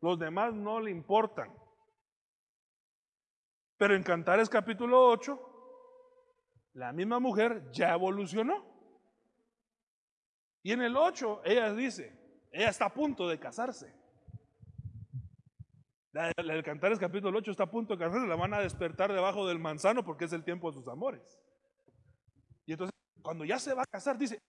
Los 0.00 0.18
demás 0.18 0.54
no 0.54 0.80
le 0.80 0.90
importan. 0.90 1.52
Pero 3.76 3.96
en 3.96 4.02
Cantares 4.02 4.48
capítulo 4.48 5.08
8, 5.08 5.50
la 6.74 6.92
misma 6.92 7.18
mujer 7.18 7.70
ya 7.72 7.92
evolucionó. 7.92 8.64
Y 10.62 10.72
en 10.72 10.82
el 10.82 10.96
8, 10.96 11.42
ella 11.44 11.72
dice, 11.72 12.46
ella 12.52 12.68
está 12.68 12.86
a 12.86 12.94
punto 12.94 13.26
de 13.26 13.40
casarse. 13.40 13.99
El 16.12 16.64
Cantares 16.64 16.98
capítulo 16.98 17.38
8 17.38 17.52
está 17.52 17.64
a 17.64 17.70
punto 17.70 17.94
de 17.94 18.04
casarse, 18.04 18.26
la 18.26 18.34
van 18.34 18.52
a 18.52 18.60
despertar 18.60 19.12
debajo 19.12 19.46
del 19.46 19.60
manzano 19.60 20.04
porque 20.04 20.24
es 20.24 20.32
el 20.32 20.42
tiempo 20.42 20.70
de 20.70 20.78
sus 20.78 20.88
amores. 20.88 21.40
Y 22.66 22.72
entonces, 22.72 22.92
cuando 23.22 23.44
ya 23.44 23.58
se 23.60 23.74
va 23.74 23.82
a 23.82 23.86
casar, 23.86 24.18
dice, 24.18 24.40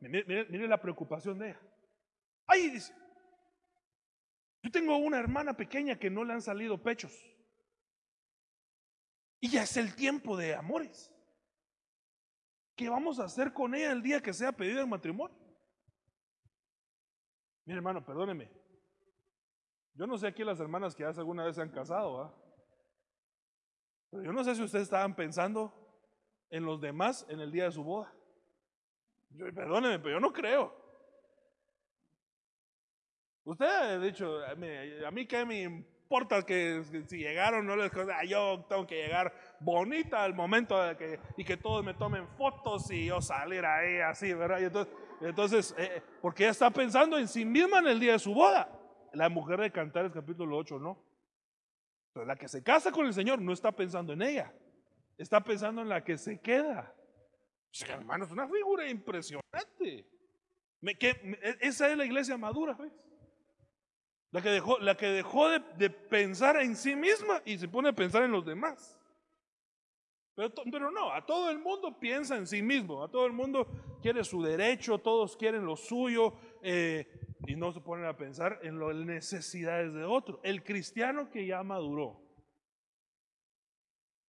mire, 0.00 0.66
la 0.66 0.80
preocupación 0.80 1.38
de 1.38 1.50
ella. 1.50 1.60
Ay, 2.46 2.70
dice, 2.70 2.94
yo 4.62 4.70
tengo 4.70 4.96
una 4.96 5.18
hermana 5.18 5.54
pequeña 5.54 5.98
que 5.98 6.08
no 6.08 6.24
le 6.24 6.32
han 6.32 6.42
salido 6.42 6.82
pechos. 6.82 7.12
Y 9.40 9.50
ya 9.50 9.64
es 9.64 9.76
el 9.76 9.94
tiempo 9.94 10.34
de 10.38 10.54
amores. 10.54 11.12
¿Qué 12.74 12.88
vamos 12.88 13.20
a 13.20 13.24
hacer 13.24 13.52
con 13.52 13.74
ella 13.74 13.92
el 13.92 14.02
día 14.02 14.22
que 14.22 14.32
sea 14.32 14.50
pedido 14.52 14.80
el 14.80 14.86
matrimonio? 14.86 15.36
Mire, 17.66 17.76
hermano, 17.76 18.04
perdóneme. 18.04 18.63
Yo 19.94 20.06
no 20.06 20.18
sé 20.18 20.26
aquí 20.26 20.42
las 20.42 20.58
hermanas 20.58 20.94
que 20.94 21.04
hace 21.04 21.20
alguna 21.20 21.44
vez 21.44 21.54
se 21.54 21.62
han 21.62 21.70
casado, 21.70 22.34
Pero 24.10 24.24
yo 24.24 24.32
no 24.32 24.42
sé 24.42 24.56
si 24.56 24.62
ustedes 24.62 24.84
estaban 24.84 25.14
pensando 25.14 25.72
en 26.50 26.64
los 26.64 26.80
demás 26.80 27.24
en 27.28 27.40
el 27.40 27.52
día 27.52 27.64
de 27.64 27.72
su 27.72 27.84
boda. 27.84 28.12
Yo, 29.30 29.52
perdóneme, 29.52 30.00
pero 30.00 30.16
yo 30.16 30.20
no 30.20 30.32
creo. 30.32 30.74
Usted 33.44 33.66
ha 33.66 33.98
dicho, 33.98 34.40
a 34.44 35.10
mí, 35.10 35.26
qué 35.26 35.44
me 35.44 35.62
importa 35.62 36.42
que, 36.44 36.82
si 37.06 37.18
llegaron 37.18 37.66
no 37.66 37.76
les 37.76 37.92
ah, 37.94 38.24
yo 38.24 38.64
tengo 38.68 38.86
que 38.86 38.96
llegar 38.96 39.32
bonita 39.60 40.24
al 40.24 40.34
momento 40.34 40.80
de 40.82 40.96
que, 40.96 41.20
y 41.36 41.44
que 41.44 41.56
todos 41.56 41.84
me 41.84 41.94
tomen 41.94 42.26
fotos 42.36 42.90
y 42.90 43.06
yo 43.06 43.20
salir 43.20 43.64
ahí 43.64 43.98
así, 43.98 44.32
¿verdad? 44.32 44.60
Y 44.60 44.64
entonces, 44.64 44.94
entonces 45.20 45.74
eh, 45.78 46.02
porque 46.22 46.44
ella 46.44 46.52
está 46.52 46.70
pensando 46.70 47.18
en 47.18 47.28
sí 47.28 47.44
misma 47.44 47.80
en 47.80 47.88
el 47.88 48.00
día 48.00 48.12
de 48.12 48.18
su 48.18 48.32
boda. 48.34 48.68
La 49.14 49.28
mujer 49.28 49.60
de 49.60 49.70
Cantares 49.70 50.12
capítulo 50.12 50.56
8 50.56 50.78
no. 50.78 50.98
Pero 52.12 52.26
la 52.26 52.36
que 52.36 52.48
se 52.48 52.62
casa 52.62 52.92
con 52.92 53.06
el 53.06 53.14
Señor 53.14 53.40
no 53.40 53.52
está 53.52 53.72
pensando 53.72 54.12
en 54.12 54.22
ella, 54.22 54.52
está 55.18 55.42
pensando 55.42 55.82
en 55.82 55.88
la 55.88 56.04
que 56.04 56.16
se 56.16 56.40
queda. 56.40 56.94
hermano, 57.88 58.24
es 58.24 58.30
una 58.30 58.48
figura 58.48 58.88
impresionante. 58.88 60.06
E, 60.82 61.58
esa 61.60 61.90
es 61.90 61.96
la 61.96 62.04
iglesia 62.04 62.36
madura, 62.36 62.74
¿ves? 62.74 62.92
La 64.30 64.42
que 64.42 64.50
dejó, 64.50 64.78
la 64.78 64.96
que 64.96 65.06
dejó 65.06 65.48
de, 65.48 65.90
pensar 65.90 66.56
en 66.56 66.76
sí 66.76 66.96
misma 66.96 67.40
y 67.44 67.56
se 67.56 67.68
pone 67.68 67.90
a 67.90 67.94
pensar 67.94 68.24
en 68.24 68.32
los 68.32 68.44
demás. 68.44 69.00
Pero, 70.34 70.52
pero, 70.70 70.90
no, 70.90 71.12
a 71.12 71.24
todo 71.24 71.50
el 71.50 71.60
mundo 71.60 71.98
piensa 72.00 72.36
en 72.36 72.46
sí 72.46 72.60
mismo, 72.60 73.04
a 73.04 73.08
todo 73.08 73.26
el 73.26 73.32
mundo 73.32 73.68
quiere 74.02 74.24
su 74.24 74.42
derecho, 74.42 74.98
todos 74.98 75.36
quieren 75.36 75.64
lo 75.64 75.76
suyo, 75.76 76.34
eh, 76.60 77.23
y 77.46 77.56
no 77.56 77.72
se 77.72 77.80
ponen 77.80 78.06
a 78.06 78.16
pensar 78.16 78.58
en 78.62 78.78
las 78.78 78.94
necesidades 78.94 79.92
de 79.92 80.04
otro. 80.04 80.40
El 80.42 80.62
cristiano 80.62 81.30
que 81.30 81.46
ya 81.46 81.62
maduró 81.62 82.20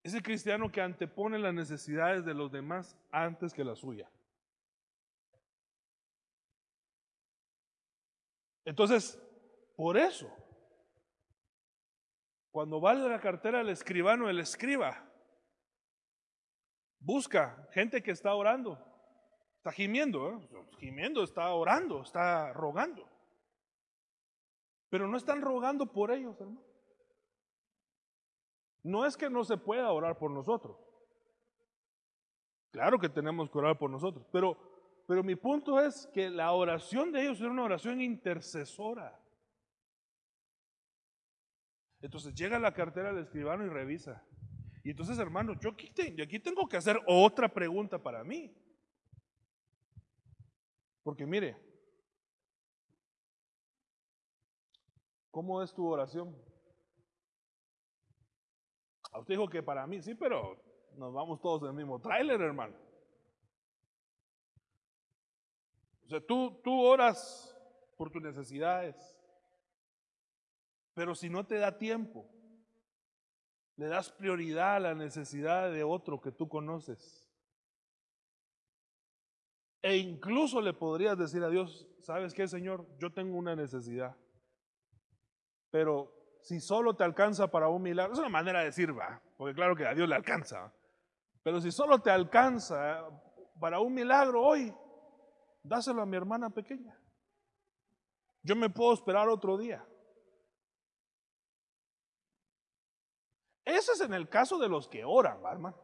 es 0.03 0.13
el 0.13 0.21
cristiano 0.21 0.71
que 0.71 0.81
antepone 0.81 1.39
las 1.39 1.53
necesidades 1.53 2.23
de 2.25 2.35
los 2.35 2.51
demás 2.51 2.95
antes 3.11 3.53
que 3.53 3.63
la 3.63 3.75
suya. 3.75 4.07
Entonces, 8.65 9.19
por 9.75 9.97
eso, 9.97 10.31
cuando 12.51 12.79
va 12.79 12.95
de 12.95 13.09
la 13.09 13.19
cartera 13.19 13.61
el 13.61 13.69
escribano, 13.69 14.29
el 14.29 14.39
escriba, 14.39 15.03
busca 16.99 17.67
gente 17.71 18.03
que 18.03 18.11
está 18.11 18.33
orando, 18.35 18.79
Está 19.65 19.73
gimiendo, 19.73 20.29
¿eh? 20.29 20.47
gimiendo, 20.77 21.23
está 21.23 21.51
orando, 21.51 22.03
está 22.03 22.53
rogando. 22.53 23.09
Pero 24.91 25.07
no 25.07 25.17
están 25.17 25.41
rogando 25.41 25.91
por 25.91 26.11
ellos, 26.11 26.39
hermano. 26.39 26.61
No 28.83 29.07
es 29.07 29.17
que 29.17 29.27
no 29.27 29.43
se 29.43 29.57
pueda 29.57 29.91
orar 29.91 30.19
por 30.19 30.29
nosotros. 30.29 30.77
Claro 32.69 32.99
que 32.99 33.09
tenemos 33.09 33.49
que 33.49 33.57
orar 33.57 33.75
por 33.79 33.89
nosotros, 33.89 34.27
pero, 34.31 34.55
pero 35.07 35.23
mi 35.23 35.35
punto 35.35 35.79
es 35.79 36.05
que 36.13 36.29
la 36.29 36.51
oración 36.51 37.11
de 37.11 37.23
ellos 37.23 37.41
es 37.41 37.47
una 37.47 37.63
oración 37.63 37.99
intercesora. 38.01 39.19
Entonces 42.01 42.35
llega 42.35 42.59
la 42.59 42.75
cartera 42.75 43.11
del 43.11 43.23
escribano 43.23 43.65
y 43.65 43.69
revisa. 43.69 44.23
Y 44.83 44.91
entonces, 44.91 45.17
hermano, 45.17 45.59
yo 45.59 45.71
aquí, 45.71 45.91
aquí 46.21 46.39
tengo 46.39 46.67
que 46.67 46.77
hacer 46.77 46.99
otra 47.07 47.51
pregunta 47.51 47.97
para 47.97 48.23
mí. 48.23 48.55
Porque 51.05 51.23
mire, 51.27 51.55
¿cómo 55.29 55.61
es 55.61 55.71
tu 55.71 55.87
oración? 55.87 56.35
A 59.11 59.19
usted 59.19 59.35
dijo 59.35 59.47
que 59.47 59.61
para 59.61 59.85
mí 59.85 60.01
sí, 60.01 60.15
pero 60.15 60.59
nos 60.95 61.13
vamos 61.13 61.39
todos 61.41 61.61
en 61.61 61.67
el 61.67 61.73
mismo 61.75 62.01
tráiler, 62.01 62.41
hermano. 62.41 62.75
O 66.05 66.09
sea, 66.09 66.25
tú, 66.25 66.59
tú 66.63 66.81
oras 66.81 67.55
por 67.97 68.09
tus 68.09 68.23
necesidades, 68.23 68.95
pero 70.95 71.13
si 71.13 71.29
no 71.29 71.45
te 71.45 71.59
da 71.59 71.77
tiempo, 71.77 72.27
le 73.75 73.85
das 73.85 74.09
prioridad 74.09 74.77
a 74.77 74.79
la 74.79 74.95
necesidad 74.95 75.71
de 75.71 75.83
otro 75.83 76.19
que 76.19 76.31
tú 76.31 76.49
conoces. 76.49 77.24
E 79.85 79.97
incluso 79.97 80.61
le 80.61 80.73
podrías 80.73 81.15
decir 81.15 81.43
a 81.43 81.47
Dios, 81.47 81.87
¿sabes 82.01 82.33
qué, 82.33 82.47
Señor? 82.47 82.87
Yo 82.97 83.13
tengo 83.13 83.37
una 83.37 83.55
necesidad. 83.55 84.17
Pero 85.69 86.11
si 86.41 86.59
solo 86.59 86.95
te 86.95 87.03
alcanza 87.03 87.51
para 87.51 87.69
un 87.69 87.83
milagro, 87.83 88.13
es 88.13 88.17
una 88.17 88.29
manera 88.29 88.61
de 88.61 88.65
decir, 88.65 88.97
va, 88.97 89.21
porque 89.37 89.53
claro 89.53 89.75
que 89.75 89.85
a 89.85 89.93
Dios 89.93 90.09
le 90.09 90.15
alcanza. 90.15 90.73
Pero 91.43 91.61
si 91.61 91.71
solo 91.71 91.99
te 91.99 92.09
alcanza 92.09 93.07
para 93.59 93.79
un 93.79 93.93
milagro 93.93 94.41
hoy, 94.41 94.75
dáselo 95.61 96.01
a 96.01 96.07
mi 96.07 96.17
hermana 96.17 96.49
pequeña. 96.49 96.99
Yo 98.41 98.55
me 98.55 98.71
puedo 98.71 98.91
esperar 98.91 99.29
otro 99.29 99.55
día. 99.55 99.87
Ese 103.63 103.91
es 103.91 104.01
en 104.01 104.15
el 104.15 104.29
caso 104.29 104.57
de 104.57 104.67
los 104.67 104.87
que 104.87 105.05
oran, 105.05 105.45
hermano. 105.45 105.77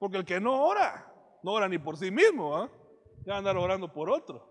Porque 0.00 0.16
el 0.16 0.24
que 0.24 0.40
no 0.40 0.60
ora, 0.64 1.11
no 1.42 1.52
ora 1.52 1.68
ni 1.68 1.78
por 1.78 1.96
sí 1.96 2.10
mismo, 2.10 2.56
¿ah? 2.56 2.70
ya 3.24 3.36
andar 3.36 3.56
orando 3.56 3.92
por 3.92 4.10
otro. 4.10 4.48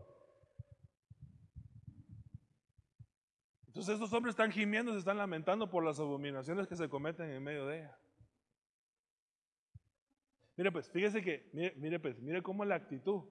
Entonces 3.68 3.94
estos 3.94 4.12
hombres 4.12 4.34
están 4.34 4.52
gimiendo, 4.52 4.92
se 4.92 5.00
están 5.00 5.18
lamentando 5.18 5.70
por 5.70 5.84
las 5.84 6.00
abominaciones 6.00 6.68
que 6.68 6.76
se 6.76 6.90
cometen 6.90 7.30
en 7.32 7.42
medio 7.42 7.66
de 7.66 7.80
ella. 7.80 7.98
Mire 10.58 10.72
pues, 10.72 10.90
fíjese 10.90 11.22
que, 11.24 11.50
mire, 11.54 12.00
pues, 12.00 12.20
mire 12.20 12.44
cómo 12.44 12.66
la 12.66 12.76
actitud. 12.76 13.24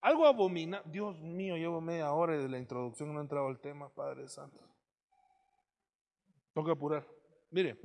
Algo 0.00 0.26
abominable. 0.26 0.88
Dios 0.90 1.20
mío, 1.20 1.56
llevo 1.56 1.80
media 1.80 2.12
hora 2.12 2.38
de 2.38 2.48
la 2.48 2.58
introducción 2.58 3.12
no 3.12 3.18
he 3.18 3.22
entrado 3.22 3.48
al 3.48 3.60
tema, 3.60 3.88
Padre 3.92 4.28
Santo. 4.28 4.60
Tengo 6.52 6.66
que 6.66 6.72
apurar. 6.72 7.06
Mire, 7.50 7.76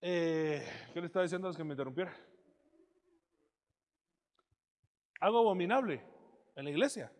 eh, 0.00 0.66
¿Qué 0.92 1.00
le 1.00 1.06
estaba 1.06 1.24
diciendo 1.24 1.48
a 1.48 1.54
que 1.54 1.64
me 1.64 1.72
interrumpiera? 1.72 2.14
Algo 5.20 5.38
abominable 5.38 6.02
en 6.54 6.64
la 6.64 6.70
iglesia. 6.70 7.12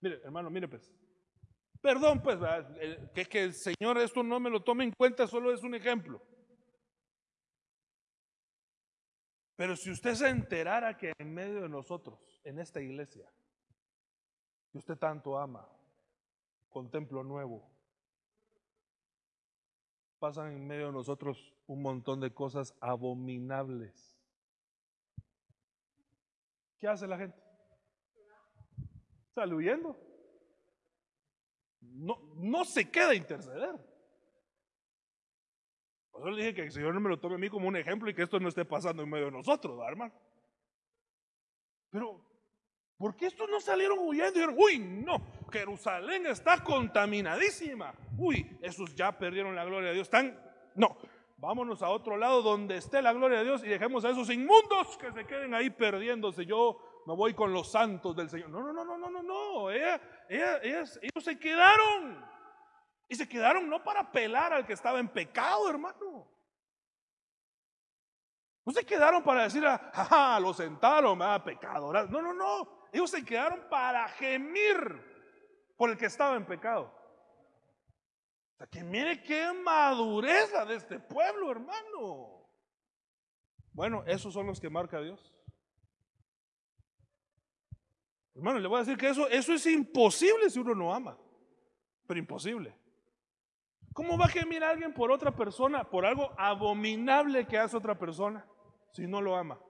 Mire, 0.00 0.20
hermano, 0.24 0.50
mire 0.50 0.68
pues. 0.68 0.92
Perdón, 1.80 2.20
pues, 2.20 2.38
que, 3.14 3.26
que 3.26 3.44
el 3.44 3.54
Señor 3.54 3.98
esto 3.98 4.22
no 4.22 4.40
me 4.40 4.50
lo 4.50 4.62
tome 4.62 4.84
en 4.84 4.92
cuenta, 4.92 5.26
solo 5.28 5.52
es 5.52 5.62
un 5.62 5.74
ejemplo. 5.74 6.20
Pero 9.54 9.76
si 9.76 9.90
usted 9.90 10.14
se 10.14 10.28
enterara 10.28 10.96
que 10.96 11.12
en 11.18 11.34
medio 11.34 11.62
de 11.62 11.68
nosotros, 11.68 12.40
en 12.44 12.58
esta 12.58 12.80
iglesia, 12.80 13.28
que 14.70 14.78
usted 14.78 14.96
tanto 14.96 15.38
ama, 15.38 15.68
con 16.68 16.90
templo 16.90 17.24
nuevo, 17.24 17.68
pasan 20.18 20.52
en 20.52 20.66
medio 20.66 20.86
de 20.86 20.92
nosotros 20.92 21.54
un 21.66 21.82
montón 21.82 22.20
de 22.20 22.32
cosas 22.32 22.74
abominables. 22.80 24.18
¿Qué 26.78 26.88
hace 26.88 27.06
la 27.06 27.18
gente? 27.18 27.38
Sale 29.34 29.54
huyendo. 29.54 29.96
No, 31.80 32.18
no 32.36 32.64
se 32.64 32.90
queda 32.90 33.10
a 33.10 33.14
interceder. 33.14 33.74
Por 36.10 36.32
le 36.32 36.42
dije 36.42 36.54
que 36.54 36.62
el 36.62 36.72
Señor 36.72 36.94
no 36.94 37.00
me 37.00 37.08
lo 37.08 37.20
tome 37.20 37.36
a 37.36 37.38
mí 37.38 37.48
como 37.48 37.68
un 37.68 37.76
ejemplo 37.76 38.10
y 38.10 38.14
que 38.14 38.22
esto 38.22 38.40
no 38.40 38.48
esté 38.48 38.64
pasando 38.64 39.02
en 39.02 39.10
medio 39.10 39.26
de 39.26 39.32
nosotros, 39.32 39.80
hermano. 39.86 40.12
Pero, 41.90 42.27
¿por 42.98 43.16
qué 43.16 43.26
estos 43.26 43.48
no 43.48 43.60
salieron 43.60 43.98
huyendo 44.00 44.30
y 44.30 44.42
dijeron, 44.42 44.56
uy, 44.58 44.78
no, 44.78 45.22
Jerusalén 45.50 46.26
está 46.26 46.62
contaminadísima? 46.62 47.94
Uy, 48.18 48.58
esos 48.60 48.94
ya 48.94 49.16
perdieron 49.16 49.54
la 49.54 49.64
gloria 49.64 49.88
de 49.88 49.94
Dios. 49.94 50.08
Están, 50.08 50.38
no, 50.74 50.96
vámonos 51.36 51.82
a 51.82 51.88
otro 51.88 52.16
lado 52.16 52.42
donde 52.42 52.76
esté 52.76 53.00
la 53.00 53.12
gloria 53.12 53.38
de 53.38 53.44
Dios 53.44 53.64
y 53.64 53.68
dejemos 53.68 54.04
a 54.04 54.10
esos 54.10 54.28
inmundos 54.30 54.98
que 54.98 55.12
se 55.12 55.24
queden 55.24 55.54
ahí 55.54 55.70
perdiéndose. 55.70 56.44
Yo 56.44 57.02
me 57.06 57.14
voy 57.14 57.34
con 57.34 57.52
los 57.52 57.70
santos 57.70 58.14
del 58.16 58.28
Señor. 58.28 58.50
No, 58.50 58.60
no, 58.60 58.72
no, 58.72 58.84
no, 58.84 58.98
no, 58.98 59.10
no, 59.10 59.22
no. 59.22 59.70
ellos 59.70 60.98
se 61.20 61.38
quedaron. 61.38 62.26
Y 63.08 63.14
se 63.14 63.26
quedaron 63.26 63.70
no 63.70 63.82
para 63.82 64.12
pelar 64.12 64.52
al 64.52 64.66
que 64.66 64.74
estaba 64.74 64.98
en 64.98 65.08
pecado, 65.08 65.70
hermano. 65.70 66.28
No 68.66 68.72
se 68.74 68.84
quedaron 68.84 69.22
para 69.22 69.44
decir, 69.44 69.64
ah, 69.66 70.38
lo 70.42 70.52
sentaron, 70.52 71.22
ah, 71.22 71.42
pecador. 71.42 72.10
No, 72.10 72.20
no, 72.20 72.34
no. 72.34 72.77
Ellos 72.92 73.10
se 73.10 73.24
quedaron 73.24 73.68
para 73.68 74.08
gemir 74.08 74.76
por 75.76 75.90
el 75.90 75.96
que 75.96 76.06
estaba 76.06 76.36
en 76.36 76.46
pecado. 76.46 76.94
O 78.54 78.56
sea, 78.56 78.66
que 78.66 78.82
mire 78.82 79.22
qué 79.22 79.52
madurez 79.52 80.52
de 80.66 80.74
este 80.74 80.98
pueblo, 80.98 81.50
hermano. 81.50 82.48
Bueno, 83.72 84.02
esos 84.06 84.34
son 84.34 84.46
los 84.46 84.60
que 84.60 84.68
marca 84.68 85.00
Dios. 85.00 85.32
Hermano, 88.34 88.58
le 88.58 88.68
voy 88.68 88.76
a 88.76 88.84
decir 88.84 88.96
que 88.96 89.08
eso, 89.08 89.28
eso 89.28 89.52
es 89.52 89.66
imposible 89.66 90.50
si 90.50 90.58
uno 90.58 90.74
no 90.74 90.94
ama. 90.94 91.18
Pero 92.06 92.18
imposible. 92.18 92.74
¿Cómo 93.92 94.16
va 94.16 94.26
a 94.26 94.28
gemir 94.28 94.62
a 94.62 94.70
alguien 94.70 94.94
por 94.94 95.10
otra 95.10 95.34
persona, 95.34 95.82
por 95.82 96.06
algo 96.06 96.32
abominable 96.38 97.46
que 97.46 97.58
hace 97.58 97.76
otra 97.76 97.98
persona, 97.98 98.46
si 98.92 99.06
no 99.06 99.20
lo 99.20 99.36
ama? 99.36 99.60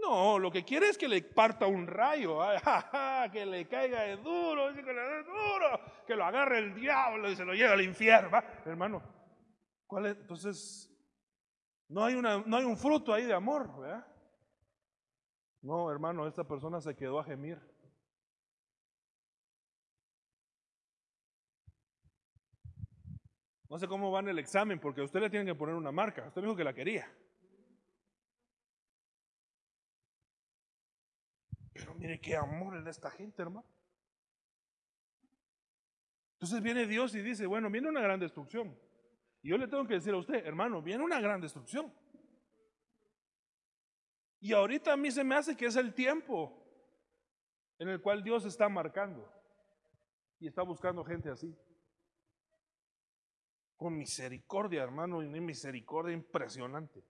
No, 0.00 0.38
lo 0.38 0.50
que 0.50 0.64
quiere 0.64 0.88
es 0.88 0.96
que 0.96 1.08
le 1.08 1.22
parta 1.22 1.66
un 1.66 1.86
rayo, 1.86 2.38
que 3.32 3.44
le 3.44 3.68
caiga 3.68 4.02
de 4.02 4.16
duro, 4.16 4.74
que 4.74 4.82
le 4.82 5.22
duro, 5.24 5.80
que 6.06 6.16
lo 6.16 6.24
agarre 6.24 6.58
el 6.58 6.74
diablo 6.74 7.30
y 7.30 7.36
se 7.36 7.44
lo 7.44 7.52
lleve 7.52 7.72
al 7.72 7.82
infierno. 7.82 8.30
Hermano, 8.64 9.02
¿cuál 9.86 10.06
es? 10.06 10.16
Entonces, 10.16 10.90
no 11.88 12.04
hay, 12.04 12.14
no 12.14 12.56
hay 12.56 12.64
un 12.64 12.76
fruto 12.76 13.12
ahí 13.12 13.24
de 13.24 13.34
amor, 13.34 13.78
¿verdad? 13.78 14.06
No, 15.62 15.90
hermano, 15.90 16.26
esta 16.26 16.44
persona 16.44 16.80
se 16.80 16.96
quedó 16.96 17.18
a 17.18 17.24
gemir. 17.24 17.60
No 23.68 23.78
sé 23.78 23.86
cómo 23.86 24.10
va 24.10 24.20
en 24.20 24.28
el 24.28 24.38
examen, 24.38 24.80
porque 24.80 25.00
a 25.00 25.04
usted 25.04 25.20
le 25.20 25.30
tienen 25.30 25.46
que 25.46 25.54
poner 25.54 25.74
una 25.74 25.92
marca. 25.92 26.26
Usted 26.26 26.42
dijo 26.42 26.56
que 26.56 26.64
la 26.64 26.72
quería. 26.72 27.08
Pero 31.80 31.94
mire 31.94 32.20
qué 32.20 32.36
amor 32.36 32.76
en 32.76 32.86
esta 32.86 33.10
gente, 33.10 33.40
hermano. 33.42 33.66
Entonces 36.34 36.62
viene 36.62 36.86
Dios 36.86 37.14
y 37.14 37.22
dice, 37.22 37.46
bueno, 37.46 37.70
viene 37.70 37.88
una 37.88 38.00
gran 38.00 38.20
destrucción. 38.20 38.78
Y 39.42 39.50
yo 39.50 39.56
le 39.56 39.66
tengo 39.66 39.86
que 39.86 39.94
decir 39.94 40.12
a 40.12 40.18
usted, 40.18 40.44
hermano, 40.46 40.82
viene 40.82 41.02
una 41.02 41.20
gran 41.20 41.40
destrucción. 41.40 41.92
Y 44.40 44.52
ahorita 44.52 44.92
a 44.92 44.96
mí 44.96 45.10
se 45.10 45.24
me 45.24 45.34
hace 45.34 45.56
que 45.56 45.66
es 45.66 45.76
el 45.76 45.94
tiempo 45.94 46.56
en 47.78 47.88
el 47.88 48.00
cual 48.00 48.22
Dios 48.22 48.44
está 48.44 48.68
marcando 48.68 49.30
y 50.38 50.46
está 50.46 50.62
buscando 50.62 51.04
gente 51.04 51.30
así 51.30 51.54
con 53.80 53.96
misericordia, 53.96 54.82
hermano, 54.82 55.22
y 55.22 55.26
una 55.26 55.40
misericordia 55.40 56.12
impresionante. 56.12 57.02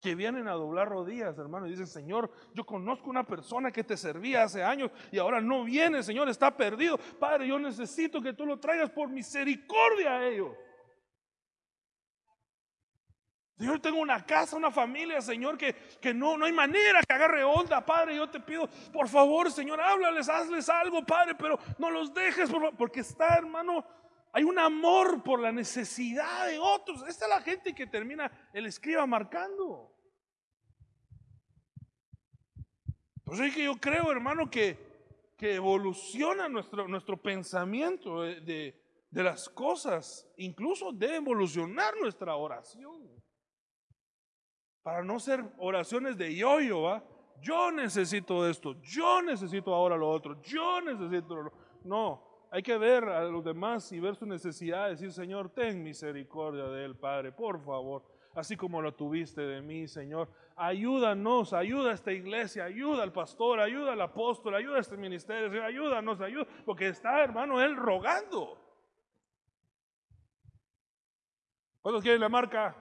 Que 0.00 0.14
vienen 0.14 0.48
a 0.48 0.52
doblar 0.52 0.88
rodillas, 0.88 1.38
hermano, 1.38 1.66
y 1.66 1.70
dicen, 1.70 1.86
Señor, 1.86 2.30
yo 2.54 2.64
conozco 2.64 3.10
una 3.10 3.24
persona 3.24 3.70
que 3.70 3.84
te 3.84 3.96
servía 3.96 4.44
hace 4.44 4.62
años 4.62 4.90
y 5.12 5.18
ahora 5.18 5.40
no 5.40 5.64
viene, 5.64 6.02
Señor, 6.02 6.28
está 6.28 6.56
perdido. 6.56 6.96
Padre, 7.18 7.48
yo 7.48 7.58
necesito 7.58 8.22
que 8.22 8.32
tú 8.32 8.46
lo 8.46 8.58
traigas 8.58 8.90
por 8.90 9.10
misericordia 9.10 10.16
a 10.16 10.26
ellos. 10.26 10.56
Señor, 13.60 13.78
tengo 13.78 14.00
una 14.00 14.24
casa, 14.24 14.56
una 14.56 14.70
familia, 14.70 15.20
Señor, 15.20 15.58
que, 15.58 15.74
que 16.00 16.14
no, 16.14 16.38
no 16.38 16.46
hay 16.46 16.52
manera 16.52 17.02
que 17.06 17.12
agarre 17.12 17.44
onda, 17.44 17.84
Padre. 17.84 18.16
Yo 18.16 18.26
te 18.26 18.40
pido, 18.40 18.66
por 18.90 19.06
favor, 19.06 19.52
Señor, 19.52 19.78
háblales, 19.78 20.30
hazles 20.30 20.66
algo, 20.70 21.04
Padre, 21.04 21.34
pero 21.34 21.58
no 21.76 21.90
los 21.90 22.14
dejes, 22.14 22.50
porque 22.78 23.00
está, 23.00 23.36
hermano, 23.36 23.84
hay 24.32 24.44
un 24.44 24.58
amor 24.58 25.22
por 25.22 25.40
la 25.40 25.50
necesidad 25.50 26.46
de 26.46 26.58
otros. 26.58 27.02
Esta 27.08 27.24
es 27.24 27.30
la 27.30 27.40
gente 27.40 27.74
que 27.74 27.86
termina 27.86 28.30
el 28.52 28.66
escriba 28.66 29.06
marcando. 29.06 29.92
Pues 33.24 33.40
es 33.40 33.54
que 33.54 33.64
yo 33.64 33.76
creo, 33.76 34.10
hermano, 34.10 34.50
que, 34.50 34.76
que 35.36 35.54
evoluciona 35.54 36.48
nuestro, 36.48 36.86
nuestro 36.86 37.16
pensamiento 37.16 38.22
de, 38.22 38.40
de, 39.10 39.22
las 39.22 39.48
cosas. 39.48 40.28
Incluso 40.36 40.92
debe 40.92 41.16
evolucionar 41.16 41.94
nuestra 42.00 42.36
oración. 42.36 43.08
Para 44.82 45.02
no 45.02 45.18
ser 45.18 45.44
oraciones 45.58 46.16
de 46.16 46.34
yo-yo, 46.34 46.82
¿va? 46.82 47.04
Yo 47.40 47.70
necesito 47.70 48.48
esto, 48.48 48.80
yo 48.82 49.22
necesito 49.22 49.74
ahora 49.74 49.96
lo 49.96 50.10
otro, 50.10 50.40
yo 50.42 50.80
necesito 50.82 51.36
lo 51.36 51.52
No, 51.84 52.29
hay 52.50 52.62
que 52.62 52.76
ver 52.76 53.04
a 53.04 53.24
los 53.24 53.44
demás 53.44 53.92
y 53.92 54.00
ver 54.00 54.16
su 54.16 54.26
necesidad, 54.26 54.88
decir, 54.88 55.12
Señor, 55.12 55.50
ten 55.50 55.82
misericordia 55.82 56.64
de 56.64 56.84
él, 56.84 56.96
Padre, 56.96 57.30
por 57.30 57.64
favor, 57.64 58.02
así 58.34 58.56
como 58.56 58.82
lo 58.82 58.92
tuviste 58.94 59.40
de 59.40 59.62
mí, 59.62 59.86
Señor. 59.86 60.28
Ayúdanos, 60.56 61.52
ayuda 61.52 61.92
a 61.92 61.94
esta 61.94 62.12
iglesia, 62.12 62.64
ayuda 62.64 63.04
al 63.04 63.12
pastor, 63.12 63.60
ayuda 63.60 63.92
al 63.92 64.00
apóstol, 64.00 64.56
ayuda 64.56 64.78
a 64.78 64.80
este 64.80 64.96
ministerio, 64.96 65.64
ayúdanos, 65.64 66.20
ayuda, 66.20 66.46
porque 66.66 66.88
está, 66.88 67.22
hermano, 67.22 67.62
él 67.62 67.76
rogando. 67.76 68.58
¿Cuántos 71.80 72.02
quieren 72.02 72.20
la 72.20 72.28
marca? 72.28 72.76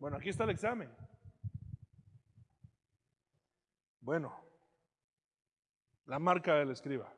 Bueno, 0.00 0.16
aquí 0.16 0.30
está 0.30 0.44
el 0.44 0.50
examen. 0.50 0.90
Bueno, 4.00 4.34
la 6.06 6.18
marca 6.18 6.54
del 6.54 6.70
escriba. 6.70 7.12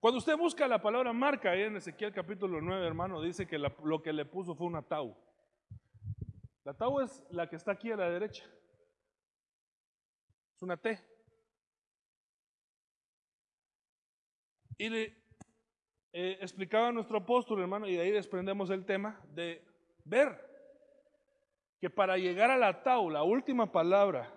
Cuando 0.00 0.18
usted 0.18 0.36
busca 0.36 0.68
la 0.68 0.80
palabra 0.80 1.12
marca 1.12 1.50
ahí 1.50 1.62
en 1.62 1.76
Ezequiel 1.76 2.12
capítulo 2.12 2.60
9, 2.60 2.86
hermano, 2.86 3.20
dice 3.20 3.48
que 3.48 3.58
lo 3.58 4.00
que 4.00 4.12
le 4.12 4.24
puso 4.24 4.54
fue 4.54 4.68
una 4.68 4.82
tau. 4.82 5.16
La 6.62 6.72
tau 6.72 7.00
es 7.00 7.24
la 7.30 7.48
que 7.48 7.56
está 7.56 7.72
aquí 7.72 7.90
a 7.90 7.96
la 7.96 8.08
derecha. 8.08 8.44
Es 10.54 10.62
una 10.62 10.76
T. 10.76 11.04
Y 14.76 14.88
le 14.88 15.02
eh, 16.12 16.38
explicaba 16.40 16.88
a 16.88 16.92
nuestro 16.92 17.18
apóstol, 17.18 17.60
hermano, 17.60 17.88
y 17.88 17.96
de 17.96 18.02
ahí 18.02 18.12
desprendemos 18.12 18.70
el 18.70 18.84
tema 18.84 19.20
de 19.30 19.66
ver 20.04 20.46
que 21.80 21.90
para 21.90 22.16
llegar 22.16 22.52
a 22.52 22.56
la 22.56 22.84
tau, 22.84 23.10
la 23.10 23.24
última 23.24 23.72
palabra, 23.72 24.32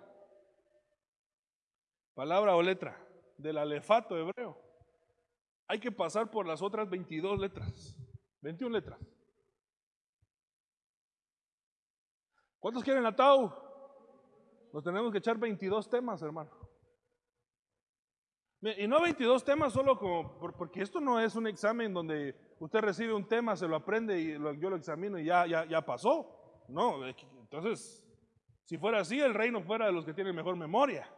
palabra 2.14 2.56
o 2.56 2.62
letra 2.62 2.98
del 3.38 3.58
alefato 3.58 4.18
hebreo, 4.18 4.71
hay 5.66 5.78
que 5.78 5.92
pasar 5.92 6.30
por 6.30 6.46
las 6.46 6.62
otras 6.62 6.88
22 6.88 7.38
letras, 7.38 7.96
21 8.40 8.72
letras. 8.74 9.00
¿Cuántos 12.58 12.84
quieren 12.84 13.04
Tau? 13.16 13.52
Nos 14.72 14.84
tenemos 14.84 15.10
que 15.10 15.18
echar 15.18 15.36
22 15.36 15.90
temas, 15.90 16.22
hermano. 16.22 16.50
Y 18.60 18.86
no 18.86 19.00
22 19.00 19.44
temas 19.44 19.72
solo 19.72 19.98
como, 19.98 20.38
porque 20.38 20.82
esto 20.82 21.00
no 21.00 21.18
es 21.18 21.34
un 21.34 21.48
examen 21.48 21.92
donde 21.92 22.36
usted 22.60 22.78
recibe 22.78 23.12
un 23.12 23.26
tema, 23.26 23.56
se 23.56 23.66
lo 23.66 23.74
aprende 23.74 24.20
y 24.20 24.32
yo 24.32 24.70
lo 24.70 24.76
examino 24.76 25.18
y 25.18 25.24
ya, 25.24 25.46
ya, 25.46 25.64
ya 25.64 25.84
pasó. 25.84 26.64
No, 26.68 27.04
entonces, 27.06 28.06
Si 28.64 28.78
fuera 28.78 29.00
así, 29.00 29.18
el 29.18 29.34
reino 29.34 29.60
fuera 29.62 29.86
de 29.86 29.92
los 29.92 30.04
que 30.04 30.14
tienen 30.14 30.34
mejor 30.34 30.54
memoria. 30.54 31.12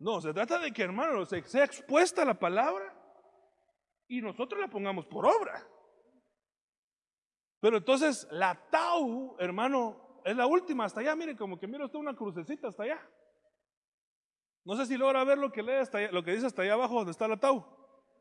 No, 0.00 0.20
se 0.20 0.34
trata 0.34 0.58
de 0.58 0.72
que, 0.72 0.82
hermano, 0.82 1.24
se, 1.24 1.42
sea 1.44 1.64
expuesta 1.64 2.24
la 2.24 2.34
palabra 2.34 2.93
y 4.08 4.20
nosotros 4.20 4.60
la 4.60 4.68
pongamos 4.68 5.06
por 5.06 5.26
obra. 5.26 5.66
Pero 7.60 7.78
entonces 7.78 8.28
la 8.30 8.54
tau, 8.70 9.36
hermano, 9.38 10.20
es 10.24 10.36
la 10.36 10.46
última 10.46 10.84
hasta 10.84 11.00
allá. 11.00 11.16
Miren, 11.16 11.36
como 11.36 11.58
que 11.58 11.66
mira 11.66 11.84
usted 11.84 11.98
una 11.98 12.14
crucecita 12.14 12.68
hasta 12.68 12.82
allá. 12.82 13.00
No 14.64 14.76
sé 14.76 14.86
si 14.86 14.96
logra 14.96 15.24
ver 15.24 15.38
lo 15.38 15.52
que 15.52 15.62
lee 15.62 15.72
hasta 15.72 16.10
lo 16.10 16.22
que 16.22 16.32
dice 16.32 16.46
hasta 16.46 16.62
allá 16.62 16.74
abajo 16.74 16.94
donde 16.94 17.10
está 17.10 17.28
la 17.28 17.38
tau. 17.38 17.64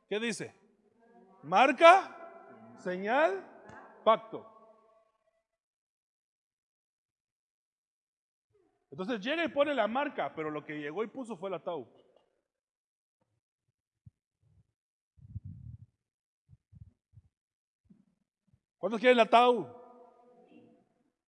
¿Qué 0.09 0.19
dice? 0.19 0.55
Marca, 1.41 2.75
señal, 2.77 3.45
pacto. 4.03 4.49
Entonces 8.91 9.19
llega 9.21 9.43
y 9.43 9.49
pone 9.49 9.73
la 9.73 9.87
marca, 9.87 10.33
pero 10.35 10.51
lo 10.51 10.63
que 10.63 10.79
llegó 10.79 11.03
y 11.03 11.07
puso 11.07 11.35
fue 11.35 11.49
la 11.49 11.59
tau. 11.59 11.91
¿Cuántos 18.83 18.99
quieren 18.99 19.15
la 19.15 19.29
tau? 19.29 19.65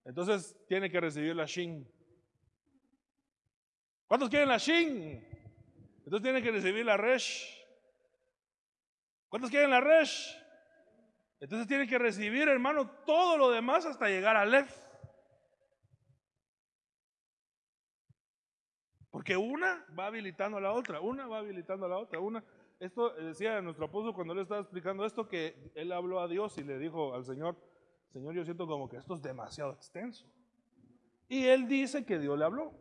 Entonces 0.04 0.58
tiene 0.68 0.92
que 0.92 1.00
recibir 1.00 1.34
la 1.34 1.46
shin. 1.46 1.90
¿Cuántos 4.08 4.30
quieren 4.30 4.50
la 4.50 4.58
shin? 4.58 5.26
Entonces 6.00 6.22
tiene 6.22 6.42
que 6.42 6.52
recibir 6.52 6.86
la 6.86 6.98
resh. 6.98 7.66
¿Cuántos 9.30 9.50
quieren 9.50 9.70
la 9.70 9.80
resh? 9.80 10.36
Entonces 11.40 11.66
tiene 11.66 11.88
que 11.88 11.98
recibir, 11.98 12.50
hermano, 12.50 12.90
todo 13.06 13.38
lo 13.38 13.50
demás 13.50 13.86
hasta 13.86 14.10
llegar 14.10 14.36
al 14.36 14.52
lef. 14.52 14.78
Porque 19.10 19.38
una 19.38 19.86
va 19.98 20.08
habilitando 20.08 20.58
a 20.58 20.62
la 20.62 20.74
otra, 20.74 21.00
una 21.00 21.26
va 21.26 21.38
habilitando 21.38 21.86
a 21.86 21.90
la 21.90 22.00
otra, 22.00 22.20
una. 22.20 22.44
Esto 22.86 23.10
decía 23.16 23.60
nuestro 23.64 23.86
apóstol 23.86 24.14
cuando 24.14 24.36
le 24.36 24.44
estaba 24.44 24.62
explicando 24.62 25.08
esto, 25.08 25.28
que 25.28 25.72
él 25.74 25.92
habló 25.92 26.20
a 26.20 26.28
Dios 26.28 26.56
y 26.60 26.64
le 26.64 26.78
dijo 26.78 27.16
al 27.16 27.26
Señor, 27.26 27.58
Señor, 28.14 28.36
yo 28.36 28.46
siento 28.46 28.68
como 28.68 28.88
que 28.88 28.98
esto 28.98 29.16
es 29.16 29.24
demasiado 29.24 29.74
extenso. 29.74 30.28
Y 31.28 31.48
él 31.48 31.68
dice 31.68 32.06
que 32.06 32.20
Dios 32.20 32.38
le 32.38 32.46
habló. 32.46 32.74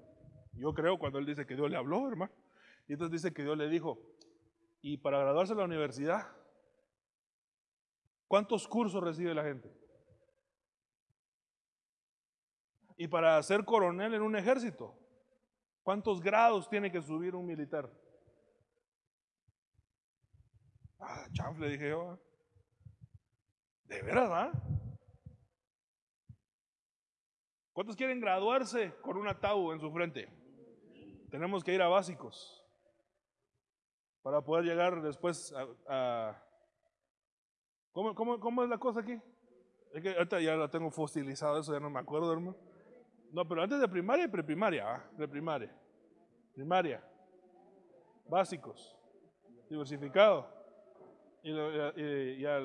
Yo 0.52 0.74
creo 0.74 0.98
cuando 0.98 1.18
él 1.18 1.24
dice 1.24 1.46
que 1.46 1.54
Dios 1.54 1.70
le 1.70 1.78
habló, 1.78 2.06
hermano. 2.06 2.30
Y 2.86 2.92
entonces 2.92 3.12
dice 3.12 3.32
que 3.32 3.44
Dios 3.44 3.56
le 3.56 3.66
dijo, 3.70 3.98
y 4.82 4.98
para 4.98 5.20
graduarse 5.20 5.54
a 5.54 5.56
la 5.56 5.64
universidad, 5.64 6.28
¿cuántos 8.28 8.68
cursos 8.68 9.02
recibe 9.02 9.32
la 9.32 9.42
gente? 9.42 9.74
Y 12.98 13.08
para 13.08 13.42
ser 13.42 13.64
coronel 13.64 14.12
en 14.12 14.20
un 14.20 14.36
ejército, 14.36 14.94
¿cuántos 15.82 16.20
grados 16.20 16.68
tiene 16.68 16.92
que 16.92 17.00
subir 17.00 17.34
un 17.34 17.46
militar? 17.46 17.90
Ah, 21.06 21.26
chanfle, 21.32 21.68
dije 21.68 21.90
yo. 21.90 22.18
¿De 23.84 24.00
veras? 24.02 24.52
¿Cuántos 27.74 27.94
quieren 27.94 28.20
graduarse 28.20 28.94
con 29.02 29.18
un 29.18 29.28
atau 29.28 29.72
en 29.72 29.80
su 29.80 29.90
frente? 29.92 30.28
Tenemos 31.30 31.62
que 31.62 31.74
ir 31.74 31.82
a 31.82 31.88
básicos 31.88 32.64
para 34.22 34.40
poder 34.40 34.64
llegar 34.64 35.02
después 35.02 35.52
a... 35.88 36.40
¿Cómo, 37.92 38.64
es 38.64 38.70
la 38.70 38.78
cosa 38.78 39.00
aquí? 39.00 39.20
Es 39.92 40.02
que 40.02 40.14
ahorita 40.14 40.40
ya 40.40 40.56
la 40.56 40.70
tengo 40.70 40.90
fosilizado, 40.90 41.60
eso 41.60 41.72
ya 41.72 41.80
no 41.80 41.90
me 41.90 42.00
acuerdo, 42.00 42.32
hermano. 42.32 42.56
No, 43.30 43.46
pero 43.46 43.62
antes 43.62 43.78
de 43.78 43.88
primaria 43.88 44.24
y 44.24 44.28
preprimaria, 44.28 44.94
¿ah? 44.94 45.10
Primaria. 46.54 47.04
Básicos. 48.26 48.96
Diversificado. 49.68 50.63
Y, 51.46 52.40
ya, 52.40 52.58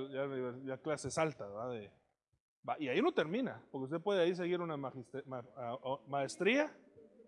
ya, 0.64 0.78
clases 0.78 1.18
altas, 1.18 1.50
¿verdad? 1.54 1.92
y 2.80 2.88
ahí 2.88 3.02
no 3.02 3.12
termina, 3.12 3.62
porque 3.72 3.86
usted 3.86 4.02
puede 4.02 4.22
ahí 4.22 4.34
seguir 4.34 4.62
una 4.62 4.78
maestría 6.08 6.74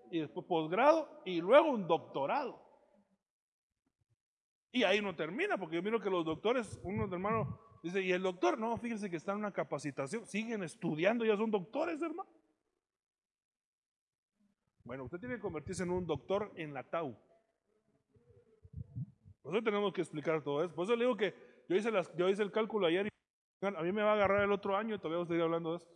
y 0.10 0.20
después 0.20 0.46
posgrado 0.46 1.22
y 1.26 1.42
luego 1.42 1.72
un 1.72 1.88
doctorado. 1.88 2.62
Y 4.72 4.84
ahí 4.84 5.02
no 5.02 5.14
termina, 5.14 5.58
porque 5.58 5.76
yo 5.76 5.84
miro 5.84 6.00
que 6.00 6.10
los 6.10 6.24
doctores, 6.24 6.80
uno 6.84 7.06
de 7.06 7.16
hermanos 7.16 7.48
dice, 7.84 8.02
¿y 8.02 8.14
el 8.14 8.24
doctor? 8.24 8.58
No, 8.58 8.78
fíjense 8.78 9.10
que 9.10 9.18
está 9.18 9.34
en 9.34 9.40
una 9.40 9.52
capacitación, 9.52 10.26
siguen 10.26 10.64
estudiando, 10.64 11.26
ya 11.26 11.36
son 11.36 11.52
doctores, 11.52 12.02
hermano. 12.02 12.30
Bueno, 14.86 15.04
usted 15.04 15.20
tiene 15.20 15.36
que 15.36 15.42
convertirse 15.42 15.84
en 15.84 15.92
un 15.92 16.06
doctor 16.06 16.52
en 16.56 16.74
la 16.74 16.84
TAU. 16.84 17.18
Por 19.42 19.56
eso 19.56 19.64
tenemos 19.64 19.94
que 19.94 20.02
explicar 20.02 20.44
todo 20.44 20.64
eso. 20.64 20.74
Por 20.74 20.86
eso 20.86 20.96
le 20.96 21.06
digo 21.06 21.18
que 21.18 21.36
yo 21.68 21.76
hice, 21.76 21.92
las, 21.92 22.14
yo 22.16 22.30
hice 22.30 22.44
el 22.44 22.52
cálculo 22.52 22.88
ayer 22.88 23.08
y 23.08 23.66
a 23.66 23.82
mí 23.82 23.92
me 23.92 24.04
va 24.04 24.12
a 24.12 24.14
agarrar 24.14 24.44
el 24.44 24.52
otro 24.52 24.76
año 24.76 24.96
y 24.96 25.00
todavía 25.00 25.24
voy 25.24 25.40
a 25.40 25.44
hablando 25.44 25.72
de 25.72 25.78
esto. 25.78 25.92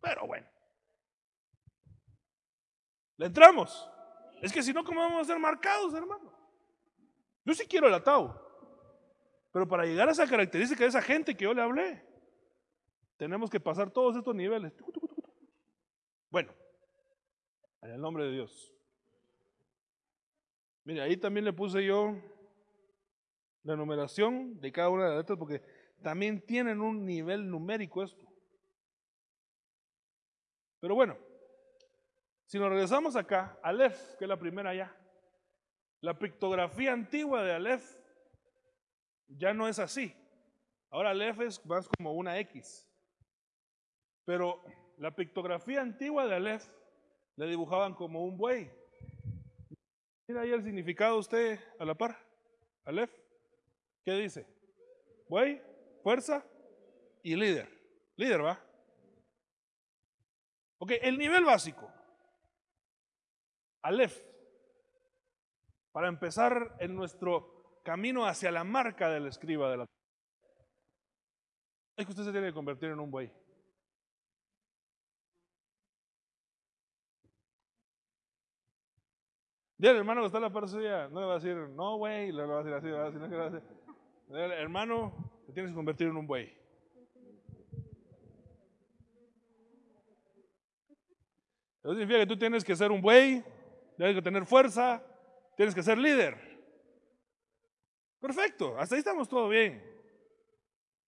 Pero 0.00 0.26
bueno. 0.26 0.46
¿Le 3.16 3.26
entramos? 3.26 3.90
Es 4.40 4.52
que 4.52 4.62
si 4.62 4.72
no, 4.72 4.84
¿cómo 4.84 5.00
vamos 5.00 5.22
a 5.22 5.24
ser 5.24 5.38
marcados, 5.38 5.92
hermano? 5.94 6.32
Yo 7.44 7.54
sí 7.54 7.66
quiero 7.66 7.88
el 7.88 7.94
atao. 7.94 8.46
Pero 9.52 9.66
para 9.66 9.84
llegar 9.84 10.08
a 10.08 10.12
esa 10.12 10.28
característica 10.28 10.84
de 10.84 10.88
esa 10.90 11.02
gente 11.02 11.36
que 11.36 11.44
yo 11.44 11.54
le 11.54 11.62
hablé, 11.62 12.04
tenemos 13.16 13.50
que 13.50 13.58
pasar 13.58 13.90
todos 13.90 14.16
estos 14.16 14.34
niveles. 14.34 14.72
Bueno, 16.30 16.52
en 17.80 17.90
el 17.92 18.00
nombre 18.00 18.24
de 18.24 18.32
Dios. 18.32 18.77
Mire, 20.88 21.02
ahí 21.02 21.18
también 21.18 21.44
le 21.44 21.52
puse 21.52 21.84
yo 21.84 22.16
la 23.62 23.76
numeración 23.76 24.58
de 24.58 24.72
cada 24.72 24.88
una 24.88 25.04
de 25.04 25.10
las 25.10 25.18
letras 25.18 25.38
porque 25.38 25.62
también 26.02 26.40
tienen 26.40 26.80
un 26.80 27.04
nivel 27.04 27.50
numérico 27.50 28.02
esto. 28.02 28.26
Pero 30.80 30.94
bueno, 30.94 31.18
si 32.46 32.58
nos 32.58 32.70
regresamos 32.70 33.16
acá, 33.16 33.60
Aleph, 33.62 34.16
que 34.16 34.24
es 34.24 34.28
la 34.30 34.38
primera 34.38 34.74
ya, 34.74 34.96
la 36.00 36.18
pictografía 36.18 36.94
antigua 36.94 37.42
de 37.42 37.52
Aleph 37.52 37.84
ya 39.26 39.52
no 39.52 39.68
es 39.68 39.78
así. 39.78 40.16
Ahora 40.88 41.10
Aleph 41.10 41.40
es 41.40 41.66
más 41.66 41.86
como 41.86 42.14
una 42.14 42.38
X. 42.38 42.90
Pero 44.24 44.64
la 44.96 45.14
pictografía 45.14 45.82
antigua 45.82 46.26
de 46.26 46.36
Aleph 46.36 46.66
le 47.36 47.46
dibujaban 47.46 47.92
como 47.92 48.24
un 48.24 48.38
buey. 48.38 48.70
Mira 50.28 50.42
ahí 50.42 50.52
el 50.52 50.62
significado 50.62 51.16
usted 51.16 51.58
a 51.78 51.86
la 51.86 51.94
par. 51.94 52.18
Aleph. 52.84 53.10
¿Qué 54.04 54.12
dice? 54.12 54.46
Buey, 55.26 55.62
fuerza 56.02 56.44
y 57.22 57.34
líder. 57.34 57.66
Líder, 58.16 58.44
¿va? 58.44 58.62
Ok, 60.78 60.92
el 61.00 61.16
nivel 61.16 61.44
básico. 61.44 61.90
Aleph. 63.82 64.22
Para 65.92 66.08
empezar 66.08 66.76
en 66.78 66.94
nuestro 66.94 67.80
camino 67.82 68.26
hacia 68.26 68.50
la 68.50 68.64
marca 68.64 69.08
del 69.08 69.26
escriba 69.26 69.70
de 69.70 69.78
la 69.78 69.86
es 71.96 72.04
que 72.04 72.12
usted 72.12 72.24
se 72.24 72.32
tiene 72.32 72.48
que 72.48 72.54
convertir 72.54 72.90
en 72.90 73.00
un 73.00 73.10
buey. 73.10 73.32
Dile 79.78 79.96
hermano 79.96 80.22
que 80.22 80.26
está 80.26 80.40
la 80.40 80.50
parte 80.50 80.70
suya, 80.70 81.06
no 81.08 81.20
le 81.20 81.26
va 81.26 81.32
a 81.34 81.38
decir, 81.38 81.54
no, 81.54 81.98
güey, 81.98 82.32
le 82.32 82.44
va 82.44 82.58
a 82.58 82.62
decir 82.64 82.74
así, 82.74 82.86
le 82.88 82.92
va 82.94 83.02
a 83.02 83.10
decir, 83.10 83.20
no, 83.20 83.38
va 83.38 83.44
a 83.44 83.50
decir. 83.50 84.58
hermano, 84.58 85.14
te 85.46 85.52
tienes 85.52 85.70
que 85.70 85.76
convertir 85.76 86.08
en 86.08 86.16
un 86.16 86.26
buey. 86.26 86.52
Eso 91.80 91.92
significa 91.92 92.18
que 92.18 92.26
tú 92.26 92.36
tienes 92.36 92.64
que 92.64 92.74
ser 92.74 92.90
un 92.90 93.00
buey, 93.00 93.44
tienes 93.96 94.16
que 94.16 94.22
tener 94.22 94.44
fuerza, 94.44 95.00
tienes 95.56 95.76
que 95.76 95.82
ser 95.84 95.96
líder. 95.96 96.36
Perfecto, 98.20 98.76
hasta 98.76 98.96
ahí 98.96 98.98
estamos 98.98 99.28
todo 99.28 99.48
bien. 99.48 99.80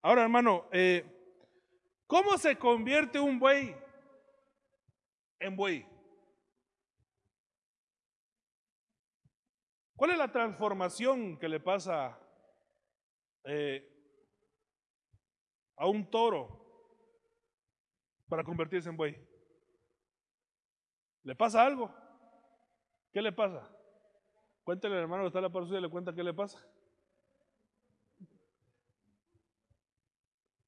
Ahora, 0.00 0.22
hermano, 0.22 0.68
eh, 0.70 1.04
¿cómo 2.06 2.38
se 2.38 2.56
convierte 2.56 3.18
un 3.18 3.40
buey 3.40 3.74
en 5.40 5.56
buey? 5.56 5.84
¿Cuál 10.00 10.12
es 10.12 10.16
la 10.16 10.32
transformación 10.32 11.36
que 11.36 11.46
le 11.46 11.60
pasa 11.60 12.18
eh, 13.44 13.86
a 15.76 15.86
un 15.86 16.10
toro 16.10 16.48
para 18.26 18.42
convertirse 18.42 18.88
en 18.88 18.96
buey? 18.96 19.14
¿Le 21.22 21.36
pasa 21.36 21.66
algo? 21.66 21.94
¿Qué 23.12 23.20
le 23.20 23.30
pasa? 23.30 23.70
Cuéntele 24.64 24.94
al 24.94 25.02
hermano 25.02 25.24
que 25.24 25.26
está 25.26 25.40
en 25.40 25.44
la 25.44 25.52
par 25.52 25.64
y 25.64 25.78
le 25.78 25.90
cuenta 25.90 26.14
qué 26.14 26.24
le 26.24 26.32
pasa. 26.32 26.66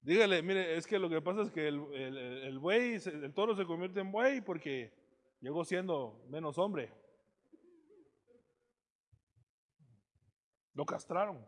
Dígale, 0.03 0.43
mire, 0.43 0.77
es 0.77 0.87
que 0.87 0.99
lo 0.99 1.09
que 1.09 1.23
pasa 1.23 1.41
es 1.41 1.51
que 1.51 1.69
el, 1.69 1.81
el, 1.95 2.17
el 2.19 2.59
buey, 2.59 3.01
el 3.03 3.33
toro 3.33 3.57
se 3.57 3.65
convierte 3.65 4.01
en 4.01 4.13
buey 4.13 4.43
porque 4.43 4.93
llegó 5.41 5.65
siendo 5.65 6.23
menos 6.29 6.59
hombre. 6.59 6.93
Lo 10.75 10.87
castraron. 10.87 11.47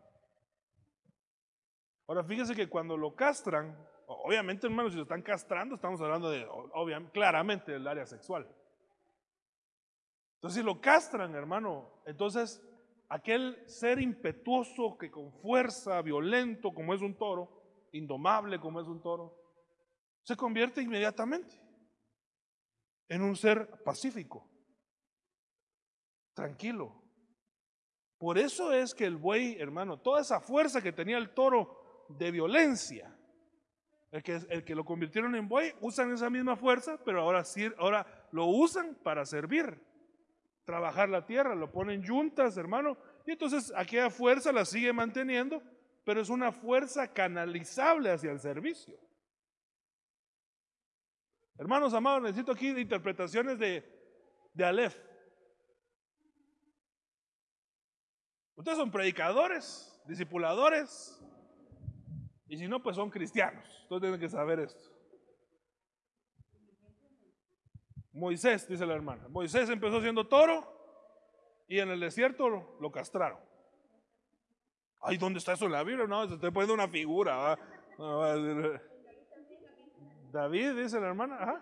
Ahora 2.07 2.23
fíjese 2.23 2.55
que 2.55 2.69
cuando 2.69 2.95
lo 2.95 3.15
castran, 3.15 3.75
obviamente 4.07 4.67
hermanos, 4.67 4.91
si 4.91 4.97
lo 4.97 5.03
están 5.03 5.23
castrando, 5.23 5.75
estamos 5.75 5.99
hablando 6.01 6.29
de, 6.29 6.45
obviamente, 6.47 7.11
claramente 7.11 7.71
del 7.71 7.87
área 7.87 8.05
sexual. 8.05 8.47
Entonces 10.35 10.61
si 10.61 10.63
lo 10.63 10.79
castran, 10.79 11.33
hermano, 11.33 12.03
entonces 12.05 12.61
aquel 13.09 13.67
ser 13.67 13.99
impetuoso 13.99 14.97
que 14.97 15.09
con 15.09 15.31
fuerza, 15.41 16.01
violento 16.01 16.71
como 16.73 16.93
es 16.93 17.01
un 17.01 17.17
toro, 17.17 17.87
indomable 17.91 18.59
como 18.59 18.79
es 18.79 18.87
un 18.87 19.01
toro, 19.01 19.35
se 20.23 20.35
convierte 20.35 20.81
inmediatamente 20.81 21.55
en 23.07 23.21
un 23.21 23.35
ser 23.35 23.83
pacífico, 23.83 24.47
tranquilo. 26.33 27.04
Por 28.17 28.37
eso 28.37 28.71
es 28.71 28.93
que 28.93 29.05
el 29.05 29.17
buey, 29.17 29.57
hermano, 29.59 29.99
toda 29.99 30.21
esa 30.21 30.39
fuerza 30.39 30.81
que 30.81 30.93
tenía 30.93 31.17
el 31.17 31.33
toro 31.33 32.05
de 32.09 32.31
violencia, 32.31 33.13
el 34.11 34.23
que, 34.23 34.39
el 34.49 34.63
que 34.63 34.75
lo 34.75 34.85
convirtieron 34.85 35.35
en 35.35 35.49
buey, 35.49 35.73
usan 35.81 36.13
esa 36.13 36.29
misma 36.29 36.55
fuerza, 36.55 36.97
pero 37.03 37.21
ahora, 37.21 37.43
ahora 37.77 38.27
lo 38.31 38.45
usan 38.45 38.95
para 39.03 39.25
servir, 39.25 39.77
trabajar 40.63 41.09
la 41.09 41.25
tierra, 41.25 41.55
lo 41.55 41.71
ponen 41.71 42.05
juntas, 42.05 42.57
hermano, 42.57 42.97
y 43.25 43.31
entonces 43.31 43.73
aquella 43.75 44.09
fuerza 44.09 44.51
la 44.53 44.63
sigue 44.63 44.93
manteniendo, 44.93 45.61
pero 46.05 46.21
es 46.21 46.29
una 46.29 46.51
fuerza 46.51 47.11
canalizable 47.11 48.11
hacia 48.11 48.31
el 48.31 48.39
servicio. 48.39 48.97
Hermanos 51.57 51.93
amados, 51.93 52.21
necesito 52.21 52.51
aquí 52.51 52.69
interpretaciones 52.69 53.57
de, 53.59 53.83
de 54.53 54.65
Aleph. 54.65 54.97
Ustedes 58.55 58.77
son 58.77 58.91
predicadores, 58.91 60.01
discipuladores, 60.05 61.21
y 62.47 62.57
si 62.57 62.67
no, 62.67 62.81
pues 62.81 62.95
son 62.95 63.09
cristianos. 63.09 63.67
Ustedes 63.83 64.01
tienen 64.01 64.19
que 64.19 64.29
saber 64.29 64.59
esto. 64.59 64.95
Moisés, 68.13 68.67
dice 68.67 68.85
la 68.85 68.93
hermana. 68.93 69.27
Moisés 69.29 69.69
empezó 69.69 69.99
siendo 70.01 70.25
toro 70.27 70.65
y 71.67 71.79
en 71.79 71.89
el 71.89 71.99
desierto 71.99 72.47
lo, 72.79 72.91
castraron. 72.91 73.39
Ay, 75.01 75.17
¿dónde 75.17 75.39
está 75.39 75.53
eso 75.53 75.65
en 75.65 75.73
la 75.73 75.83
Biblia? 75.83 76.07
No, 76.07 76.27
se 76.27 76.35
está 76.35 76.49
poniendo 76.49 76.73
una 76.73 76.87
figura. 76.87 77.59
David, 80.31 80.81
dice 80.81 80.99
la 80.99 81.07
hermana. 81.07 81.61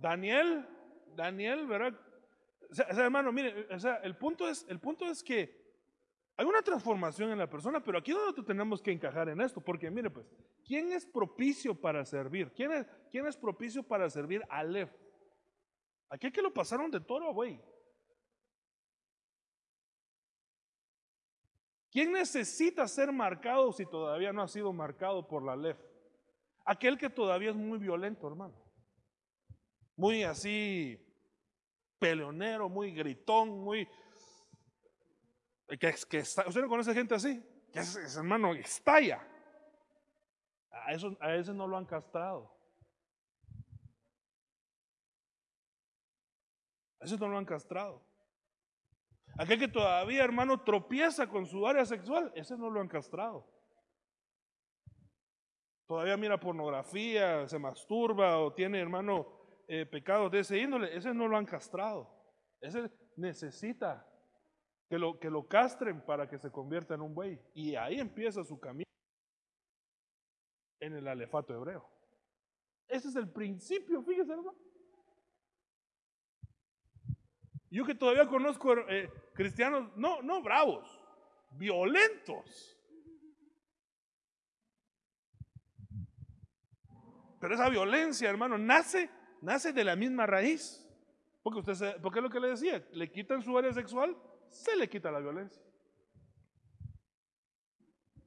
Daniel, 0.00 0.68
Daniel, 1.16 1.66
¿verdad? 1.66 1.98
O 2.82 2.94
sea, 2.94 3.04
hermano, 3.04 3.30
mire, 3.30 3.68
o 3.72 3.78
sea, 3.78 3.96
el 3.96 4.16
punto 4.16 4.48
es, 4.48 4.66
el 4.68 4.80
punto 4.80 5.06
es 5.06 5.22
que 5.22 5.62
hay 6.36 6.44
una 6.44 6.62
transformación 6.62 7.30
en 7.30 7.38
la 7.38 7.48
persona, 7.48 7.82
pero 7.82 7.98
aquí 7.98 8.10
es 8.10 8.16
donde 8.16 8.42
tenemos 8.42 8.82
que 8.82 8.90
encajar 8.90 9.28
en 9.28 9.40
esto, 9.40 9.60
porque 9.60 9.88
mire 9.90 10.10
pues, 10.10 10.26
¿quién 10.64 10.92
es 10.92 11.06
propicio 11.06 11.74
para 11.80 12.04
servir? 12.04 12.52
¿Quién 12.52 12.72
es, 13.26 13.36
propicio 13.36 13.84
para 13.84 14.10
servir 14.10 14.42
a 14.48 14.58
Aleph? 14.58 14.90
Aquí 16.08 16.32
que 16.32 16.42
lo 16.42 16.52
pasaron 16.52 16.90
de 16.90 17.00
toro 17.00 17.32
buey. 17.32 17.60
¿Quién 21.92 22.10
necesita 22.10 22.88
ser 22.88 23.12
marcado 23.12 23.72
si 23.72 23.86
todavía 23.86 24.32
no 24.32 24.42
ha 24.42 24.48
sido 24.48 24.72
marcado 24.72 25.28
por 25.28 25.44
la 25.44 25.54
LEF? 25.54 25.78
Aquel 26.64 26.98
que 26.98 27.08
todavía 27.08 27.50
es 27.50 27.56
muy 27.56 27.78
violento, 27.78 28.26
hermano. 28.26 28.54
Muy 29.94 30.24
así, 30.24 30.98
peleonero, 32.04 32.68
muy 32.68 32.92
gritón, 32.92 33.64
muy... 33.64 33.88
Que, 35.66 35.94
que 36.06 36.18
¿Usted 36.18 36.60
no 36.60 36.68
conoce 36.68 36.92
gente 36.92 37.14
así? 37.14 37.42
Que 37.72 37.78
es, 37.78 38.16
hermano, 38.16 38.52
estalla. 38.52 39.26
A, 40.70 40.92
eso, 40.92 41.16
a 41.18 41.34
ese 41.34 41.54
no 41.54 41.66
lo 41.66 41.78
han 41.78 41.86
castrado. 41.86 42.54
A 47.00 47.06
ese 47.06 47.16
no 47.16 47.28
lo 47.28 47.38
han 47.38 47.46
castrado. 47.46 48.04
Aquel 49.38 49.58
que 49.58 49.68
todavía, 49.68 50.24
hermano, 50.24 50.60
tropieza 50.60 51.26
con 51.26 51.46
su 51.46 51.66
área 51.66 51.86
sexual, 51.86 52.30
ese 52.34 52.58
no 52.58 52.68
lo 52.68 52.82
han 52.82 52.88
castrado. 52.88 53.50
Todavía 55.86 56.18
mira 56.18 56.38
pornografía, 56.38 57.48
se 57.48 57.58
masturba 57.58 58.40
o 58.40 58.52
tiene, 58.52 58.78
hermano, 58.78 59.43
eh, 59.68 59.86
pecados 59.86 60.30
de 60.30 60.40
ese 60.40 60.58
índole, 60.58 60.96
ese 60.96 61.14
no 61.14 61.28
lo 61.28 61.36
han 61.36 61.46
castrado. 61.46 62.10
Ese 62.60 62.90
necesita 63.16 64.06
que 64.88 64.98
lo, 64.98 65.18
que 65.18 65.30
lo 65.30 65.46
castren 65.46 66.00
para 66.04 66.28
que 66.28 66.38
se 66.38 66.50
convierta 66.50 66.94
en 66.94 67.02
un 67.02 67.14
buey. 67.14 67.40
Y 67.54 67.74
ahí 67.76 67.98
empieza 67.98 68.44
su 68.44 68.58
camino 68.58 68.84
en 70.80 70.94
el 70.94 71.08
alefato 71.08 71.54
hebreo. 71.54 71.88
Ese 72.88 73.08
es 73.08 73.16
el 73.16 73.28
principio, 73.28 74.02
fíjese, 74.02 74.32
hermano. 74.32 74.54
Yo 77.70 77.84
que 77.84 77.94
todavía 77.94 78.28
conozco 78.28 78.72
eh, 78.88 79.10
cristianos, 79.34 79.90
no, 79.96 80.22
no 80.22 80.42
bravos, 80.42 81.00
violentos. 81.50 82.78
Pero 87.40 87.54
esa 87.54 87.68
violencia, 87.68 88.30
hermano, 88.30 88.56
nace, 88.56 89.10
nace 89.44 89.72
de 89.72 89.84
la 89.84 89.94
misma 89.94 90.26
raíz. 90.26 90.80
Porque 91.42 91.60
usted, 91.60 92.00
porque 92.00 92.20
es 92.20 92.22
lo 92.22 92.30
que 92.30 92.40
le 92.40 92.48
decía, 92.48 92.82
le 92.92 93.12
quitan 93.12 93.42
su 93.42 93.56
área 93.56 93.72
sexual, 93.72 94.16
se 94.48 94.74
le 94.76 94.88
quita 94.88 95.10
la 95.10 95.20
violencia. 95.20 95.62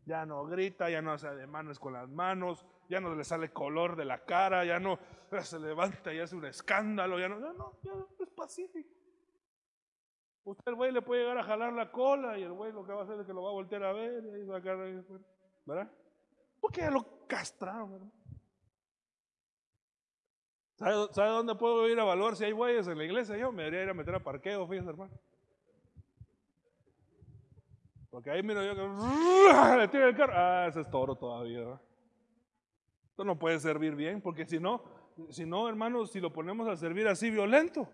Ya 0.05 0.25
no 0.25 0.45
grita, 0.45 0.89
ya 0.89 1.01
no 1.01 1.11
hace 1.11 1.27
ademanes 1.27 1.79
con 1.79 1.93
las 1.93 2.07
manos, 2.07 2.63
ya 2.87 3.01
no 3.01 3.13
le 3.15 3.23
sale 3.23 3.51
color 3.51 3.95
de 3.95 4.05
la 4.05 4.23
cara, 4.23 4.63
ya 4.63 4.79
no 4.79 4.99
se 5.41 5.59
levanta 5.59 6.13
y 6.13 6.19
hace 6.19 6.35
un 6.35 6.45
escándalo, 6.45 7.19
ya 7.19 7.27
no, 7.27 7.39
ya 7.39 7.53
no, 7.53 7.79
ya 7.83 7.91
es 8.19 8.29
pacífico. 8.29 8.89
Usted 10.43 10.67
el 10.67 10.75
güey 10.75 10.91
le 10.93 11.01
puede 11.01 11.23
llegar 11.23 11.39
a 11.39 11.43
jalar 11.43 11.73
la 11.73 11.91
cola 11.91 12.37
y 12.37 12.43
el 12.43 12.53
güey 12.53 12.71
lo 12.71 12.85
que 12.85 12.93
va 12.93 13.01
a 13.01 13.03
hacer 13.03 13.19
es 13.19 13.25
que 13.25 13.33
lo 13.33 13.41
va 13.41 13.49
a 13.49 13.53
voltear 13.53 13.83
a 13.83 13.91
ver 13.91 14.23
y 14.23 14.45
va 14.45 14.57
a 14.57 14.83
ahí 14.83 14.93
después. 14.93 15.21
¿Verdad? 15.65 15.91
Porque 16.61 16.81
ya 16.81 16.91
lo 16.91 17.27
castraron, 17.27 17.91
hermano. 17.91 18.16
¿Sabe, 20.77 21.07
¿Sabe, 21.11 21.29
dónde 21.29 21.55
puedo 21.55 21.89
ir 21.89 21.97
a 21.99 22.03
evaluar 22.03 22.35
si 22.35 22.43
hay 22.43 22.51
güeyes 22.51 22.87
en 22.87 22.99
la 22.99 23.03
iglesia? 23.03 23.35
Yo 23.35 23.51
me 23.51 23.63
debería 23.63 23.83
ir 23.85 23.89
a 23.89 23.95
meter 23.95 24.13
a 24.13 24.23
parqueo, 24.23 24.67
fíjense, 24.67 24.91
hermano. 24.91 25.11
Porque 28.11 28.29
ahí 28.29 28.43
miro 28.43 28.63
yo 28.63 28.75
que 28.75 28.81
le 29.77 29.87
tira 29.87 30.07
el 30.07 30.15
carro. 30.15 30.33
Ah, 30.35 30.67
ese 30.67 30.81
es 30.81 30.89
toro 30.89 31.15
todavía. 31.15 31.79
Esto 33.09 33.23
no 33.23 33.39
puede 33.39 33.59
servir 33.59 33.95
bien, 33.95 34.21
porque 34.21 34.45
si 34.45 34.59
no, 34.59 34.83
si 35.31 35.45
no, 35.45 35.67
hermano, 35.67 36.05
si 36.05 36.19
lo 36.19 36.31
ponemos 36.31 36.67
a 36.67 36.75
servir 36.75 37.07
así 37.07 37.31
violento, 37.31 37.89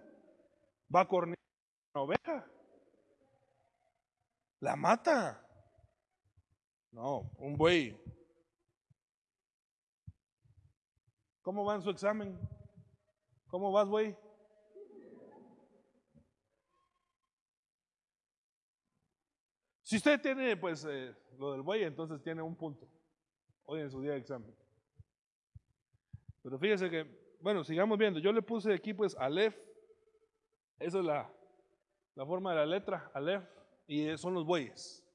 va 0.93 1.01
a 1.01 1.07
cornear 1.07 1.37
una 1.93 2.03
oveja. 2.03 2.45
La 4.59 4.75
mata. 4.75 5.41
No, 6.91 7.31
un 7.37 7.55
buey. 7.55 7.97
¿Cómo 11.41 11.63
va 11.63 11.75
en 11.75 11.81
su 11.81 11.89
examen? 11.89 12.37
¿Cómo 13.53 13.71
vas, 13.71 13.87
güey? 13.87 14.15
Si 19.83 19.97
usted 19.97 20.19
tiene, 20.19 20.57
pues, 20.57 20.83
eh, 20.89 21.15
lo 21.37 21.51
del 21.51 21.61
buey, 21.61 21.83
entonces 21.83 22.19
tiene 22.23 22.41
un 22.41 22.55
punto 22.55 22.89
hoy 23.65 23.81
en 23.81 23.91
su 23.91 24.01
día 24.01 24.13
de 24.13 24.17
examen. 24.17 24.51
Pero 26.41 26.57
fíjese 26.57 26.89
que, 26.89 27.05
bueno, 27.41 27.63
sigamos 27.63 27.95
viendo. 27.95 28.19
Yo 28.19 28.31
le 28.33 28.41
puse 28.41 28.73
aquí, 28.73 28.91
pues, 28.91 29.15
Aleph. 29.17 29.55
Esa 30.79 30.97
es 30.97 31.05
la, 31.05 31.31
la 32.15 32.25
forma 32.25 32.49
de 32.53 32.55
la 32.55 32.65
letra, 32.65 33.11
Aleph, 33.13 33.47
y 33.85 34.17
son 34.17 34.33
los 34.33 34.47
bueyes. 34.47 35.05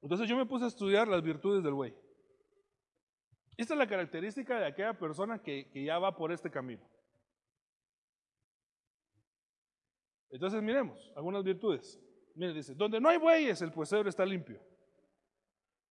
Entonces 0.00 0.26
yo 0.26 0.38
me 0.38 0.46
puse 0.46 0.64
a 0.64 0.68
estudiar 0.68 1.06
las 1.06 1.20
virtudes 1.22 1.62
del 1.62 1.74
buey. 1.74 1.94
Esta 3.58 3.74
es 3.74 3.78
la 3.78 3.88
característica 3.88 4.60
de 4.60 4.66
aquella 4.66 4.96
persona 4.96 5.42
que, 5.42 5.68
que 5.68 5.82
ya 5.82 5.98
va 5.98 6.14
por 6.14 6.30
este 6.30 6.48
camino. 6.48 6.88
Entonces 10.30 10.62
miremos 10.62 11.12
algunas 11.16 11.42
virtudes. 11.42 12.00
Mire, 12.36 12.54
dice, 12.54 12.72
donde 12.76 13.00
no 13.00 13.08
hay 13.08 13.18
bueyes, 13.18 13.60
el 13.60 13.72
pesebre 13.72 14.10
está 14.10 14.24
limpio. 14.24 14.60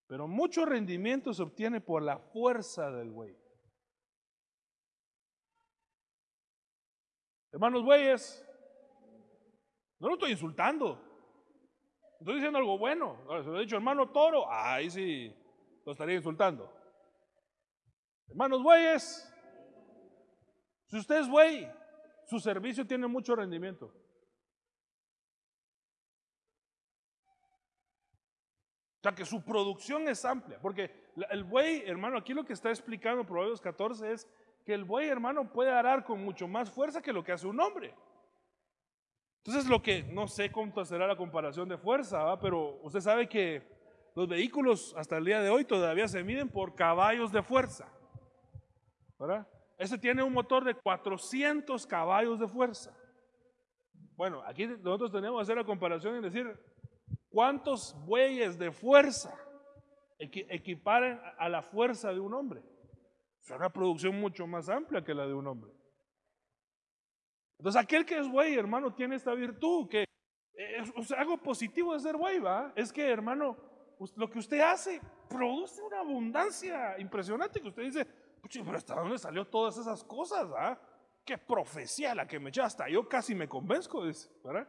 Pero 0.06 0.26
mucho 0.26 0.64
rendimiento 0.64 1.34
se 1.34 1.42
obtiene 1.42 1.82
por 1.82 2.02
la 2.02 2.18
fuerza 2.18 2.90
del 2.90 3.10
buey. 3.10 3.36
Hermanos 7.52 7.84
bueyes, 7.84 8.48
no 9.98 10.08
lo 10.08 10.14
estoy 10.14 10.30
insultando. 10.30 11.04
Estoy 12.18 12.36
diciendo 12.36 12.58
algo 12.58 12.78
bueno. 12.78 13.18
Ahora, 13.28 13.42
si 13.42 13.50
lo 13.50 13.58
he 13.58 13.60
dicho 13.60 13.76
hermano 13.76 14.10
toro, 14.10 14.50
ahí 14.50 14.88
sí 14.88 15.36
lo 15.84 15.92
estaría 15.92 16.16
insultando. 16.16 16.77
Hermanos 18.28 18.62
bueyes, 18.62 19.28
si 20.88 20.96
usted 20.96 21.20
es 21.20 21.28
buey, 21.28 21.70
su 22.24 22.40
servicio 22.40 22.86
tiene 22.86 23.06
mucho 23.06 23.36
rendimiento. 23.36 23.86
O 28.96 29.02
sea 29.02 29.12
que 29.12 29.24
su 29.24 29.42
producción 29.42 30.08
es 30.08 30.24
amplia, 30.24 30.58
porque 30.60 30.90
el 31.30 31.44
buey, 31.44 31.84
hermano, 31.86 32.18
aquí 32.18 32.34
lo 32.34 32.44
que 32.44 32.52
está 32.52 32.70
explicando 32.70 33.24
Proverbios 33.24 33.60
14 33.60 34.12
es 34.12 34.28
que 34.64 34.74
el 34.74 34.84
buey, 34.84 35.08
hermano, 35.08 35.52
puede 35.52 35.70
arar 35.70 36.04
con 36.04 36.22
mucho 36.24 36.48
más 36.48 36.70
fuerza 36.70 37.00
que 37.00 37.12
lo 37.12 37.22
que 37.22 37.32
hace 37.32 37.46
un 37.46 37.60
hombre. 37.60 37.94
Entonces 39.38 39.66
lo 39.66 39.80
que, 39.80 40.02
no 40.02 40.26
sé 40.26 40.50
cuánto 40.50 40.84
será 40.84 41.06
la 41.06 41.16
comparación 41.16 41.68
de 41.68 41.78
fuerza, 41.78 42.38
pero 42.40 42.80
usted 42.82 43.00
sabe 43.00 43.28
que 43.28 43.62
los 44.14 44.26
vehículos 44.26 44.94
hasta 44.96 45.16
el 45.16 45.24
día 45.24 45.40
de 45.40 45.48
hoy 45.48 45.64
todavía 45.64 46.08
se 46.08 46.24
miden 46.24 46.48
por 46.48 46.74
caballos 46.74 47.30
de 47.30 47.42
fuerza. 47.42 47.88
¿Verdad? 49.18 49.46
Este 49.76 49.98
tiene 49.98 50.22
un 50.22 50.32
motor 50.32 50.64
de 50.64 50.74
400 50.74 51.86
caballos 51.86 52.38
de 52.38 52.48
fuerza. 52.48 52.96
Bueno, 54.16 54.42
aquí 54.44 54.66
nosotros 54.66 55.12
tenemos 55.12 55.38
que 55.38 55.42
hacer 55.42 55.56
la 55.56 55.64
comparación 55.64 56.16
y 56.16 56.22
decir, 56.22 56.58
¿Cuántos 57.30 57.94
bueyes 58.06 58.58
de 58.58 58.72
fuerza 58.72 59.32
equiparen 60.18 61.20
a 61.38 61.48
la 61.48 61.62
fuerza 61.62 62.12
de 62.12 62.20
un 62.20 62.32
hombre? 62.34 62.62
Es 63.42 63.50
una 63.50 63.70
producción 63.70 64.18
mucho 64.18 64.46
más 64.46 64.68
amplia 64.68 65.04
que 65.04 65.14
la 65.14 65.26
de 65.26 65.34
un 65.34 65.46
hombre. 65.46 65.70
Entonces, 67.58 67.80
aquel 67.80 68.06
que 68.06 68.18
es 68.18 68.28
buey, 68.28 68.54
hermano, 68.54 68.94
tiene 68.94 69.16
esta 69.16 69.34
virtud, 69.34 69.88
que 69.88 70.04
es, 70.54 71.12
algo 71.12 71.38
positivo 71.38 71.92
de 71.92 72.00
ser 72.00 72.16
buey, 72.16 72.38
¿va? 72.38 72.72
Es 72.74 72.92
que, 72.92 73.08
hermano, 73.08 73.56
lo 74.16 74.30
que 74.30 74.38
usted 74.38 74.60
hace 74.60 75.00
produce 75.28 75.82
una 75.82 76.00
abundancia 76.00 76.98
impresionante 76.98 77.60
que 77.60 77.68
usted 77.68 77.82
dice, 77.82 78.06
pero 78.42 78.76
¿hasta 78.76 78.94
dónde 78.94 79.18
salió 79.18 79.46
todas 79.46 79.76
esas 79.78 80.04
cosas, 80.04 80.48
ah? 80.56 80.78
Qué 81.24 81.36
profecía 81.36 82.14
la 82.14 82.26
que 82.26 82.40
me 82.40 82.48
echa, 82.48 82.64
hasta 82.64 82.88
yo 82.88 83.08
casi 83.08 83.34
me 83.34 83.48
convenzco, 83.48 84.06
dice, 84.06 84.30
¿verdad? 84.42 84.66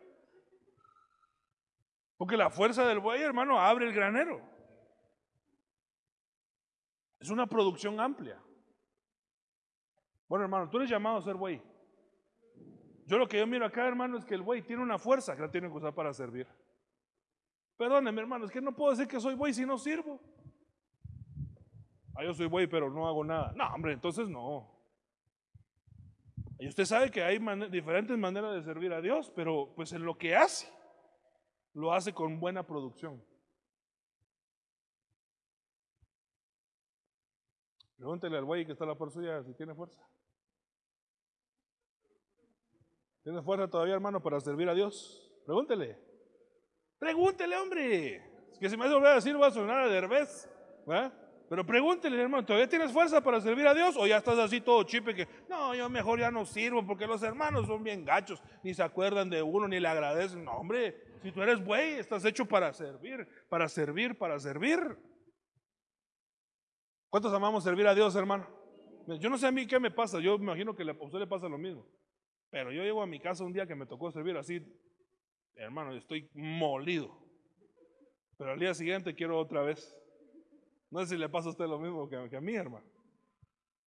Porque 2.17 2.35
la 2.35 2.49
fuerza 2.49 2.85
del 2.85 2.99
buey, 2.99 3.21
hermano, 3.21 3.59
abre 3.59 3.87
el 3.87 3.93
granero. 3.93 4.41
Es 7.19 7.29
una 7.29 7.47
producción 7.47 7.99
amplia. 7.99 8.41
Bueno, 10.27 10.43
hermano, 10.43 10.69
tú 10.69 10.77
eres 10.77 10.89
llamado 10.89 11.17
a 11.17 11.21
ser 11.21 11.35
buey. 11.35 11.61
Yo 13.05 13.17
lo 13.17 13.27
que 13.27 13.39
yo 13.39 13.47
miro 13.47 13.65
acá, 13.65 13.87
hermano, 13.87 14.17
es 14.17 14.25
que 14.25 14.35
el 14.35 14.41
buey 14.41 14.61
tiene 14.61 14.83
una 14.83 14.99
fuerza 14.99 15.35
que 15.35 15.41
la 15.41 15.49
tiene 15.49 15.69
que 15.69 15.77
usar 15.77 15.95
para 15.95 16.13
servir. 16.13 16.47
Perdóneme, 17.77 18.19
hermano, 18.21 18.45
es 18.45 18.51
que 18.51 18.61
no 18.61 18.75
puedo 18.75 18.91
decir 18.91 19.07
que 19.07 19.19
soy 19.19 19.35
buey 19.35 19.53
si 19.53 19.65
no 19.65 19.77
sirvo. 19.77 20.19
Ah, 22.15 22.23
yo 22.23 22.33
soy 22.33 22.47
buey, 22.47 22.67
pero 22.67 22.89
no 22.89 23.07
hago 23.07 23.23
nada. 23.23 23.51
No, 23.55 23.67
hombre, 23.73 23.93
entonces 23.93 24.27
no. 24.27 24.69
Y 26.59 26.67
usted 26.67 26.85
sabe 26.85 27.09
que 27.09 27.23
hay 27.23 27.39
diferentes 27.69 28.17
maneras 28.17 28.53
de 28.53 28.63
servir 28.63 28.91
a 28.91 29.01
Dios, 29.01 29.31
pero 29.35 29.73
pues 29.75 29.93
en 29.93 30.03
lo 30.03 30.17
que 30.17 30.35
hace 30.35 30.69
lo 31.73 31.93
hace 31.93 32.13
con 32.13 32.39
buena 32.39 32.63
producción. 32.63 33.23
Pregúntele 37.95 38.37
al 38.37 38.45
güey 38.45 38.65
que 38.65 38.73
está 38.73 38.85
a 38.85 38.87
la 38.87 38.95
por 38.95 39.11
suya 39.11 39.43
si 39.43 39.53
tiene 39.53 39.75
fuerza. 39.75 40.01
¿Tiene 43.23 43.41
fuerza 43.41 43.69
todavía, 43.69 43.93
hermano, 43.93 44.21
para 44.21 44.39
servir 44.39 44.69
a 44.69 44.73
Dios? 44.73 45.31
Pregúntele. 45.45 45.97
Pregúntele, 46.97 47.57
hombre. 47.57 48.15
Es 48.51 48.59
que 48.59 48.69
si 48.69 48.77
me 48.77 48.85
hace 48.85 48.93
volver 48.93 49.11
a 49.11 49.15
decir, 49.15 49.41
va 49.41 49.47
a 49.47 49.51
sonar 49.51 49.81
a 49.81 49.87
derbez. 49.87 50.49
Pero 51.49 51.65
pregúntele, 51.65 52.21
hermano, 52.21 52.45
¿todavía 52.45 52.69
tienes 52.69 52.91
fuerza 52.91 53.21
para 53.21 53.41
servir 53.41 53.65
a 53.65 53.73
Dios? 53.73 53.95
¿O 53.97 54.05
ya 54.05 54.17
estás 54.17 54.37
así 54.37 54.61
todo 54.61 54.83
chipe 54.83 55.15
que, 55.15 55.27
no, 55.49 55.73
yo 55.73 55.89
mejor 55.89 56.19
ya 56.19 56.29
no 56.29 56.45
sirvo 56.45 56.85
porque 56.85 57.07
los 57.07 57.23
hermanos 57.23 57.65
son 57.65 57.83
bien 57.83 58.05
gachos, 58.05 58.39
ni 58.61 58.71
se 58.75 58.83
acuerdan 58.83 59.31
de 59.31 59.41
uno, 59.41 59.67
ni 59.67 59.79
le 59.79 59.87
agradecen? 59.87 60.45
No, 60.45 60.51
hombre, 60.51 60.95
si 61.23 61.31
tú 61.31 61.41
eres 61.41 61.63
buey, 61.63 61.93
estás 61.93 62.23
hecho 62.23 62.45
para 62.45 62.71
servir, 62.71 63.27
para 63.49 63.67
servir, 63.67 64.15
para 64.15 64.39
servir. 64.39 64.79
¿Cuántos 67.09 67.33
amamos 67.33 67.63
servir 67.63 67.87
a 67.87 67.95
Dios, 67.95 68.15
hermano? 68.15 68.47
Yo 69.19 69.27
no 69.27 69.39
sé 69.39 69.47
a 69.47 69.51
mí 69.51 69.65
qué 69.65 69.79
me 69.79 69.89
pasa, 69.89 70.19
yo 70.19 70.37
me 70.37 70.43
imagino 70.43 70.75
que 70.75 70.83
a 70.83 70.95
usted 71.03 71.17
le 71.17 71.25
pasa 71.25 71.49
lo 71.49 71.57
mismo. 71.57 71.83
Pero 72.51 72.71
yo 72.71 72.83
llego 72.83 73.01
a 73.01 73.07
mi 73.07 73.19
casa 73.19 73.43
un 73.43 73.53
día 73.53 73.65
que 73.65 73.73
me 73.73 73.87
tocó 73.87 74.11
servir 74.11 74.37
así, 74.37 74.61
hermano, 75.55 75.95
estoy 75.95 76.29
molido. 76.35 77.09
Pero 78.37 78.51
al 78.51 78.59
día 78.59 78.75
siguiente 78.75 79.15
quiero 79.15 79.39
otra 79.39 79.63
vez. 79.63 79.95
No 80.91 81.01
sé 81.01 81.07
si 81.07 81.17
le 81.17 81.29
pasa 81.29 81.49
a 81.49 81.51
usted 81.51 81.65
lo 81.65 81.79
mismo 81.79 82.09
que, 82.09 82.35
a 82.35 82.41
mí, 82.41 82.55
hermano. 82.55 82.85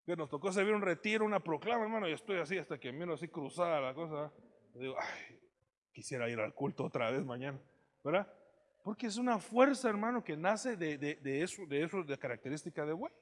Que 0.06 0.16
nos 0.16 0.28
tocó 0.28 0.52
servir 0.52 0.74
un 0.74 0.82
retiro, 0.82 1.24
una 1.24 1.40
proclama, 1.40 1.84
hermano, 1.84 2.08
y 2.08 2.12
estoy 2.12 2.38
así 2.38 2.58
hasta 2.58 2.78
que 2.78 2.92
miro 2.92 3.14
así 3.14 3.28
cruzada 3.28 3.80
la 3.80 3.94
cosa. 3.94 4.32
digo, 4.74 4.96
ay, 4.98 5.40
quisiera 5.92 6.28
ir 6.28 6.40
al 6.40 6.54
culto 6.54 6.84
otra 6.84 7.10
vez 7.10 7.24
mañana, 7.24 7.60
¿verdad? 8.02 8.32
Porque 8.82 9.06
es 9.06 9.16
una 9.16 9.38
fuerza, 9.38 9.88
hermano, 9.88 10.24
que 10.24 10.36
nace 10.36 10.76
de, 10.76 10.98
de, 10.98 11.42
eso, 11.42 11.66
de 11.66 11.84
eso, 11.84 12.02
de 12.02 12.18
característica 12.18 12.84
de 12.84 12.92
buey. 12.92 13.12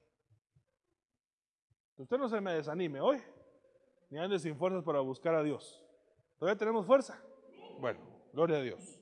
Usted 1.96 2.16
no 2.16 2.28
se 2.30 2.40
me 2.40 2.54
desanime 2.54 3.00
hoy, 3.00 3.20
ni 4.08 4.18
ande 4.18 4.38
sin 4.38 4.56
fuerzas 4.56 4.82
para 4.82 5.00
buscar 5.00 5.34
a 5.34 5.42
Dios. 5.42 5.84
¿Todavía 6.38 6.58
tenemos 6.58 6.86
fuerza? 6.86 7.22
Bueno, 7.78 8.00
gloria 8.32 8.56
a 8.56 8.62
Dios. 8.62 8.99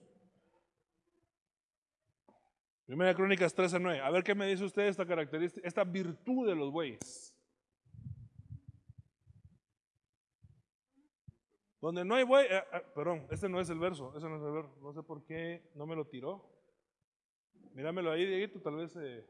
Primera 2.89 3.14
Crónicas 3.14 3.55
13:9. 3.55 4.01
A 4.01 4.11
ver 4.11 4.24
qué 4.24 4.34
me 4.34 4.47
dice 4.47 4.64
usted 4.64 4.86
esta 4.86 5.05
característica, 5.05 5.68
esta 5.68 5.84
virtud 5.84 6.49
de 6.49 6.55
los 6.55 6.72
bueyes. 6.72 7.34
Donde 11.82 12.03
no 12.03 12.14
hay 12.14 12.24
buey, 12.24 12.47
eh, 12.47 12.64
eh, 12.72 12.82
perdón, 12.95 13.26
este 13.30 13.47
no 13.47 13.61
es 13.61 13.68
el 13.68 13.78
verso, 13.78 14.16
ese 14.16 14.26
no 14.26 14.36
es 14.36 14.43
el 14.43 14.53
verso, 14.53 14.74
no 14.80 14.95
sé 14.95 15.03
por 15.03 15.22
qué 15.22 15.70
no 15.74 15.86
me 15.86 15.95
lo 15.95 16.07
tiró. 16.07 16.51
Míramelo 17.74 18.11
ahí, 18.11 18.24
Dieguito, 18.24 18.59
tal 18.59 18.76
vez 18.76 18.97
eh, 18.97 19.22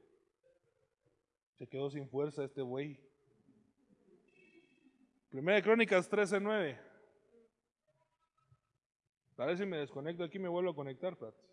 se 1.54 1.66
quedó 1.66 1.90
sin 1.90 2.08
fuerza 2.08 2.44
este 2.44 2.62
buey. 2.62 2.96
Primera 5.30 5.60
Crónicas 5.60 6.08
13:9. 6.08 6.78
A 9.36 9.46
ver 9.46 9.58
si 9.58 9.66
me 9.66 9.78
desconecto 9.78 10.22
aquí, 10.22 10.38
me 10.38 10.48
vuelvo 10.48 10.70
a 10.70 10.76
conectar, 10.76 11.16
Pat. 11.16 11.47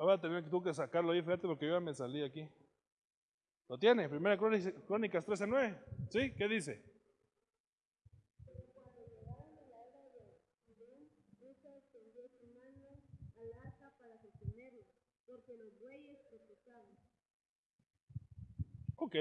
Voy 0.00 0.14
a 0.14 0.18
tener 0.18 0.48
tú 0.48 0.62
que 0.62 0.72
sacarlo 0.72 1.12
ahí, 1.12 1.20
fíjate, 1.20 1.46
porque 1.46 1.66
yo 1.66 1.74
ya 1.74 1.80
me 1.80 1.92
salí 1.92 2.22
aquí. 2.22 2.48
¿Lo 3.68 3.78
tiene? 3.78 4.08
Primera 4.08 4.38
Crónicas 4.38 5.26
13.9. 5.26 5.78
¿Sí? 6.08 6.32
¿Qué 6.32 6.48
dice? 6.48 6.82
Ok. 18.96 19.14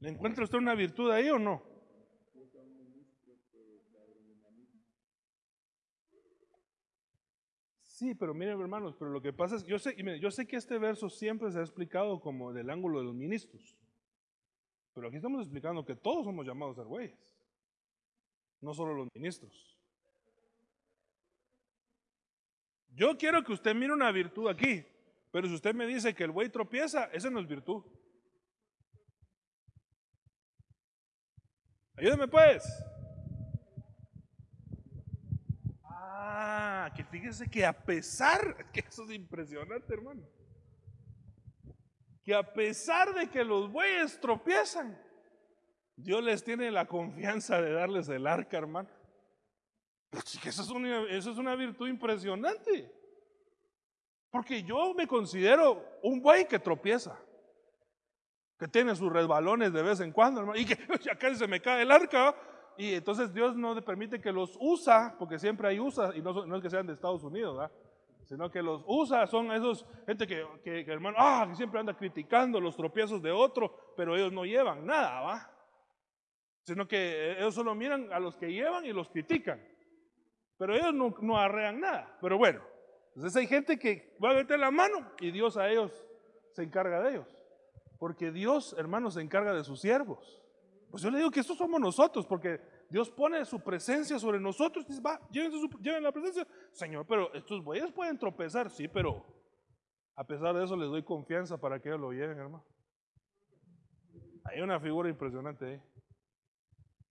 ¿Le 0.00 0.08
encuentra 0.10 0.44
usted 0.44 0.58
una 0.58 0.74
virtud 0.74 1.10
ahí 1.10 1.30
o 1.30 1.38
no? 1.38 1.69
Sí, 8.00 8.14
pero 8.14 8.32
miren 8.32 8.58
hermanos, 8.58 8.96
pero 8.98 9.10
lo 9.10 9.20
que 9.20 9.30
pasa 9.30 9.56
es, 9.56 9.64
yo 9.66 9.78
sé, 9.78 9.94
yo 10.18 10.30
sé 10.30 10.46
que 10.46 10.56
este 10.56 10.78
verso 10.78 11.10
siempre 11.10 11.50
se 11.52 11.58
ha 11.58 11.60
explicado 11.60 12.18
como 12.18 12.50
del 12.50 12.70
ángulo 12.70 13.00
de 13.00 13.04
los 13.04 13.14
ministros, 13.14 13.76
pero 14.94 15.08
aquí 15.08 15.16
estamos 15.16 15.42
explicando 15.42 15.84
que 15.84 15.94
todos 15.96 16.24
somos 16.24 16.46
llamados 16.46 16.78
a 16.78 16.80
ser 16.80 16.86
güeyes, 16.86 17.38
no 18.62 18.72
solo 18.72 18.94
los 18.94 19.08
ministros. 19.14 19.78
Yo 22.88 23.18
quiero 23.18 23.44
que 23.44 23.52
usted 23.52 23.74
mire 23.74 23.92
una 23.92 24.10
virtud 24.12 24.48
aquí, 24.48 24.82
pero 25.30 25.46
si 25.46 25.52
usted 25.52 25.74
me 25.74 25.86
dice 25.86 26.14
que 26.14 26.24
el 26.24 26.30
buey 26.30 26.48
tropieza, 26.48 27.04
esa 27.12 27.28
no 27.28 27.38
es 27.38 27.46
virtud. 27.46 27.84
Ayúdeme 31.98 32.28
pues. 32.28 32.64
Ah, 36.12 36.90
que 36.96 37.04
fíjese 37.04 37.48
que 37.48 37.64
a 37.64 37.72
pesar, 37.72 38.66
que 38.72 38.80
eso 38.80 39.04
es 39.04 39.12
impresionante, 39.12 39.94
hermano, 39.94 40.22
que 42.24 42.34
a 42.34 42.42
pesar 42.42 43.14
de 43.14 43.30
que 43.30 43.44
los 43.44 43.70
bueyes 43.70 44.20
tropiezan, 44.20 45.00
Dios 45.94 46.22
les 46.24 46.42
tiene 46.42 46.70
la 46.72 46.86
confianza 46.86 47.60
de 47.62 47.72
darles 47.72 48.08
el 48.08 48.26
arca, 48.26 48.58
hermano. 48.58 48.88
Pues, 50.10 50.44
eso, 50.44 50.62
es 50.62 50.70
una, 50.70 51.02
eso 51.10 51.30
es 51.30 51.38
una 51.38 51.54
virtud 51.54 51.88
impresionante. 51.88 52.92
Porque 54.30 54.64
yo 54.64 54.92
me 54.94 55.06
considero 55.06 55.84
un 56.02 56.20
buey 56.20 56.46
que 56.46 56.58
tropieza. 56.58 57.16
que 58.58 58.68
tiene 58.68 58.94
sus 58.96 59.12
resbalones 59.12 59.72
de 59.72 59.82
vez 59.82 60.00
en 60.00 60.12
cuando, 60.12 60.40
hermano, 60.40 60.58
y 60.58 60.66
que 60.66 60.76
casi 61.18 61.36
se 61.36 61.46
me 61.46 61.60
cae 61.60 61.82
el 61.82 61.90
arca, 61.90 62.34
y 62.80 62.94
entonces 62.94 63.34
Dios 63.34 63.54
no 63.56 63.74
le 63.74 63.82
permite 63.82 64.20
que 64.20 64.32
los 64.32 64.56
usa, 64.58 65.14
porque 65.18 65.38
siempre 65.38 65.68
hay 65.68 65.78
usa, 65.78 66.16
y 66.16 66.22
no, 66.22 66.56
es 66.56 66.62
que 66.62 66.70
sean 66.70 66.86
de 66.86 66.94
Estados 66.94 67.22
Unidos, 67.22 67.56
¿verdad? 67.56 67.72
sino 68.24 68.50
que 68.50 68.62
los 68.62 68.82
usa, 68.86 69.26
son 69.26 69.50
esos 69.52 69.84
gente 70.06 70.26
que, 70.26 70.84
hermano, 70.86 71.16
ah, 71.18 71.52
siempre 71.54 71.80
anda 71.80 71.96
criticando 71.96 72.60
los 72.60 72.76
tropiezos 72.76 73.20
de 73.20 73.32
otro, 73.32 73.92
pero 73.96 74.16
ellos 74.16 74.32
no 74.32 74.46
llevan 74.46 74.86
nada, 74.86 75.20
¿va? 75.20 75.50
Sino 76.62 76.86
que 76.86 77.32
ellos 77.32 77.54
solo 77.54 77.74
miran 77.74 78.10
a 78.12 78.20
los 78.20 78.36
que 78.36 78.52
llevan 78.52 78.86
y 78.86 78.92
los 78.92 79.10
critican. 79.10 79.60
Pero 80.56 80.74
ellos 80.76 80.94
no, 80.94 81.12
no 81.20 81.38
arrean 81.38 81.80
nada. 81.80 82.16
Pero 82.20 82.38
bueno, 82.38 82.62
entonces 83.16 83.34
hay 83.36 83.48
gente 83.48 83.78
que 83.78 84.16
va 84.22 84.30
a 84.30 84.34
meter 84.34 84.60
la 84.60 84.70
mano 84.70 85.10
y 85.20 85.32
Dios 85.32 85.56
a 85.56 85.68
ellos 85.68 86.06
se 86.52 86.62
encarga 86.62 87.02
de 87.02 87.10
ellos. 87.10 87.44
Porque 87.98 88.30
Dios, 88.30 88.74
hermano, 88.78 89.10
se 89.10 89.20
encarga 89.20 89.52
de 89.52 89.64
sus 89.64 89.80
siervos. 89.80 90.39
Pues 90.90 91.02
yo 91.04 91.10
le 91.10 91.18
digo 91.18 91.30
que 91.30 91.40
estos 91.40 91.56
somos 91.56 91.80
nosotros, 91.80 92.26
porque 92.26 92.60
Dios 92.88 93.08
pone 93.10 93.44
su 93.44 93.60
presencia 93.60 94.18
sobre 94.18 94.40
nosotros. 94.40 94.86
Dice, 94.86 95.00
va, 95.00 95.20
lleven, 95.30 96.02
la 96.02 96.10
presencia. 96.10 96.46
Señor, 96.72 97.06
pero 97.06 97.32
estos 97.32 97.62
bueyes 97.62 97.92
pueden 97.92 98.18
tropezar, 98.18 98.68
sí, 98.70 98.88
pero 98.88 99.24
a 100.16 100.24
pesar 100.24 100.54
de 100.56 100.64
eso 100.64 100.76
les 100.76 100.88
doy 100.88 101.04
confianza 101.04 101.58
para 101.58 101.80
que 101.80 101.90
ellos 101.90 102.00
lo 102.00 102.10
lleven, 102.10 102.38
hermano. 102.38 102.64
Hay 104.44 104.60
una 104.60 104.80
figura 104.80 105.08
impresionante 105.08 105.64
ahí. 105.64 105.82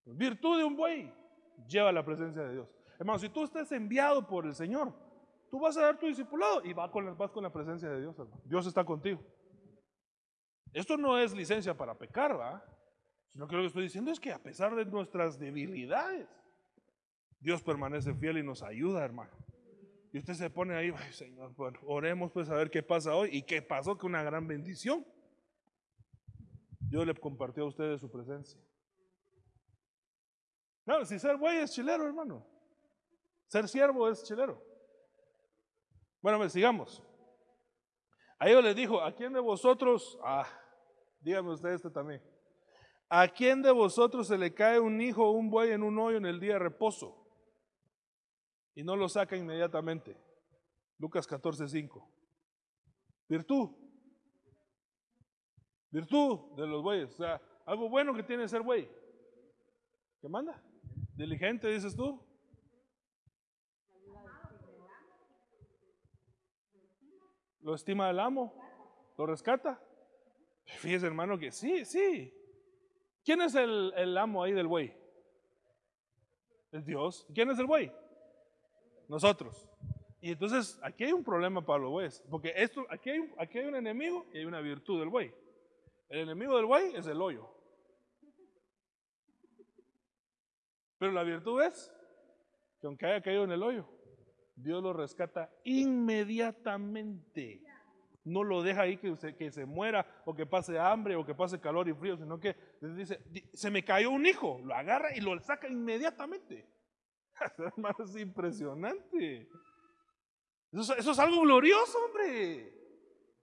Virtud 0.05 0.57
de 0.57 0.63
un 0.65 0.75
buey 0.75 1.13
lleva 1.67 1.91
la 1.91 2.03
presencia 2.03 2.41
de 2.41 2.53
Dios. 2.53 2.69
Hermano, 2.97 3.19
si 3.19 3.30
tú 3.30 3.45
estás 3.45 3.71
enviado 3.71 4.27
por 4.27 4.45
el 4.45 4.55
Señor, 4.55 4.91
tú 5.49 5.57
vas 5.59 5.77
a 5.77 5.84
dar 5.84 5.97
tu 5.97 6.07
discipulado 6.07 6.65
y 6.65 6.73
vas 6.73 6.89
con, 6.89 7.17
vas 7.17 7.32
con 7.32 7.43
la 7.43 7.53
presencia 7.53 7.88
de 7.89 8.01
Dios, 8.01 8.19
hermano. 8.19 8.41
Dios 8.43 8.67
está 8.67 8.84
contigo. 8.84 9.21
Esto 10.73 10.97
no 10.97 11.17
es 11.17 11.34
licencia 11.34 11.77
para 11.77 11.97
pecar, 11.97 12.38
¿va? 12.38 12.61
Sino 13.32 13.47
que 13.47 13.55
lo 13.55 13.61
que 13.61 13.67
estoy 13.67 13.84
diciendo 13.84 14.11
es 14.11 14.19
que 14.19 14.32
a 14.32 14.41
pesar 14.41 14.75
de 14.75 14.86
nuestras 14.86 15.39
debilidades, 15.39 16.27
Dios 17.39 17.61
permanece 17.61 18.13
fiel 18.13 18.38
y 18.38 18.43
nos 18.43 18.63
ayuda, 18.63 19.03
hermano. 19.03 19.32
Y 20.11 20.17
usted 20.17 20.34
se 20.34 20.49
pone 20.49 20.75
ahí, 20.75 20.91
Ay, 20.95 21.13
Señor, 21.13 21.53
bueno, 21.55 21.80
oremos 21.86 22.32
pues 22.32 22.49
a 22.49 22.55
ver 22.55 22.69
qué 22.69 22.82
pasa 22.82 23.15
hoy. 23.15 23.30
¿Y 23.32 23.43
qué 23.43 23.61
pasó? 23.61 23.97
Que 23.97 24.05
una 24.05 24.23
gran 24.23 24.47
bendición. 24.47 25.05
Dios 26.80 27.05
le 27.05 27.13
compartió 27.13 27.63
a 27.63 27.67
ustedes 27.67 28.01
su 28.01 28.09
presencia. 28.09 28.59
Claro, 30.84 31.05
si 31.05 31.19
ser 31.19 31.38
buey 31.38 31.57
es 31.57 31.71
chilero, 31.71 32.05
hermano. 32.05 32.45
Ser 33.45 33.67
siervo 33.67 34.09
es 34.09 34.23
chilero. 34.23 34.59
Bueno, 36.21 36.39
pues 36.39 36.51
sigamos. 36.51 37.03
A 38.39 38.49
ellos 38.49 38.63
les 38.63 38.75
dijo, 38.75 39.01
¿a 39.01 39.13
quién 39.13 39.34
de 39.34 39.39
vosotros? 39.39 40.17
Ah, 40.23 40.47
dígame 41.19 41.51
usted 41.51 41.69
este 41.69 41.89
también. 41.89 42.21
¿A 43.10 43.28
quién 43.28 43.64
de 43.64 43.72
vosotros 43.72 44.28
se 44.28 44.38
le 44.38 44.53
cae 44.53 44.80
un 44.80 45.01
hijo 45.01 45.28
o 45.28 45.32
un 45.32 45.49
buey 45.49 45.72
en 45.72 45.82
un 45.82 45.97
hoyo 45.97 46.18
en 46.18 46.28
el 46.28 46.39
día 46.39 46.53
de 46.53 46.60
reposo? 46.60 47.16
Y 48.76 48.84
no 48.84 48.95
lo 48.95 49.10
saca 49.10 49.36
inmediatamente. 49.36 50.16
Lucas 50.99 51.26
14, 51.26 51.68
5. 51.68 52.07
Virtud. 53.28 53.72
Virtud 55.89 56.55
de 56.55 56.68
los 56.68 56.84
bueyes. 56.84 57.12
O 57.14 57.18
sea, 57.18 57.41
algo 57.66 57.89
bueno 57.89 58.14
que 58.14 58.22
tiene 58.22 58.47
ser 58.47 58.62
buey. 58.62 58.88
¿Qué 60.22 60.30
manda? 60.30 60.62
Diligente, 61.16 61.68
dices 61.68 61.95
tú. 61.95 62.24
¿Lo 67.62 67.74
estima 67.74 68.10
el 68.10 68.20
amo? 68.20 68.53
¿Lo 69.18 69.26
rescata? 69.26 69.82
Fíjese, 70.64 71.07
hermano, 71.07 71.39
que 71.39 71.51
sí, 71.51 71.84
sí. 71.86 72.39
¿Quién 73.30 73.41
es 73.41 73.53
el, 73.53 74.17
amo 74.17 74.41
ahí 74.41 74.53
del 74.53 74.65
buey? 74.65 74.91
Es 76.71 76.84
Dios. 76.84 77.27
¿Quién 77.32 77.51
es 77.51 77.59
el 77.59 77.67
buey? 77.67 77.91
Nosotros. 79.07 79.69
Y 80.19 80.32
entonces 80.32 80.80
aquí 80.82 81.03
hay 81.03 81.11
un 81.11 81.23
problema 81.23 81.63
para 81.63 81.84
los 81.84 81.91
bueyes, 81.91 82.23
porque 82.27 82.51
esto, 82.55 82.88
aquí, 82.89 83.11
hay, 83.11 83.32
aquí 83.38 83.59
hay 83.59 83.67
un 83.67 83.75
enemigo 83.75 84.25
y 84.34 84.39
hay 84.39 84.45
una 84.45 84.61
virtud 84.61 84.99
del 84.99 85.09
buey. 85.09 85.32
El 86.09 86.21
enemigo 86.21 86.55
del 86.55 86.65
buey 86.65 86.95
es 86.95 87.05
el 87.05 87.21
hoyo. 87.21 87.47
Pero 90.97 91.11
la 91.11 91.21
virtud 91.21 91.61
es 91.61 91.93
que 92.82 92.88
aunque 92.88 93.05
haya 93.05 93.21
caído 93.21 93.43
en 93.43 93.51
el 93.51 93.61
hoyo, 93.61 93.88
Dios 94.55 94.82
lo 94.82 94.91
rescata 94.91 95.53
inmediatamente 95.65 97.61
no 98.30 98.43
lo 98.43 98.61
deja 98.61 98.82
ahí 98.82 98.97
que 98.97 99.15
se, 99.15 99.36
que 99.36 99.51
se 99.51 99.65
muera 99.65 100.05
o 100.25 100.34
que 100.34 100.45
pase 100.45 100.77
hambre 100.80 101.15
o 101.15 101.25
que 101.25 101.36
pase 101.36 101.59
calor 101.59 101.88
y 101.89 101.93
frío, 101.93 102.17
sino 102.17 102.39
que 102.39 102.55
dice, 102.82 103.19
se 103.53 103.71
me 103.71 103.84
cayó 103.84 104.11
un 104.11 104.25
hijo, 104.25 104.61
lo 104.63 104.75
agarra 104.75 105.15
y 105.15 105.19
lo 105.19 105.38
saca 105.39 105.67
inmediatamente. 105.67 106.65
Hermano, 107.57 107.95
es 108.03 108.15
impresionante. 108.15 109.49
Eso, 110.71 110.95
es 110.95 111.19
algo 111.19 111.41
glorioso, 111.41 111.97
hombre. 112.05 112.73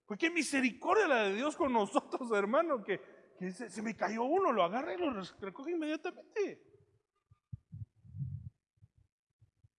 Pues 0.07 0.21
qué 0.21 0.31
misericordia 0.31 1.09
la 1.09 1.25
de 1.25 1.35
Dios 1.35 1.57
con 1.57 1.73
nosotros, 1.73 2.31
hermano, 2.33 2.85
que, 2.85 3.01
que 3.39 3.51
se 3.51 3.83
me 3.83 3.97
cayó 3.97 4.23
uno, 4.23 4.53
lo 4.53 4.63
agarra 4.63 4.95
y 4.95 4.99
lo 4.99 5.13
recoge 5.41 5.73
inmediatamente. 5.73 6.63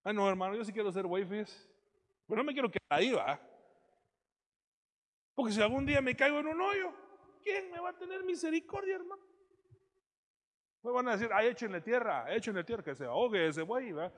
Ah, 0.03 0.13
no, 0.13 0.27
hermano, 0.29 0.55
yo 0.55 0.63
sí 0.63 0.71
quiero 0.71 0.91
ser 0.91 1.05
wifi. 1.05 1.43
Pero 2.27 2.37
no 2.37 2.43
me 2.43 2.53
quiero 2.53 2.69
quedar 2.69 2.87
ahí, 2.89 3.11
va. 3.11 3.39
Porque 5.37 5.53
si 5.53 5.61
algún 5.61 5.85
día 5.85 6.01
me 6.01 6.15
caigo 6.15 6.39
en 6.39 6.47
un 6.47 6.59
hoyo, 6.59 6.91
¿quién 7.43 7.69
me 7.69 7.79
va 7.79 7.89
a 7.91 7.93
tener 7.93 8.23
misericordia, 8.23 8.95
hermano? 8.95 9.21
Me 10.81 10.89
van 10.89 11.07
a 11.09 11.11
decir, 11.11 11.29
ay, 11.31 11.49
échenle 11.49 11.79
tierra, 11.79 12.25
échenle 12.33 12.63
tierra, 12.63 12.83
que 12.83 12.95
se 12.95 13.05
ahogue 13.05 13.47
ese 13.47 13.61
buey, 13.61 13.91
¿verdad? 13.91 14.11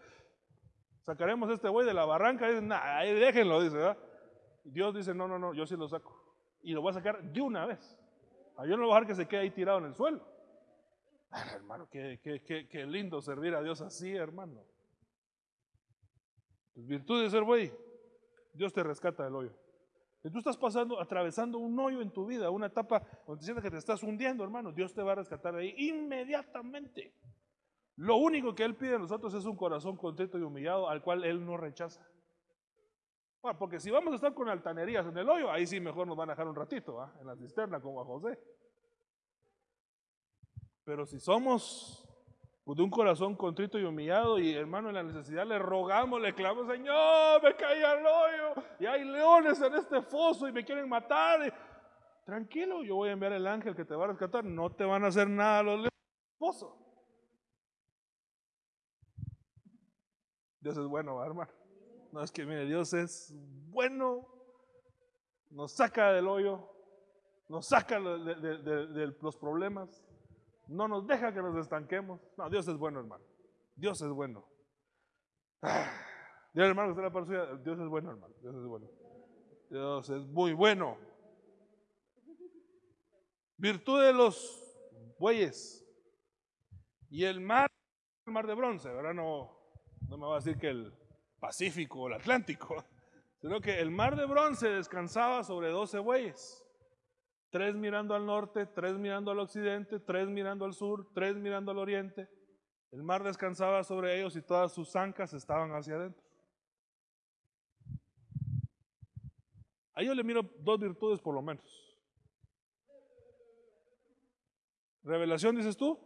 Sacaremos 1.02 1.50
este 1.50 1.68
buey 1.68 1.86
de 1.86 1.94
la 1.94 2.06
barranca, 2.06 2.48
y 2.48 2.54
dicen, 2.54 2.72
ahí 2.72 3.14
déjenlo, 3.16 3.62
dice, 3.62 3.76
¿verdad? 3.76 3.98
Dios 4.64 4.96
dice, 4.96 5.14
no, 5.14 5.28
no, 5.28 5.38
no, 5.38 5.54
yo 5.54 5.66
sí 5.66 5.76
lo 5.76 5.90
saco. 5.90 6.38
Y 6.62 6.72
lo 6.72 6.82
voy 6.82 6.92
a 6.92 6.94
sacar 6.94 7.22
de 7.22 7.42
una 7.42 7.66
vez. 7.66 8.00
Ah, 8.56 8.66
yo 8.66 8.78
no 8.78 8.84
voy 8.84 8.94
a 8.94 8.96
dejar 9.02 9.08
que 9.08 9.16
se 9.16 9.28
quede 9.28 9.42
ahí 9.42 9.52
tirado 9.52 9.80
en 9.80 9.86
el 9.88 9.96
suelo. 9.96 10.26
hermano, 11.54 11.90
qué, 11.90 12.22
qué, 12.22 12.86
lindo 12.86 13.22
servir 13.22 13.56
a 13.56 13.62
Dios 13.62 13.82
así, 13.82 14.16
hermano. 14.16 14.64
Pues, 16.74 16.88
virtud 16.88 17.22
de 17.22 17.30
ser 17.30 17.44
buey, 17.44 17.74
Dios 18.54 18.72
te 18.72 18.84
rescata 18.84 19.26
del 19.26 19.36
hoyo. 19.36 19.69
Si 20.22 20.30
tú 20.30 20.40
estás 20.40 20.58
pasando, 20.58 21.00
atravesando 21.00 21.58
un 21.60 21.80
hoyo 21.80 22.02
en 22.02 22.12
tu 22.12 22.26
vida, 22.26 22.50
una 22.50 22.66
etapa 22.66 23.02
donde 23.26 23.40
te 23.40 23.46
sientes 23.46 23.64
que 23.64 23.72
te 23.72 23.78
estás 23.78 24.04
hundiendo, 24.04 24.44
hermano, 24.44 24.72
Dios 24.74 24.94
te 24.94 25.02
va 25.02 25.14
a 25.14 25.16
rescatar 25.16 25.56
ahí 25.56 25.74
inmediatamente. 25.78 27.16
Lo 27.96 28.18
único 28.18 28.54
que 28.54 28.64
Él 28.64 28.76
pide 28.76 28.96
a 28.96 29.00
nosotros 29.00 29.34
es 29.34 29.46
un 29.46 29.56
corazón 29.56 29.96
contento 29.96 30.38
y 30.38 30.42
humillado 30.42 30.90
al 30.90 31.02
cual 31.02 31.24
Él 31.24 31.46
no 31.46 31.56
rechaza. 31.56 32.06
Bueno, 33.42 33.58
porque 33.58 33.80
si 33.80 33.90
vamos 33.90 34.12
a 34.12 34.16
estar 34.16 34.34
con 34.34 34.50
altanerías 34.50 35.06
en 35.06 35.18
el 35.18 35.30
hoyo, 35.30 35.50
ahí 35.50 35.66
sí 35.66 35.80
mejor 35.80 36.06
nos 36.06 36.18
van 36.18 36.30
a 36.30 36.34
dejar 36.34 36.48
un 36.48 36.56
ratito, 36.56 37.02
en 37.22 37.28
la 37.28 37.38
cisterna 37.38 37.80
como 37.80 38.02
a 38.02 38.06
José. 38.06 38.38
Pero 40.84 41.06
si 41.06 41.20
somos 41.20 42.09
de 42.76 42.84
un 42.84 42.90
corazón 42.90 43.36
contrito 43.36 43.80
y 43.80 43.84
humillado 43.84 44.38
y 44.38 44.54
hermano 44.54 44.90
en 44.90 44.96
la 44.96 45.04
necesidad 45.04 45.46
le 45.46 45.58
rogamos, 45.58 46.22
le 46.22 46.34
clamamos, 46.36 46.68
Señor, 46.68 47.42
me 47.42 47.56
caí 47.56 47.82
al 47.82 48.06
hoyo 48.06 48.64
y 48.80 48.86
hay 48.86 49.04
leones 49.06 49.60
en 49.62 49.74
este 49.74 50.02
foso 50.04 50.48
y 50.48 50.52
me 50.52 50.64
quieren 50.64 50.88
matar. 50.88 51.52
Tranquilo, 52.26 52.84
yo 52.84 52.96
voy 52.96 53.10
a 53.10 53.14
enviar 53.14 53.34
el 53.34 53.48
ángel 53.48 53.76
que 53.76 53.86
te 53.86 53.96
va 53.96 54.06
a 54.06 54.10
rescatar, 54.10 54.46
no 54.46 54.70
te 54.70 54.84
van 54.84 55.04
a 55.04 55.08
hacer 55.08 55.28
nada 55.28 55.64
los 55.64 55.76
leones 55.76 55.92
el 55.92 56.38
foso. 56.38 56.78
Dios 60.60 60.78
es 60.78 60.86
bueno, 60.86 61.24
hermano. 61.24 61.52
No 62.12 62.22
es 62.22 62.32
que 62.32 62.46
mire, 62.46 62.66
Dios 62.66 62.94
es 62.94 63.34
bueno, 63.70 64.28
nos 65.50 65.72
saca 65.72 66.12
del 66.12 66.28
hoyo, 66.28 66.70
nos 67.48 67.68
saca 67.68 68.00
de 68.00 69.16
los 69.22 69.38
problemas, 69.38 70.04
no 70.70 70.88
nos 70.88 71.08
deja 71.08 71.34
que 71.34 71.42
nos 71.42 71.56
estanquemos. 71.58 72.22
No, 72.38 72.50
Dios 72.50 72.68
es 72.68 72.78
bueno, 72.78 73.00
hermano. 73.00 73.24
Dios 73.76 74.02
es 74.02 74.10
bueno. 74.10 74.46
Dios, 76.54 76.68
hermano, 76.68 76.92
usted 76.92 77.04
la 77.04 77.56
Dios 77.58 77.80
es 77.80 77.88
bueno, 77.88 78.12
hermano. 78.12 78.34
Dios 78.42 78.56
es 78.56 78.66
bueno. 78.66 78.88
Dios 79.70 80.10
es 80.10 80.26
muy 80.28 80.54
bueno. 80.54 80.98
Virtud 83.58 84.02
de 84.04 84.14
los 84.14 84.64
bueyes. 85.18 85.86
Y 87.10 87.24
el 87.24 87.42
mar, 87.42 87.70
el 88.28 88.34
mar 88.34 88.46
de 88.46 88.54
bronce, 88.54 88.90
¿verdad? 88.90 89.16
No, 89.16 89.52
no 90.08 90.18
me 90.18 90.28
va 90.28 90.34
a 90.34 90.40
decir 90.40 90.58
que 90.58 90.70
el 90.70 90.94
Pacífico 91.40 92.02
o 92.02 92.08
el 92.08 92.14
Atlántico, 92.14 92.84
sino 93.42 93.60
que 93.60 93.80
el 93.80 93.90
mar 93.90 94.16
de 94.16 94.26
bronce 94.26 94.70
descansaba 94.70 95.44
sobre 95.44 95.70
doce 95.70 95.98
bueyes 95.98 96.69
tres 97.50 97.76
mirando 97.76 98.16
al 98.16 98.26
norte, 98.26 98.66
tres 98.66 98.98
mirando 98.98 99.32
al 99.32 99.40
occidente, 99.40 100.00
tres 100.00 100.28
mirando 100.28 100.66
al 100.66 100.74
sur, 100.74 101.12
tres 101.14 101.36
mirando 101.36 101.72
al 101.72 101.78
oriente. 101.78 102.30
El 102.92 103.04
mar 103.04 103.24
descansaba 103.24 103.84
sobre 103.84 104.18
ellos 104.18 104.36
y 104.36 104.42
todas 104.42 104.72
sus 104.72 104.92
zancas 104.92 105.34
estaban 105.34 105.72
hacia 105.72 105.96
adentro. 105.96 106.24
A 109.94 110.04
yo 110.04 110.14
le 110.16 110.24
miro 110.24 110.42
dos 110.60 110.80
virtudes 110.80 111.20
por 111.20 111.36
lo 111.36 111.42
menos. 111.42 111.98
Revelación, 115.04 115.56
dices 115.56 115.76
tú. 115.76 116.00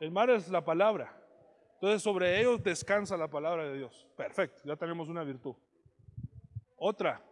El 0.00 0.10
mar 0.10 0.30
es 0.30 0.48
la 0.48 0.64
palabra. 0.64 1.18
Entonces 1.74 2.02
sobre 2.02 2.40
ellos 2.40 2.62
descansa 2.62 3.16
la 3.16 3.28
palabra 3.28 3.64
de 3.64 3.78
Dios. 3.78 4.06
Perfecto, 4.16 4.62
ya 4.64 4.76
tenemos 4.76 5.08
una 5.08 5.24
virtud. 5.24 5.56
Otra. 6.76 7.24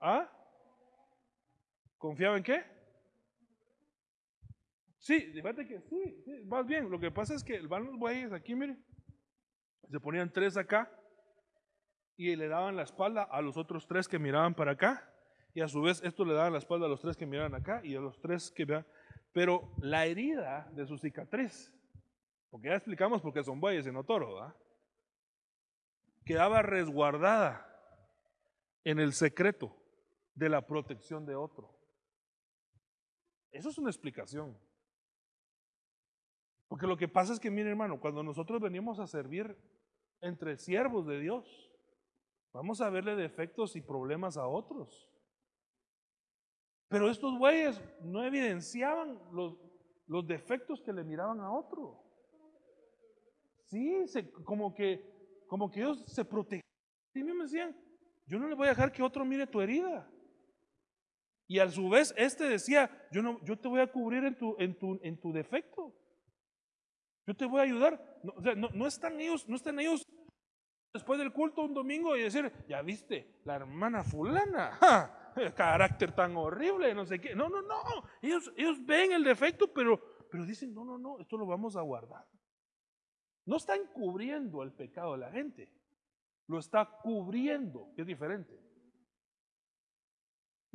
¿Ah? 0.00 0.35
¿Confiaba 2.06 2.36
en 2.36 2.44
qué? 2.44 2.62
Sí, 5.00 5.18
fíjate 5.32 5.66
que 5.66 5.80
sí, 5.80 6.22
sí, 6.24 6.44
más 6.44 6.64
bien. 6.64 6.88
Lo 6.88 7.00
que 7.00 7.10
pasa 7.10 7.34
es 7.34 7.42
que 7.42 7.58
van 7.62 7.84
los 7.84 7.98
bueyes 7.98 8.32
aquí, 8.32 8.54
mire. 8.54 8.76
Se 9.90 9.98
ponían 9.98 10.32
tres 10.32 10.56
acá 10.56 10.88
y 12.16 12.36
le 12.36 12.46
daban 12.46 12.76
la 12.76 12.84
espalda 12.84 13.24
a 13.24 13.42
los 13.42 13.56
otros 13.56 13.88
tres 13.88 14.06
que 14.06 14.20
miraban 14.20 14.54
para 14.54 14.70
acá. 14.70 15.12
Y 15.52 15.62
a 15.62 15.66
su 15.66 15.82
vez, 15.82 16.00
esto 16.04 16.24
le 16.24 16.34
daban 16.34 16.52
la 16.52 16.60
espalda 16.60 16.86
a 16.86 16.88
los 16.88 17.00
tres 17.00 17.16
que 17.16 17.26
miraban 17.26 17.56
acá 17.56 17.80
y 17.82 17.96
a 17.96 18.00
los 18.00 18.20
tres 18.20 18.52
que 18.52 18.64
vean. 18.64 18.86
Pero 19.32 19.74
la 19.78 20.06
herida 20.06 20.70
de 20.74 20.86
su 20.86 20.98
cicatriz, 20.98 21.74
porque 22.50 22.68
ya 22.68 22.76
explicamos 22.76 23.20
por 23.20 23.32
qué 23.32 23.42
son 23.42 23.58
bueyes 23.58 23.84
y 23.84 23.90
no 23.90 24.04
toros, 24.04 24.54
quedaba 26.24 26.62
resguardada 26.62 27.66
en 28.84 29.00
el 29.00 29.12
secreto 29.12 29.76
de 30.36 30.48
la 30.48 30.64
protección 30.64 31.26
de 31.26 31.34
otro. 31.34 31.75
Eso 33.56 33.70
es 33.70 33.78
una 33.78 33.90
explicación. 33.90 34.56
Porque 36.68 36.86
lo 36.86 36.96
que 36.96 37.08
pasa 37.08 37.32
es 37.32 37.40
que, 37.40 37.50
mire 37.50 37.70
hermano, 37.70 38.00
cuando 38.00 38.22
nosotros 38.22 38.60
venimos 38.60 38.98
a 38.98 39.06
servir 39.06 39.56
entre 40.20 40.56
siervos 40.56 41.06
de 41.06 41.20
Dios, 41.20 41.70
vamos 42.52 42.80
a 42.80 42.90
verle 42.90 43.14
defectos 43.14 43.76
y 43.76 43.80
problemas 43.80 44.36
a 44.36 44.46
otros. 44.46 45.08
Pero 46.88 47.10
estos 47.10 47.36
güeyes 47.38 47.80
no 48.00 48.24
evidenciaban 48.24 49.18
los, 49.32 49.56
defectos 50.26 50.80
que 50.82 50.92
le 50.92 51.04
miraban 51.04 51.40
a 51.40 51.50
otro. 51.50 52.02
Sí, 53.64 54.04
como, 54.44 54.72
que, 54.74 55.44
como 55.48 55.70
que 55.70 55.80
ellos 55.80 56.04
se 56.06 56.24
protegían. 56.24 56.62
Y 57.14 57.24
me 57.24 57.44
decían, 57.44 57.76
yo 58.26 58.38
no 58.38 58.48
le 58.48 58.54
voy 58.54 58.66
a 58.66 58.70
dejar 58.70 58.92
que 58.92 59.02
otro 59.02 59.24
mire 59.24 59.46
tu 59.46 59.60
herida. 59.60 60.08
Y 61.48 61.60
a 61.60 61.70
su 61.70 61.88
vez, 61.88 62.12
este 62.16 62.44
decía, 62.44 62.90
yo, 63.12 63.22
no, 63.22 63.42
yo 63.44 63.58
te 63.58 63.68
voy 63.68 63.80
a 63.80 63.90
cubrir 63.90 64.24
en 64.24 64.36
tu, 64.36 64.56
en 64.58 64.76
tu, 64.76 64.98
en 65.02 65.20
tu 65.20 65.32
defecto. 65.32 65.94
Yo 67.26 67.34
te 67.36 67.44
voy 67.44 67.60
a 67.60 67.64
ayudar. 67.64 68.20
No, 68.22 68.32
o 68.36 68.42
sea, 68.42 68.54
no, 68.54 68.86
están 68.86 69.20
ellos, 69.20 69.48
no 69.48 69.56
están 69.56 69.78
ellos 69.78 70.02
después 70.92 71.18
del 71.18 71.32
culto 71.32 71.62
un 71.62 71.74
domingo 71.74 72.16
y 72.16 72.22
decir, 72.22 72.50
ya 72.68 72.82
viste, 72.82 73.40
la 73.44 73.56
hermana 73.56 74.02
fulana, 74.02 74.78
carácter 75.54 76.12
tan 76.12 76.36
horrible, 76.36 76.94
no 76.94 77.04
sé 77.04 77.20
qué. 77.20 77.34
No, 77.34 77.48
no, 77.48 77.62
no. 77.62 77.78
Ellos, 78.22 78.52
ellos 78.56 78.84
ven 78.84 79.12
el 79.12 79.22
defecto, 79.22 79.72
pero, 79.72 80.00
pero 80.30 80.44
dicen, 80.44 80.74
no, 80.74 80.84
no, 80.84 80.98
no, 80.98 81.20
esto 81.20 81.36
lo 81.36 81.46
vamos 81.46 81.76
a 81.76 81.82
guardar. 81.82 82.26
No 83.44 83.56
están 83.56 83.86
cubriendo 83.92 84.64
el 84.64 84.72
pecado 84.72 85.12
de 85.12 85.18
la 85.18 85.30
gente, 85.30 85.72
lo 86.48 86.58
está 86.58 86.88
cubriendo, 87.02 87.92
que 87.94 88.02
es 88.02 88.06
diferente. 88.06 88.65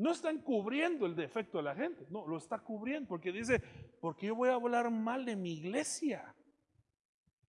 No 0.01 0.13
están 0.13 0.39
cubriendo 0.39 1.05
el 1.05 1.15
defecto 1.15 1.59
de 1.59 1.63
la 1.63 1.75
gente, 1.75 2.07
no, 2.09 2.25
lo 2.25 2.37
está 2.37 2.57
cubriendo 2.57 3.07
porque 3.07 3.31
dice, 3.31 3.61
porque 3.99 4.25
yo 4.25 4.35
voy 4.35 4.49
a 4.49 4.55
hablar 4.55 4.89
mal 4.89 5.25
de 5.25 5.35
mi 5.35 5.53
iglesia. 5.53 6.35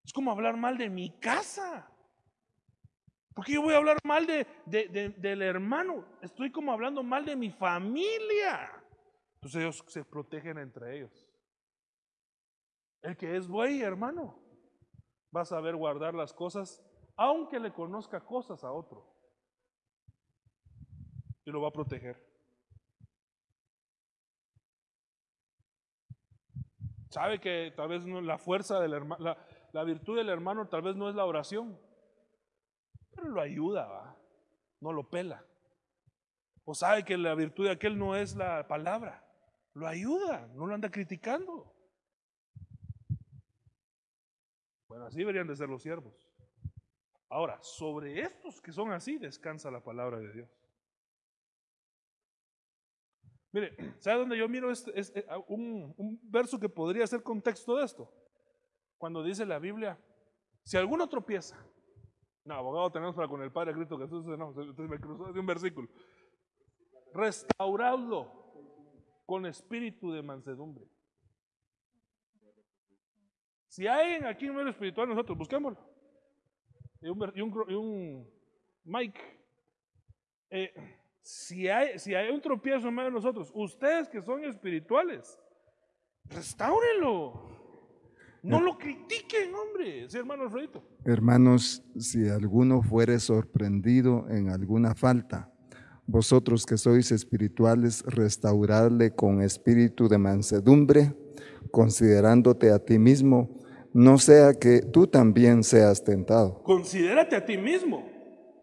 Es 0.05 0.13
como 0.13 0.31
hablar 0.31 0.59
mal 0.59 0.77
de 0.77 0.91
mi 0.91 1.19
casa. 1.19 1.91
Porque 3.35 3.55
yo 3.55 3.63
voy 3.63 3.73
a 3.73 3.79
hablar 3.79 3.97
mal 4.05 4.27
de, 4.27 4.47
del 5.17 5.41
hermano. 5.41 6.05
Estoy 6.21 6.53
como 6.53 6.73
hablando 6.73 7.03
mal 7.03 7.25
de 7.25 7.37
mi 7.37 7.51
familia. 7.53 8.71
Entonces 9.37 9.63
ellos 9.63 9.83
se 9.89 10.05
protegen 10.05 10.59
entre 10.59 10.99
ellos. 10.99 11.27
El 13.01 13.17
que 13.17 13.35
es 13.35 13.49
buey, 13.49 13.81
hermano, 13.81 14.39
va 15.35 15.41
a 15.41 15.47
saber 15.47 15.75
guardar 15.75 16.15
las 16.15 16.35
cosas, 16.35 16.85
aunque 17.17 17.59
le 17.59 17.73
conozca 17.73 18.21
cosas 18.21 18.63
a 18.63 18.73
otro. 18.73 19.11
Y 21.47 21.51
lo 21.51 21.63
va 21.63 21.69
a 21.69 21.73
proteger. 21.73 22.32
Sabe 27.13 27.39
que 27.39 27.75
tal 27.77 27.89
vez 27.89 28.07
la 28.07 28.39
fuerza 28.39 28.81
del 28.81 28.95
hermano, 28.95 29.23
la, 29.23 29.37
la 29.73 29.85
virtud 29.85 30.17
del 30.17 30.31
hermano 30.31 30.67
tal 30.69 30.81
vez 30.81 30.97
no 30.97 31.11
es 31.11 31.15
la 31.15 31.27
oración, 31.27 31.79
pero 33.11 33.29
lo 33.29 33.39
ayuda, 33.39 34.17
no 34.81 34.95
lo 34.95 35.11
pela. 35.11 35.45
O 36.65 36.75
sabe 36.75 37.05
que 37.05 37.19
la 37.19 37.35
virtud 37.35 37.67
de 37.67 37.73
aquel 37.73 37.99
no 37.99 38.17
es 38.17 38.35
la 38.35 38.67
palabra, 38.67 39.23
lo 39.75 39.87
ayuda, 39.87 40.49
no 40.55 40.67
lo 40.67 40.75
anda 40.75 40.91
criticando. 40.91 41.71
Bueno, 44.89 45.05
así 45.05 45.19
deberían 45.19 45.47
de 45.47 45.57
ser 45.57 45.69
los 45.69 45.83
siervos. 45.83 46.31
Ahora, 47.29 47.59
sobre 47.61 48.23
estos 48.23 48.63
que 48.63 48.73
son 48.73 48.91
así, 48.91 49.19
descansa 49.19 49.71
la 49.71 49.85
palabra 49.85 50.19
de 50.19 50.33
Dios. 50.33 50.62
Mire, 53.53 53.77
¿sabe 53.99 54.21
dónde 54.21 54.39
yo 54.39 54.49
miro 54.49 54.71
este, 54.71 54.99
este 54.99 55.27
un, 55.47 55.95
un, 55.99 56.19
verso 56.23 56.59
que 56.59 56.71
podría 56.71 57.07
ser 57.07 57.23
contexto 57.23 57.77
de 57.77 57.85
esto? 57.85 58.11
Cuando 58.97 59.23
dice 59.23 59.45
la 59.45 59.59
Biblia, 59.59 59.99
si 60.63 60.79
alguno 60.79 61.07
tropieza, 61.09 61.63
no, 62.45 62.55
abogado 62.55 62.91
tenemos 62.91 63.15
para 63.15 63.29
con 63.29 63.43
el 63.43 63.53
Padre 63.53 63.75
Cristo 63.75 63.99
Jesús, 63.99 64.25
no, 64.25 64.49
entonces 64.49 64.89
me 64.89 64.99
cruzó 64.99 65.33
de 65.33 65.39
un 65.39 65.47
versículo. 65.47 65.89
Restauradlo 67.13 68.33
con 69.27 69.45
espíritu 69.45 70.11
de 70.13 70.23
mansedumbre. 70.23 70.87
Si 73.69 73.87
hay 73.87 74.23
aquí 74.25 74.49
un 74.49 74.57
medio 74.57 74.71
espiritual, 74.71 75.09
nosotros 75.09 75.37
busquémoslo. 75.37 75.79
Y 77.01 77.09
un, 77.09 77.33
y 77.69 77.75
un 77.75 78.31
Mike. 78.85 79.21
Eh, 80.51 81.02
si 81.23 81.68
hay, 81.68 81.99
si 81.99 82.14
hay 82.14 82.31
un 82.31 82.41
tropiezo 82.41 82.89
en 82.89 82.95
medio 82.95 83.11
de 83.11 83.14
nosotros, 83.14 83.51
ustedes 83.55 84.09
que 84.09 84.20
son 84.23 84.45
espirituales, 84.45 85.39
restáurenlo. 86.29 87.51
No 88.43 88.61
lo 88.61 88.77
critiquen, 88.77 89.55
hombre, 89.55 90.09
sí, 90.09 90.18
hermano 90.18 90.43
Alfredito. 90.43 90.83
Hermanos, 91.05 91.85
si 91.97 92.29
alguno 92.29 92.83
fuere 92.83 93.20
sorprendido 93.20 94.27
en 94.29 94.51
alguna 94.51 94.97
falta, 94.97 95.49
vosotros 96.07 96.66
que 96.66 96.77
sois 96.77 97.12
espirituales, 97.12 98.03
restaurarle 98.05 99.14
con 99.14 99.43
espíritu 99.43 100.09
de 100.09 100.18
mansedumbre, 100.18 101.14
considerándote 101.70 102.73
a 102.73 102.81
ti 102.81 102.99
mismo, 102.99 103.61
no 103.93 104.18
sea 104.18 104.55
que 104.55 104.81
tú 104.81 105.07
también 105.07 105.62
seas 105.62 106.03
tentado. 106.03 106.64
Considérate 106.64 107.37
a 107.37 107.45
ti 107.45 107.57
mismo, 107.57 108.05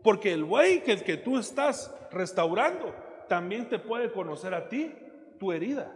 porque 0.04 0.34
el 0.34 0.44
güey 0.44 0.84
que, 0.84 0.98
que 0.98 1.16
tú 1.16 1.38
estás 1.38 1.94
restaurando 2.12 2.94
también 3.28 3.70
te 3.70 3.80
puede 3.80 4.12
conocer 4.12 4.54
a 4.54 4.68
ti 4.68 4.94
tu 5.40 5.52
herida. 5.52 5.96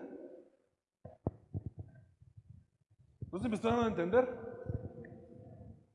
¿No 3.32 3.40
se 3.40 3.50
me 3.50 3.56
está 3.56 3.70
dando 3.70 3.86
a 3.86 3.88
entender? 3.88 4.30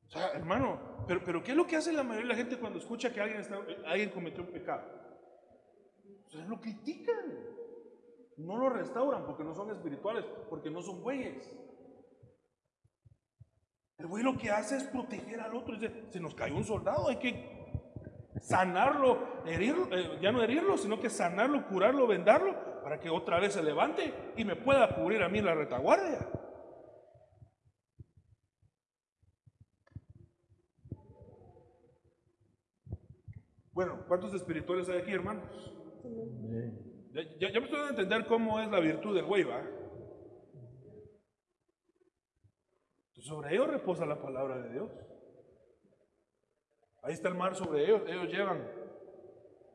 O 0.07 0.11
sea, 0.11 0.31
hermano, 0.31 1.05
pero, 1.07 1.23
pero 1.23 1.41
¿qué 1.41 1.51
es 1.51 1.57
lo 1.57 1.65
que 1.65 1.77
hace 1.77 1.93
la 1.93 2.03
mayoría 2.03 2.27
de 2.27 2.33
la 2.33 2.35
gente 2.35 2.59
cuando 2.59 2.79
escucha 2.79 3.13
que 3.13 3.21
alguien, 3.21 3.39
está, 3.39 3.57
alguien 3.87 4.09
cometió 4.09 4.43
un 4.43 4.51
pecado? 4.51 4.83
O 6.27 6.29
sea, 6.29 6.45
lo 6.45 6.59
critican. 6.59 7.15
No 8.37 8.57
lo 8.57 8.69
restauran 8.69 9.25
porque 9.25 9.43
no 9.43 9.53
son 9.53 9.69
espirituales, 9.71 10.25
porque 10.49 10.69
no 10.69 10.81
son 10.81 11.01
bueyes. 11.01 11.53
El 13.97 14.07
güey 14.07 14.23
lo 14.23 14.37
que 14.37 14.49
hace 14.49 14.77
es 14.77 14.83
proteger 14.85 15.41
al 15.41 15.55
otro. 15.55 15.75
Dice, 15.75 16.05
se 16.09 16.19
nos 16.19 16.33
cayó 16.33 16.55
un 16.55 16.63
soldado, 16.63 17.09
hay 17.09 17.17
que 17.17 17.58
sanarlo, 18.41 19.43
herirlo, 19.45 19.87
eh, 19.91 20.19
ya 20.21 20.31
no 20.31 20.41
herirlo, 20.41 20.77
sino 20.77 20.99
que 20.99 21.09
sanarlo, 21.09 21.67
curarlo, 21.67 22.07
vendarlo, 22.07 22.81
para 22.83 22.99
que 22.99 23.09
otra 23.09 23.39
vez 23.39 23.53
se 23.53 23.63
levante 23.63 24.13
y 24.37 24.45
me 24.45 24.55
pueda 24.55 24.95
cubrir 24.95 25.21
a 25.23 25.29
mí 25.29 25.41
la 25.41 25.53
retaguardia. 25.53 26.27
Bueno, 33.71 34.03
¿cuántos 34.07 34.33
espirituales 34.33 34.89
hay 34.89 34.99
aquí, 34.99 35.13
hermanos? 35.13 35.73
Ya, 37.39 37.49
me 37.59 37.65
estoy 37.65 37.89
entender 37.89 38.25
cómo 38.27 38.59
es 38.59 38.69
la 38.69 38.79
virtud 38.79 39.15
del 39.15 39.25
güey. 39.25 39.45
Sobre 43.13 43.53
ellos 43.53 43.67
reposa 43.67 44.05
la 44.05 44.21
palabra 44.21 44.57
de 44.57 44.71
Dios. 44.71 44.91
Ahí 47.03 47.13
está 47.13 47.29
el 47.29 47.35
mar 47.35 47.55
sobre 47.55 47.85
ellos. 47.85 48.01
Ellos 48.07 48.27
llevan 48.27 48.67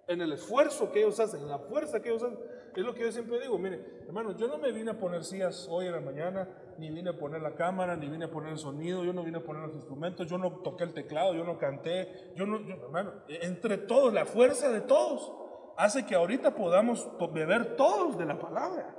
en 0.06 0.20
el 0.20 0.32
esfuerzo 0.32 0.92
que 0.92 1.00
ellos 1.00 1.18
hacen, 1.20 1.40
en 1.40 1.48
la 1.48 1.58
fuerza 1.58 2.00
que 2.00 2.10
ellos 2.10 2.22
hacen. 2.22 2.38
Es 2.74 2.82
lo 2.82 2.94
que 2.94 3.02
yo 3.02 3.12
siempre 3.12 3.38
digo, 3.40 3.56
mire, 3.56 4.02
hermanos, 4.06 4.36
yo 4.36 4.48
no 4.48 4.58
me 4.58 4.72
vine 4.72 4.90
a 4.90 4.98
poner 4.98 5.24
sillas 5.24 5.68
hoy 5.70 5.86
en 5.86 5.92
la 5.92 6.00
mañana, 6.00 6.48
ni 6.76 6.90
vine 6.90 7.10
a 7.10 7.16
poner 7.16 7.40
la 7.40 7.54
cámara, 7.54 7.96
ni 7.96 8.08
vine 8.08 8.24
a 8.24 8.30
poner 8.30 8.50
el 8.50 8.58
sonido, 8.58 9.04
yo 9.04 9.12
no 9.12 9.22
vine 9.22 9.38
a 9.38 9.44
poner 9.44 9.62
los 9.62 9.76
instrumentos, 9.76 10.26
yo 10.26 10.38
no 10.38 10.60
toqué 10.60 10.82
el 10.82 10.92
teclado, 10.92 11.34
yo 11.34 11.44
no 11.44 11.56
canté, 11.56 12.32
yo 12.34 12.46
no, 12.46 12.56
hermano, 12.58 13.12
entre 13.28 13.78
todos, 13.78 14.12
la 14.12 14.26
fuerza 14.26 14.70
de 14.70 14.80
todos 14.80 15.32
hace 15.76 16.04
que 16.04 16.16
ahorita 16.16 16.54
podamos 16.54 17.08
beber 17.32 17.76
todos 17.76 18.18
de 18.18 18.24
la 18.24 18.38
palabra. 18.38 18.96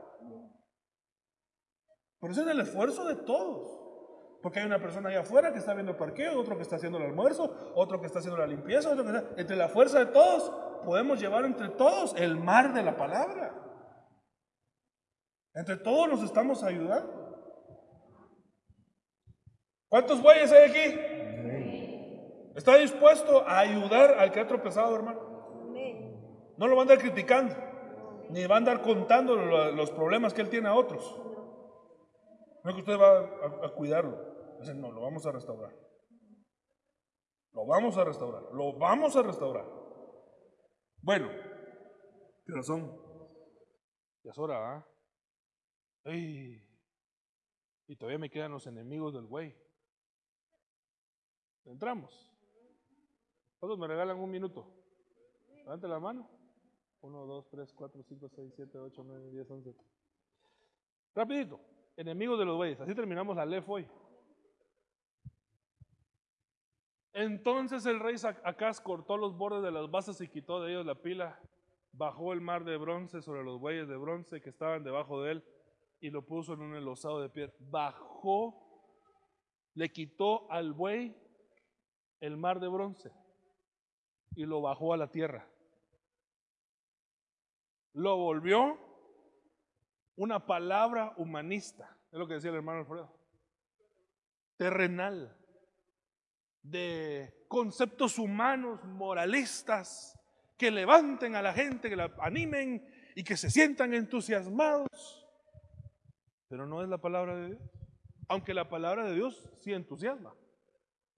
Pero 2.21 2.31
ese 2.31 2.41
es 2.41 2.47
el 2.47 2.61
esfuerzo 2.61 3.05
de 3.05 3.15
todos. 3.15 3.84
Porque 4.45 4.59
hay 4.59 4.67
una 4.67 4.77
persona 4.77 5.09
allá 5.09 5.21
afuera 5.21 5.51
que 5.51 5.57
está 5.57 5.73
viendo 5.73 5.93
el 5.93 5.97
parqueo, 5.97 6.39
otro 6.39 6.55
que 6.55 6.61
está 6.61 6.75
haciendo 6.75 6.99
el 6.99 7.05
almuerzo, 7.05 7.73
otro 7.73 7.99
que 7.99 8.05
está 8.05 8.19
haciendo 8.19 8.37
la 8.37 8.45
limpieza, 8.45 8.91
otro 8.91 9.03
que 9.03 9.09
está... 9.09 9.41
Entre 9.41 9.55
la 9.55 9.69
fuerza 9.69 9.97
de 9.97 10.05
todos, 10.05 10.51
podemos 10.85 11.19
llevar 11.19 11.45
entre 11.45 11.69
todos 11.69 12.13
el 12.15 12.37
mar 12.37 12.71
de 12.71 12.83
la 12.83 12.95
palabra. 12.95 13.55
Entre 15.55 15.77
todos 15.77 16.07
nos 16.09 16.21
estamos 16.21 16.63
ayudando. 16.63 17.11
¿Cuántos 19.89 20.21
bueyes 20.21 20.51
hay 20.51 20.69
aquí? 20.69 22.51
¿Está 22.55 22.75
dispuesto 22.75 23.41
a 23.47 23.57
ayudar 23.57 24.19
al 24.19 24.31
que 24.31 24.41
ha 24.41 24.47
tropezado, 24.47 24.95
hermano? 24.95 25.73
No 26.55 26.67
lo 26.67 26.75
va 26.75 26.81
a 26.81 26.83
andar 26.83 26.99
criticando, 26.99 27.55
ni 28.29 28.45
va 28.45 28.53
a 28.53 28.59
andar 28.59 28.83
contando 28.83 29.35
los 29.71 29.89
problemas 29.89 30.35
que 30.35 30.41
él 30.41 30.49
tiene 30.49 30.67
a 30.67 30.75
otros. 30.75 31.19
No 32.63 32.69
es 32.69 32.75
que 32.75 32.81
usted 32.81 32.99
va 32.99 33.65
a, 33.65 33.69
cuidarlo. 33.69 34.34
No, 34.73 34.91
lo 34.91 35.01
vamos 35.01 35.25
a 35.25 35.31
restaurar. 35.31 35.73
Lo 37.51 37.65
vamos 37.65 37.97
a 37.97 38.03
restaurar. 38.03 38.43
Lo 38.53 38.77
vamos 38.77 39.15
a 39.15 39.21
restaurar. 39.21 39.65
Bueno, 41.01 41.29
¿qué 42.45 42.53
razón? 42.53 42.91
Ya 44.23 44.31
es 44.31 44.37
hora, 44.37 44.77
¿ah? 44.77 44.87
Y 47.87 47.95
todavía 47.97 48.19
me 48.19 48.29
quedan 48.29 48.51
los 48.51 48.65
enemigos 48.67 49.13
del 49.13 49.25
güey. 49.25 49.55
Entramos. 51.65 52.31
Todos 53.59 53.77
me 53.77 53.87
regalan 53.87 54.19
un 54.19 54.29
minuto. 54.29 54.67
Levante 55.55 55.87
la 55.87 55.99
mano. 55.99 56.29
1, 57.01 57.25
2, 57.25 57.49
3, 57.49 57.73
4, 57.73 58.03
5, 58.03 58.29
6, 58.29 58.53
7, 58.55 58.79
8, 58.79 59.03
9, 59.03 59.29
10, 59.31 59.51
11. 59.51 59.75
Rapidito. 61.13 61.59
Enemigos 61.95 62.37
de 62.39 62.45
los 62.45 62.57
bueyes. 62.57 62.79
Así 62.81 62.93
terminamos 62.93 63.35
la 63.35 63.45
LEF 63.45 63.67
hoy. 63.69 63.87
Entonces 67.15 67.85
el 67.85 68.01
rey 68.01 68.17
Acaz 68.43 68.81
cortó 68.81 69.15
los 69.15 69.37
bordes 69.37 69.63
de 69.63 69.71
las 69.71 69.89
basas 69.89 70.19
y 70.19 70.27
quitó 70.27 70.61
de 70.61 70.71
ellos 70.71 70.85
la 70.85 70.95
pila. 70.95 71.39
Bajó 71.93 72.33
el 72.33 72.41
mar 72.41 72.65
de 72.65 72.75
bronce 72.75 73.21
sobre 73.21 73.41
los 73.41 73.57
bueyes 73.57 73.87
de 73.87 73.95
bronce 73.95 74.41
que 74.41 74.49
estaban 74.49 74.83
debajo 74.83 75.23
de 75.23 75.31
él 75.31 75.43
y 76.01 76.09
lo 76.09 76.25
puso 76.25 76.55
en 76.55 76.61
un 76.61 76.75
elosado 76.75 77.21
de 77.21 77.29
piedra. 77.29 77.53
Bajó, 77.57 78.53
le 79.75 79.93
quitó 79.93 80.51
al 80.51 80.73
buey 80.73 81.15
el 82.19 82.35
mar 82.35 82.59
de 82.59 82.67
bronce 82.67 83.13
y 84.35 84.45
lo 84.45 84.59
bajó 84.59 84.93
a 84.93 84.97
la 84.97 85.09
tierra. 85.09 85.47
Lo 87.93 88.17
volvió 88.17 88.77
una 90.17 90.45
palabra 90.45 91.13
humanista, 91.15 91.97
es 92.11 92.19
lo 92.19 92.27
que 92.27 92.33
decía 92.33 92.49
el 92.49 92.57
hermano 92.57 92.79
Alfredo, 92.79 93.17
terrenal, 94.57 95.33
de 96.69 97.45
conceptos 97.47 98.17
humanos, 98.17 98.83
moralistas, 98.83 100.19
que 100.57 100.71
levanten 100.71 101.35
a 101.35 101.41
la 101.41 101.53
gente, 101.53 101.89
que 101.89 101.95
la 101.95 102.13
animen 102.19 102.85
y 103.15 103.23
que 103.23 103.37
se 103.37 103.49
sientan 103.49 103.93
entusiasmados. 103.93 105.27
Pero 106.47 106.65
no 106.65 106.81
es 106.81 106.89
la 106.89 106.97
palabra 106.97 107.35
de 107.35 107.47
Dios. 107.47 107.61
Aunque 108.27 108.53
la 108.53 108.67
palabra 108.69 109.05
de 109.05 109.13
Dios 109.13 109.49
sí 109.59 109.73
entusiasma. 109.73 110.33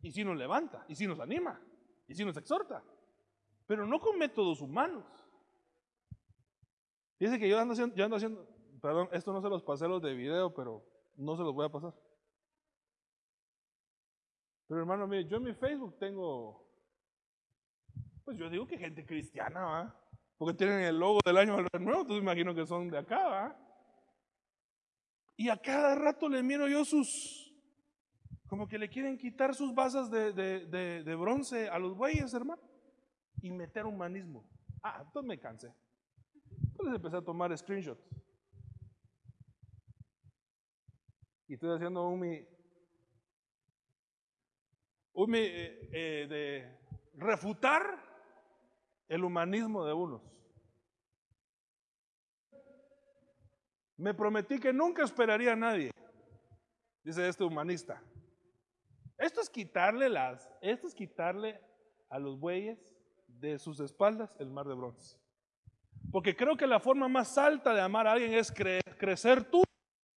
Y 0.02 0.12
si 0.12 0.24
nos 0.24 0.38
levanta, 0.38 0.86
y 0.88 0.96
si 0.96 1.08
nos 1.08 1.20
anima, 1.20 1.62
y 2.08 2.16
si 2.16 2.26
nos 2.26 2.38
exhorta. 2.38 2.84
Pero 3.66 3.86
no 3.86 4.00
con 4.00 4.18
métodos 4.18 4.62
humanos. 4.62 5.06
Dice 7.20 7.40
que 7.40 7.50
yo 7.50 7.60
ando 7.60 7.74
haciendo, 7.74 7.96
yo 7.96 8.04
ando 8.06 8.18
haciendo, 8.18 8.48
perdón, 8.82 9.10
esto 9.12 9.34
no 9.34 9.42
se 9.42 9.50
los 9.50 9.64
pasé 9.64 9.88
los 9.88 10.02
de 10.02 10.14
video, 10.14 10.54
pero 10.54 10.86
no 11.16 11.36
se 11.36 11.44
los 11.44 11.54
voy 11.54 11.66
a 11.66 11.70
pasar. 11.70 11.94
Pero 14.68 14.82
hermano, 14.82 15.08
mire, 15.08 15.26
yo 15.26 15.38
en 15.38 15.44
mi 15.44 15.54
Facebook 15.54 15.98
tengo, 15.98 16.68
pues 18.26 18.38
yo 18.38 18.50
digo 18.50 18.68
que 18.68 18.78
gente 18.78 19.06
cristiana, 19.06 19.62
¿va? 19.62 20.04
Porque 20.38 20.58
tienen 20.58 20.82
el 20.82 21.00
logo 21.00 21.20
del 21.26 21.38
año 21.38 21.58
nuevo, 21.80 22.02
entonces 22.02 22.22
imagino 22.22 22.54
que 22.54 22.66
son 22.66 22.90
de 22.90 22.98
acá, 22.98 23.28
¿va? 23.28 23.68
Y 25.38 25.50
a 25.50 25.58
cada 25.58 25.96
rato 25.96 26.28
le 26.28 26.44
miro 26.44 26.68
yo 26.68 26.84
sus, 26.84 27.56
como 28.48 28.68
que 28.68 28.78
le 28.78 28.90
quieren 28.90 29.18
quitar 29.18 29.56
sus 29.56 29.74
basas 29.74 30.12
de, 30.12 31.16
bronce 31.18 31.70
a 31.70 31.80
los 31.80 31.96
bueyes, 31.96 32.34
hermano, 32.34 32.62
y 33.42 33.52
meter 33.52 33.86
humanismo. 33.86 34.44
Ah, 34.84 35.04
entonces 35.06 35.28
me 35.28 35.40
cansé. 35.40 35.74
Entonces 36.72 36.96
empecé 36.96 37.18
a 37.18 37.22
tomar 37.22 37.56
screenshots. 37.58 38.04
Y 41.48 41.54
estoy 41.54 41.74
haciendo 41.74 42.06
un 42.10 42.20
mi, 42.20 42.46
de 45.26 46.78
refutar 47.16 48.04
el 49.08 49.24
humanismo 49.24 49.86
de 49.86 49.94
unos. 49.94 50.22
Me 53.98 54.14
prometí 54.14 54.60
que 54.60 54.72
nunca 54.72 55.04
esperaría 55.04 55.54
a 55.54 55.56
nadie, 55.56 55.92
dice 57.04 57.28
este 57.28 57.44
humanista. 57.44 58.02
Esto 59.18 59.42
es 59.42 59.50
quitarle 59.50 60.08
las, 60.10 60.48
esto 60.62 60.88
es 60.88 60.94
quitarle 60.94 61.60
a 62.10 62.20
los 62.20 62.40
bueyes 62.40 62.96
de 63.28 63.58
sus 63.58 63.80
espaldas 63.80 64.36
el 64.40 64.52
mar 64.52 64.68
de 64.68 64.76
bronce. 64.76 65.18
Porque 66.12 66.36
creo 66.36 66.56
que 66.56 66.68
la 66.68 66.80
forma 66.80 67.08
más 67.08 67.38
alta 67.38 67.74
de 67.74 67.82
amar 67.82 68.06
a 68.06 68.14
alguien 68.14 68.34
es 68.34 68.52
crecer 68.52 69.44
tú 69.44 69.64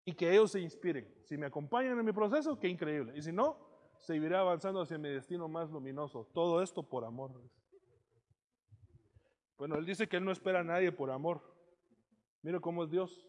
y 0.04 0.12
que 0.12 0.30
ellos 0.30 0.52
se 0.52 0.60
inspiren. 0.60 1.08
Si 1.24 1.38
me 1.38 1.46
acompañan 1.46 1.98
en 1.98 2.04
mi 2.04 2.12
proceso, 2.12 2.58
qué 2.58 2.68
increíble. 2.68 3.14
Y 3.16 3.22
si 3.22 3.32
no, 3.32 3.69
seguiré 4.00 4.36
avanzando 4.36 4.80
hacia 4.80 4.98
mi 4.98 5.08
destino 5.08 5.48
más 5.48 5.70
luminoso. 5.70 6.28
Todo 6.32 6.62
esto 6.62 6.82
por 6.82 7.04
amor. 7.04 7.32
Bueno, 9.56 9.76
él 9.76 9.84
dice 9.84 10.08
que 10.08 10.16
él 10.16 10.24
no 10.24 10.32
espera 10.32 10.60
a 10.60 10.64
nadie 10.64 10.90
por 10.90 11.10
amor. 11.10 11.42
Mire 12.42 12.60
cómo 12.60 12.84
es 12.84 12.90
Dios. 12.90 13.26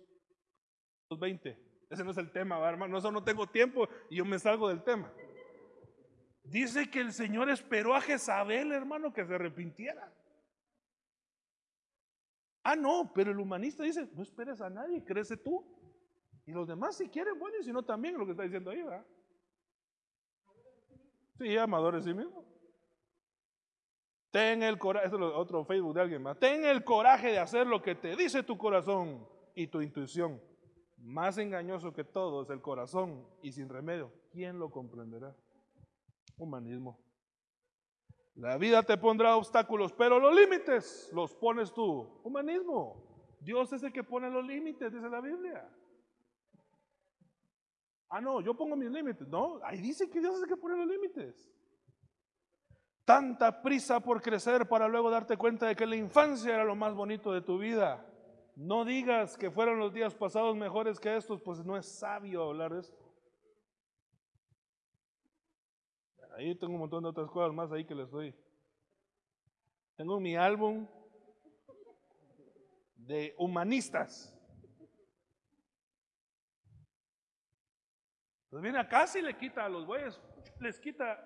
20. 1.09 1.57
Ese 1.89 2.03
no 2.05 2.11
es 2.11 2.17
el 2.17 2.31
tema, 2.31 2.57
hermano. 2.67 2.97
Eso 2.97 3.11
no 3.11 3.23
tengo 3.23 3.47
tiempo 3.47 3.87
y 4.09 4.17
yo 4.17 4.25
me 4.25 4.39
salgo 4.39 4.69
del 4.69 4.81
tema. 4.83 5.11
Dice 6.43 6.89
que 6.89 7.01
el 7.01 7.13
Señor 7.13 7.49
esperó 7.49 7.93
a 7.95 8.01
Jezabel, 8.01 8.71
hermano, 8.71 9.13
que 9.13 9.25
se 9.25 9.35
arrepintiera. 9.35 10.11
Ah, 12.63 12.75
no, 12.75 13.11
pero 13.13 13.31
el 13.31 13.39
humanista 13.39 13.83
dice, 13.83 14.07
no 14.13 14.23
esperes 14.23 14.61
a 14.61 14.69
nadie, 14.69 15.03
crece 15.03 15.35
tú. 15.35 15.65
Y 16.45 16.51
los 16.51 16.67
demás 16.67 16.97
si 16.97 17.09
quieren, 17.09 17.37
bueno, 17.37 17.57
y 17.59 17.63
si 17.63 17.71
no 17.71 17.83
también, 17.83 18.17
lo 18.17 18.25
que 18.25 18.31
está 18.31 18.43
diciendo 18.43 18.71
ahí, 18.71 18.81
¿verdad? 18.81 19.05
Sí, 21.41 21.57
amadores 21.57 22.03
sí 22.03 22.13
mismo. 22.13 22.45
Ten 24.29 24.61
el 24.61 24.77
coraje, 24.77 25.07
es 25.07 25.13
otro 25.13 25.65
Facebook 25.65 25.95
de 25.95 26.01
alguien 26.01 26.21
más. 26.21 26.37
Ten 26.37 26.63
el 26.65 26.83
coraje 26.83 27.31
de 27.31 27.39
hacer 27.39 27.65
lo 27.65 27.81
que 27.81 27.95
te 27.95 28.15
dice 28.15 28.43
tu 28.43 28.57
corazón 28.57 29.27
y 29.55 29.65
tu 29.67 29.81
intuición. 29.81 30.39
Más 30.97 31.39
engañoso 31.39 31.93
que 31.93 32.03
todo 32.03 32.43
es 32.43 32.49
el 32.51 32.61
corazón 32.61 33.27
y 33.41 33.51
sin 33.51 33.69
remedio. 33.69 34.13
¿Quién 34.31 34.59
lo 34.59 34.69
comprenderá? 34.69 35.35
Humanismo. 36.37 36.99
La 38.35 38.57
vida 38.57 38.83
te 38.83 38.97
pondrá 38.97 39.35
obstáculos, 39.35 39.91
pero 39.93 40.19
los 40.19 40.35
límites 40.35 41.09
los 41.11 41.33
pones 41.33 41.73
tú. 41.73 42.21
Humanismo. 42.23 43.03
Dios 43.39 43.73
es 43.73 43.81
el 43.81 43.91
que 43.91 44.03
pone 44.03 44.29
los 44.29 44.45
límites, 44.45 44.93
dice 44.93 45.09
la 45.09 45.21
Biblia. 45.21 45.67
Ah, 48.13 48.19
no, 48.19 48.41
yo 48.41 48.53
pongo 48.53 48.75
mis 48.75 48.91
límites. 48.91 49.25
No, 49.29 49.61
ahí 49.63 49.79
dice 49.79 50.09
que 50.09 50.19
Dios 50.19 50.41
es 50.41 50.45
que 50.45 50.57
pone 50.57 50.75
los 50.75 50.85
límites. 50.85 51.49
Tanta 53.05 53.61
prisa 53.61 54.01
por 54.01 54.21
crecer 54.21 54.67
para 54.67 54.89
luego 54.89 55.09
darte 55.09 55.37
cuenta 55.37 55.65
de 55.65 55.77
que 55.77 55.85
la 55.85 55.95
infancia 55.95 56.53
era 56.53 56.65
lo 56.65 56.75
más 56.75 56.93
bonito 56.93 57.31
de 57.31 57.39
tu 57.39 57.57
vida. 57.57 58.05
No 58.57 58.83
digas 58.83 59.37
que 59.37 59.49
fueron 59.49 59.79
los 59.79 59.93
días 59.93 60.13
pasados 60.13 60.57
mejores 60.57 60.99
que 60.99 61.15
estos, 61.15 61.41
pues 61.41 61.63
no 61.63 61.77
es 61.77 61.85
sabio 61.85 62.43
hablar 62.43 62.73
de 62.73 62.81
esto. 62.81 63.01
Ahí 66.35 66.53
tengo 66.55 66.73
un 66.73 66.79
montón 66.81 67.03
de 67.03 67.09
otras 67.09 67.31
cosas 67.31 67.53
más 67.53 67.71
ahí 67.71 67.85
que 67.85 67.95
les 67.95 68.11
doy. 68.11 68.35
Tengo 69.95 70.19
mi 70.19 70.35
álbum 70.35 70.85
de 72.97 73.33
humanistas. 73.37 74.37
Pues 78.51 78.61
viene 78.61 78.79
acá 78.79 79.05
y 79.15 79.21
le 79.21 79.37
quita 79.37 79.63
a 79.65 79.69
los 79.69 79.85
bueyes, 79.87 80.19
les 80.59 80.77
quita, 80.77 81.25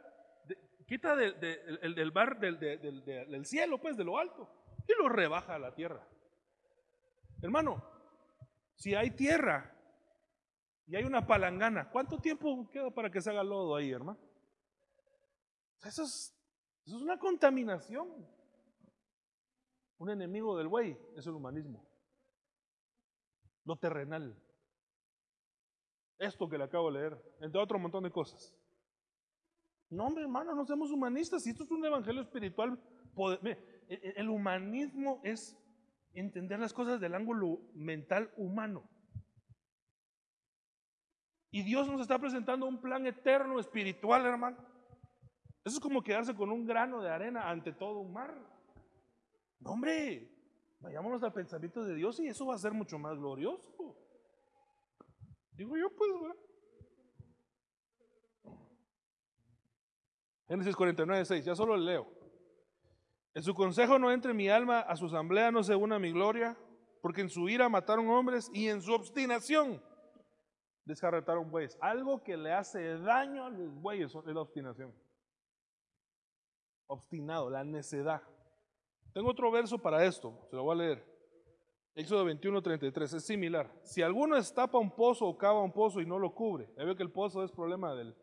quita 0.87 1.15
del 1.15 2.11
bar, 2.11 2.39
del, 2.39 2.59
del 2.59 3.45
cielo, 3.45 3.81
pues, 3.81 3.97
de 3.97 4.03
lo 4.03 4.19
alto, 4.19 4.47
y 4.87 4.93
lo 5.01 5.09
rebaja 5.09 5.55
a 5.55 5.59
la 5.59 5.73
tierra. 5.73 6.07
Hermano, 7.41 7.83
si 8.75 8.93
hay 8.93 9.09
tierra 9.09 9.75
y 10.85 10.95
hay 10.95 11.03
una 11.03 11.25
palangana, 11.25 11.89
¿cuánto 11.89 12.19
tiempo 12.19 12.69
queda 12.69 12.91
para 12.91 13.09
que 13.09 13.19
se 13.21 13.31
haga 13.31 13.43
lodo 13.43 13.75
ahí, 13.75 13.91
hermano? 13.91 14.19
Eso 15.83 16.03
es, 16.03 16.31
una 16.85 17.17
contaminación. 17.17 18.07
Un 19.97 20.09
enemigo 20.11 20.55
del 20.55 20.67
buey 20.67 20.95
es 21.15 21.25
el 21.25 21.33
humanismo. 21.33 21.83
Lo 23.63 23.77
terrenal. 23.77 24.39
Esto 26.17 26.47
que 26.47 26.57
le 26.57 26.63
acabo 26.63 26.91
de 26.91 26.99
leer, 26.99 27.35
entre 27.41 27.59
otro 27.59 27.77
montón 27.77 28.03
de 28.03 28.11
cosas. 28.11 28.55
No, 29.89 30.07
hombre, 30.07 30.23
hermano, 30.23 30.55
no 30.55 30.65
seamos 30.65 30.91
humanistas. 30.91 31.43
Si 31.43 31.51
esto 31.51 31.63
es 31.63 31.71
un 31.71 31.85
evangelio 31.85 32.21
espiritual, 32.21 32.79
el 33.87 34.29
humanismo 34.29 35.21
es 35.23 35.57
entender 36.13 36.59
las 36.59 36.73
cosas 36.73 36.99
del 36.99 37.13
ángulo 37.13 37.59
mental 37.73 38.31
humano. 38.37 38.89
Y 41.51 41.63
Dios 41.63 41.87
nos 41.87 42.01
está 42.01 42.19
presentando 42.19 42.65
un 42.65 42.81
plan 42.81 43.05
eterno, 43.05 43.59
espiritual, 43.59 44.25
hermano. 44.25 44.57
Eso 45.63 45.77
es 45.77 45.79
como 45.79 46.03
quedarse 46.03 46.35
con 46.35 46.51
un 46.51 46.65
grano 46.65 47.01
de 47.01 47.09
arena 47.09 47.49
ante 47.49 47.71
todo 47.71 47.99
un 47.99 48.11
mar. 48.11 48.35
No, 49.59 49.71
hombre, 49.71 50.29
vayámonos 50.79 51.23
al 51.23 51.33
pensamiento 51.33 51.83
de 51.83 51.95
Dios 51.95 52.19
y 52.19 52.27
eso 52.27 52.45
va 52.45 52.55
a 52.55 52.59
ser 52.59 52.73
mucho 52.73 52.99
más 52.99 53.17
glorioso. 53.17 53.95
Digo 55.55 55.77
yo, 55.77 55.89
pues, 55.95 56.11
¿verdad? 56.21 56.35
Génesis 60.47 60.75
49, 60.75 61.25
6, 61.25 61.45
ya 61.45 61.55
solo 61.55 61.75
le 61.75 61.85
leo. 61.85 62.07
En 63.33 63.43
su 63.43 63.53
consejo 63.53 63.97
no 63.97 64.11
entre 64.11 64.33
mi 64.33 64.47
alma, 64.49 64.81
a 64.81 64.95
su 64.95 65.07
asamblea 65.07 65.51
no 65.51 65.63
se 65.63 65.75
una 65.75 65.99
mi 65.99 66.11
gloria, 66.11 66.57
porque 67.01 67.21
en 67.21 67.29
su 67.29 67.49
ira 67.49 67.67
mataron 67.67 68.09
hombres 68.09 68.49
y 68.53 68.67
en 68.69 68.81
su 68.81 68.93
obstinación 68.93 69.81
descarretaron 70.85 71.49
bueyes. 71.49 71.77
Algo 71.81 72.23
que 72.23 72.37
le 72.37 72.53
hace 72.53 72.97
daño 72.99 73.45
a 73.45 73.49
los 73.49 73.73
bueyes 73.73 74.13
es 74.13 74.33
la 74.33 74.41
obstinación. 74.41 74.93
Obstinado, 76.87 77.49
la 77.49 77.63
necedad. 77.63 78.21
Tengo 79.13 79.31
otro 79.31 79.51
verso 79.51 79.77
para 79.79 80.05
esto, 80.05 80.47
se 80.49 80.55
lo 80.55 80.63
voy 80.63 80.75
a 80.75 80.83
leer. 80.83 81.14
Éxodo 81.95 82.25
21, 82.25 82.61
33, 82.61 83.13
es 83.13 83.23
similar. 83.23 83.71
Si 83.81 84.01
alguno 84.01 84.35
destapa 84.35 84.77
un 84.77 84.91
pozo 84.91 85.25
o 85.25 85.37
cava 85.37 85.61
un 85.61 85.71
pozo 85.71 86.01
y 86.01 86.05
no 86.05 86.19
lo 86.19 86.35
cubre, 86.35 86.69
ya 86.75 86.83
veo 86.83 86.95
que 86.95 87.03
el 87.03 87.11
pozo 87.11 87.41
es 87.41 87.51
problema 87.51 87.95
del... 87.95 88.13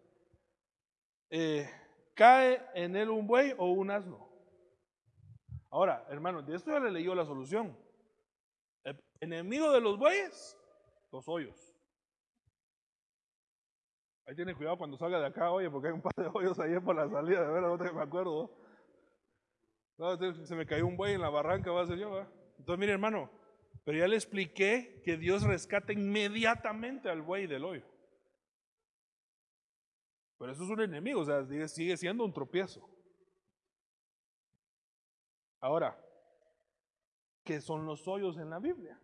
Eh, 1.30 1.66
cae 2.14 2.62
en 2.74 2.94
él 2.94 3.08
un 3.08 3.26
buey 3.26 3.54
o 3.56 3.70
un 3.70 3.90
asno. 3.90 4.28
Ahora, 5.70 6.06
hermano, 6.10 6.42
de 6.42 6.54
esto 6.54 6.70
ya 6.70 6.80
le 6.80 6.90
leyó 6.90 7.14
la 7.14 7.24
solución. 7.24 7.74
El 8.84 9.02
enemigo 9.20 9.72
de 9.72 9.80
los 9.80 9.98
bueyes, 9.98 10.58
los 11.10 11.26
hoyos. 11.26 11.74
Ahí 14.26 14.36
tiene 14.36 14.54
cuidado 14.54 14.76
cuando 14.76 14.98
salga 14.98 15.18
de 15.18 15.26
acá, 15.26 15.50
oye, 15.50 15.70
porque 15.70 15.88
hay 15.88 15.94
un 15.94 16.02
par 16.02 16.12
de 16.14 16.30
hoyos 16.34 16.58
ahí 16.60 16.78
por 16.78 16.94
la 16.94 17.08
salida, 17.08 17.40
de 17.40 17.52
verdad, 17.52 17.78
no 17.78 17.92
me 17.94 18.02
acuerdo. 18.02 18.50
se 20.44 20.54
me 20.54 20.66
cayó 20.66 20.86
un 20.86 20.98
buey 20.98 21.14
en 21.14 21.22
la 21.22 21.30
barranca, 21.30 21.72
va 21.72 21.80
a 21.80 21.86
ser 21.86 21.96
yo, 21.96 22.20
Entonces, 22.58 22.78
mire, 22.78 22.92
hermano, 22.92 23.30
pero 23.84 23.98
ya 23.98 24.06
le 24.06 24.16
expliqué 24.16 25.02
que 25.04 25.16
Dios 25.16 25.42
rescata 25.42 25.92
inmediatamente 25.92 27.08
al 27.08 27.22
buey 27.22 27.46
del 27.46 27.64
hoyo. 27.64 27.84
Pero 30.38 30.52
eso 30.52 30.64
es 30.64 30.70
un 30.70 30.80
enemigo, 30.80 31.20
o 31.20 31.24
sea, 31.24 31.44
sigue, 31.68 31.96
siendo 31.96 32.24
un 32.24 32.32
tropiezo. 32.32 32.88
Ahora, 35.60 35.96
¿qué 37.44 37.60
son 37.60 37.86
los 37.86 38.06
hoyos 38.08 38.36
en 38.38 38.50
la 38.50 38.58
Biblia? 38.58 39.00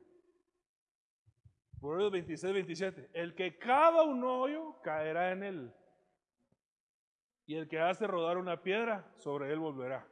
Proverbios 1.80 2.10
26, 2.12 2.52
27. 2.52 3.10
El 3.12 3.34
que 3.34 3.56
cava 3.56 4.02
un 4.02 4.22
hoyo 4.24 4.80
caerá 4.82 5.30
en 5.30 5.44
él. 5.44 5.74
Y 7.46 7.54
el 7.54 7.68
que 7.68 7.78
hace 7.78 8.06
rodar 8.06 8.36
una 8.36 8.62
piedra, 8.62 9.12
sobre 9.16 9.52
él 9.52 9.60
volverá. 9.60 10.08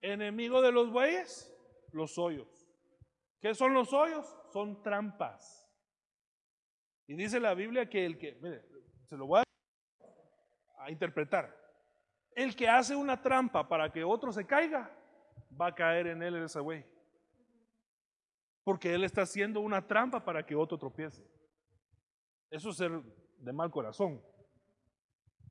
Enemigo 0.00 0.62
de 0.62 0.72
los 0.72 0.90
bueyes, 0.90 1.52
los 1.92 2.16
hoyos. 2.18 2.59
¿Qué 3.40 3.54
son 3.54 3.72
los 3.72 3.92
hoyos? 3.92 4.26
Son 4.52 4.82
trampas. 4.82 5.66
Y 7.06 7.14
dice 7.14 7.40
la 7.40 7.54
Biblia 7.54 7.88
que 7.88 8.04
el 8.04 8.18
que, 8.18 8.38
mire, 8.40 8.64
se 9.06 9.16
lo 9.16 9.26
voy 9.26 9.42
a 10.78 10.90
interpretar. 10.90 11.56
El 12.36 12.54
que 12.54 12.68
hace 12.68 12.94
una 12.94 13.20
trampa 13.20 13.68
para 13.68 13.90
que 13.90 14.04
otro 14.04 14.32
se 14.32 14.46
caiga, 14.46 14.96
va 15.60 15.68
a 15.68 15.74
caer 15.74 16.06
en 16.06 16.22
él 16.22 16.36
ese 16.36 16.60
güey. 16.60 16.84
Porque 18.62 18.94
él 18.94 19.04
está 19.04 19.22
haciendo 19.22 19.60
una 19.60 19.86
trampa 19.86 20.24
para 20.24 20.44
que 20.44 20.54
otro 20.54 20.78
tropiece. 20.78 21.26
Eso 22.50 22.70
es 22.70 22.76
ser 22.76 23.02
de 23.38 23.52
mal 23.52 23.70
corazón. 23.70 24.22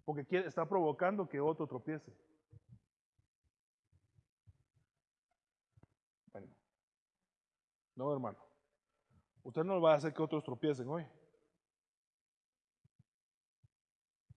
Porque 0.06 0.26
está 0.46 0.68
provocando 0.68 1.28
que 1.28 1.40
otro 1.40 1.68
tropiece. 1.68 2.12
Bueno, 6.32 6.48
no 8.00 8.14
hermano. 8.14 8.40
Usted 9.44 9.64
no 9.64 9.82
va 9.82 9.94
a 9.94 9.96
hacer 9.98 10.14
que 10.14 10.24
otros 10.24 10.44
tropiecen 10.44 10.88
hoy. 10.88 11.06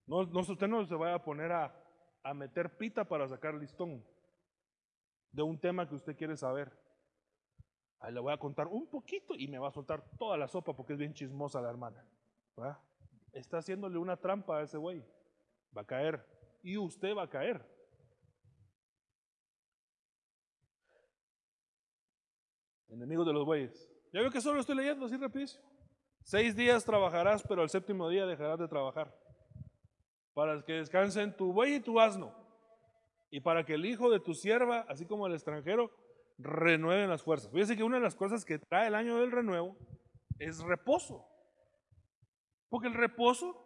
No, 0.07 0.25
no, 0.25 0.41
usted 0.41 0.67
no 0.67 0.85
se 0.85 0.97
vaya 0.97 1.15
a 1.15 1.25
poner 1.25 1.53
a, 1.53 1.73
a 2.25 2.35
meter 2.35 2.77
pita 2.77 3.05
para 3.05 3.29
sacar 3.29 3.55
listón 3.55 4.05
de 5.31 5.43
un 5.43 5.59
tema 5.61 5.89
que 5.89 5.95
usted 5.95 6.17
quiere 6.17 6.37
saber. 6.37 6.77
Ahí 8.01 8.13
le 8.13 8.21
voy 8.21 8.33
a 8.33 8.39
contar 8.39 8.67
un 8.67 8.89
poquito 8.91 9.35
y 9.37 9.47
me 9.47 9.59
va 9.59 9.69
a 9.69 9.73
soltar 9.73 10.03
toda 10.19 10.37
la 10.37 10.49
sopa 10.49 10.75
porque 10.75 10.95
es 10.95 10.99
bien 10.99 11.15
chismosa 11.15 11.63
la 11.63 11.71
hermana. 11.71 12.05
Está 13.33 13.59
haciéndole 13.59 13.97
una 13.97 14.17
trampa 14.17 14.59
a 14.59 14.63
ese 14.63 14.77
güey. 14.77 15.05
Va 15.77 15.83
a 15.83 15.87
caer. 15.87 16.27
Y 16.63 16.77
usted 16.77 17.17
va 17.17 17.23
a 17.23 17.31
caer. 17.31 17.65
Enemigos 22.93 23.27
de 23.27 23.33
los 23.33 23.45
bueyes. 23.45 23.91
Ya 24.13 24.21
veo 24.21 24.31
que 24.31 24.41
solo 24.41 24.61
estoy 24.61 24.77
leyendo 24.77 25.07
así 25.07 25.17
rapidísimo. 25.17 25.65
Seis 26.23 26.55
días 26.55 26.85
trabajarás, 26.85 27.43
pero 27.49 27.63
al 27.63 27.71
séptimo 27.71 28.09
día 28.09 28.27
dejarás 28.27 28.59
de 28.59 28.69
trabajar 28.69 29.13
para 30.35 30.63
que 30.65 30.75
descansen 30.75 31.37
tu 31.37 31.53
buey 31.53 31.75
y 31.75 31.81
tu 31.81 32.01
asno, 32.01 32.35
y 33.31 33.41
para 33.41 33.65
que 33.65 33.75
el 33.75 33.85
hijo 33.85 34.11
de 34.11 34.21
tu 34.21 34.35
sierva, 34.35 34.81
así 34.89 35.07
como 35.07 35.27
el 35.27 35.35
extranjero, 35.35 35.91
renueven 36.39 37.11
las 37.11 37.23
fuerzas. 37.23 37.51
Fíjense 37.51 37.77
que 37.77 37.83
una 37.83 37.97
de 37.97 38.03
las 38.03 38.15
cosas 38.15 38.45
que 38.45 38.59
trae 38.59 38.89
el 38.89 38.95
año 38.95 39.19
del 39.19 39.31
renuevo 39.31 39.77
es 40.39 40.61
reposo, 40.61 41.27
porque 42.69 42.89
el 42.89 42.95
reposo 42.95 43.57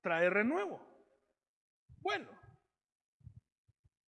trae 0.00 0.30
renuevo. 0.30 0.80
Bueno, 2.00 2.28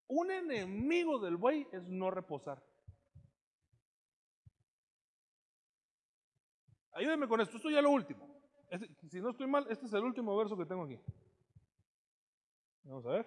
un 0.08 0.30
enemigo 0.30 1.18
del 1.18 1.36
buey 1.36 1.66
es 1.72 1.88
no 1.88 2.10
reposar. 2.10 2.62
Ayúdenme 6.96 7.28
con 7.28 7.38
esto, 7.42 7.58
esto 7.58 7.68
ya 7.68 7.78
es 7.78 7.82
lo 7.82 7.90
último. 7.90 8.26
Este, 8.70 8.88
si 9.10 9.20
no 9.20 9.28
estoy 9.28 9.46
mal, 9.46 9.66
este 9.68 9.84
es 9.84 9.92
el 9.92 10.02
último 10.02 10.34
verso 10.34 10.56
que 10.56 10.64
tengo 10.64 10.84
aquí. 10.84 10.98
Vamos 12.84 13.04
a 13.04 13.10
ver. 13.10 13.26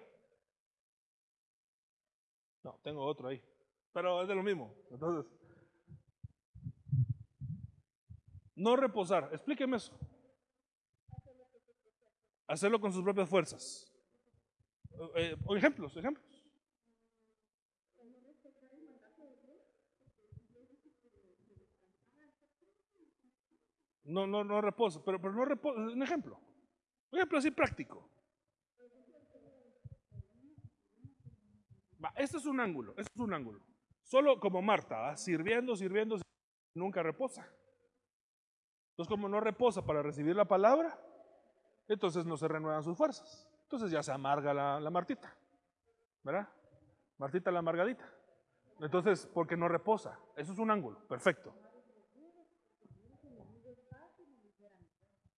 No, 2.64 2.80
tengo 2.82 3.04
otro 3.04 3.28
ahí. 3.28 3.40
Pero 3.92 4.22
es 4.22 4.28
de 4.28 4.34
lo 4.34 4.42
mismo. 4.42 4.74
Entonces, 4.90 5.32
no 8.56 8.74
reposar. 8.74 9.30
Explíqueme 9.32 9.76
eso. 9.76 9.96
Hacerlo 12.48 12.80
con 12.80 12.92
sus 12.92 13.04
propias 13.04 13.28
fuerzas. 13.28 13.88
Eh, 15.14 15.36
ejemplos, 15.56 15.96
ejemplos. 15.96 16.29
No, 24.10 24.26
no, 24.26 24.42
no 24.42 24.60
reposa, 24.60 25.00
pero, 25.04 25.20
pero 25.20 25.32
no 25.32 25.44
reposa. 25.44 25.78
Un 25.78 26.02
ejemplo. 26.02 26.38
Un 27.12 27.18
ejemplo 27.18 27.38
así 27.38 27.50
práctico. 27.50 28.08
este 32.16 32.38
es 32.38 32.46
un 32.46 32.60
ángulo, 32.60 32.94
este 32.96 33.12
es 33.14 33.20
un 33.20 33.32
ángulo. 33.32 33.60
Solo 34.02 34.40
como 34.40 34.62
Marta, 34.62 35.16
sirviendo, 35.16 35.76
sirviendo, 35.76 36.16
nunca 36.74 37.02
reposa. 37.02 37.46
Entonces, 38.90 39.08
como 39.08 39.28
no 39.28 39.40
reposa 39.40 39.84
para 39.84 40.02
recibir 40.02 40.34
la 40.34 40.46
palabra, 40.46 40.98
entonces 41.88 42.24
no 42.24 42.36
se 42.36 42.48
renuevan 42.48 42.82
sus 42.82 42.96
fuerzas. 42.96 43.48
Entonces 43.62 43.90
ya 43.90 44.02
se 44.02 44.12
amarga 44.12 44.52
la, 44.52 44.80
la 44.80 44.90
Martita, 44.90 45.36
¿verdad? 46.22 46.48
Martita 47.18 47.50
la 47.50 47.60
amargadita. 47.60 48.10
Entonces, 48.80 49.30
porque 49.32 49.56
no 49.56 49.68
reposa. 49.68 50.18
Eso 50.36 50.52
es 50.52 50.58
un 50.58 50.70
ángulo, 50.70 51.06
perfecto. 51.06 51.54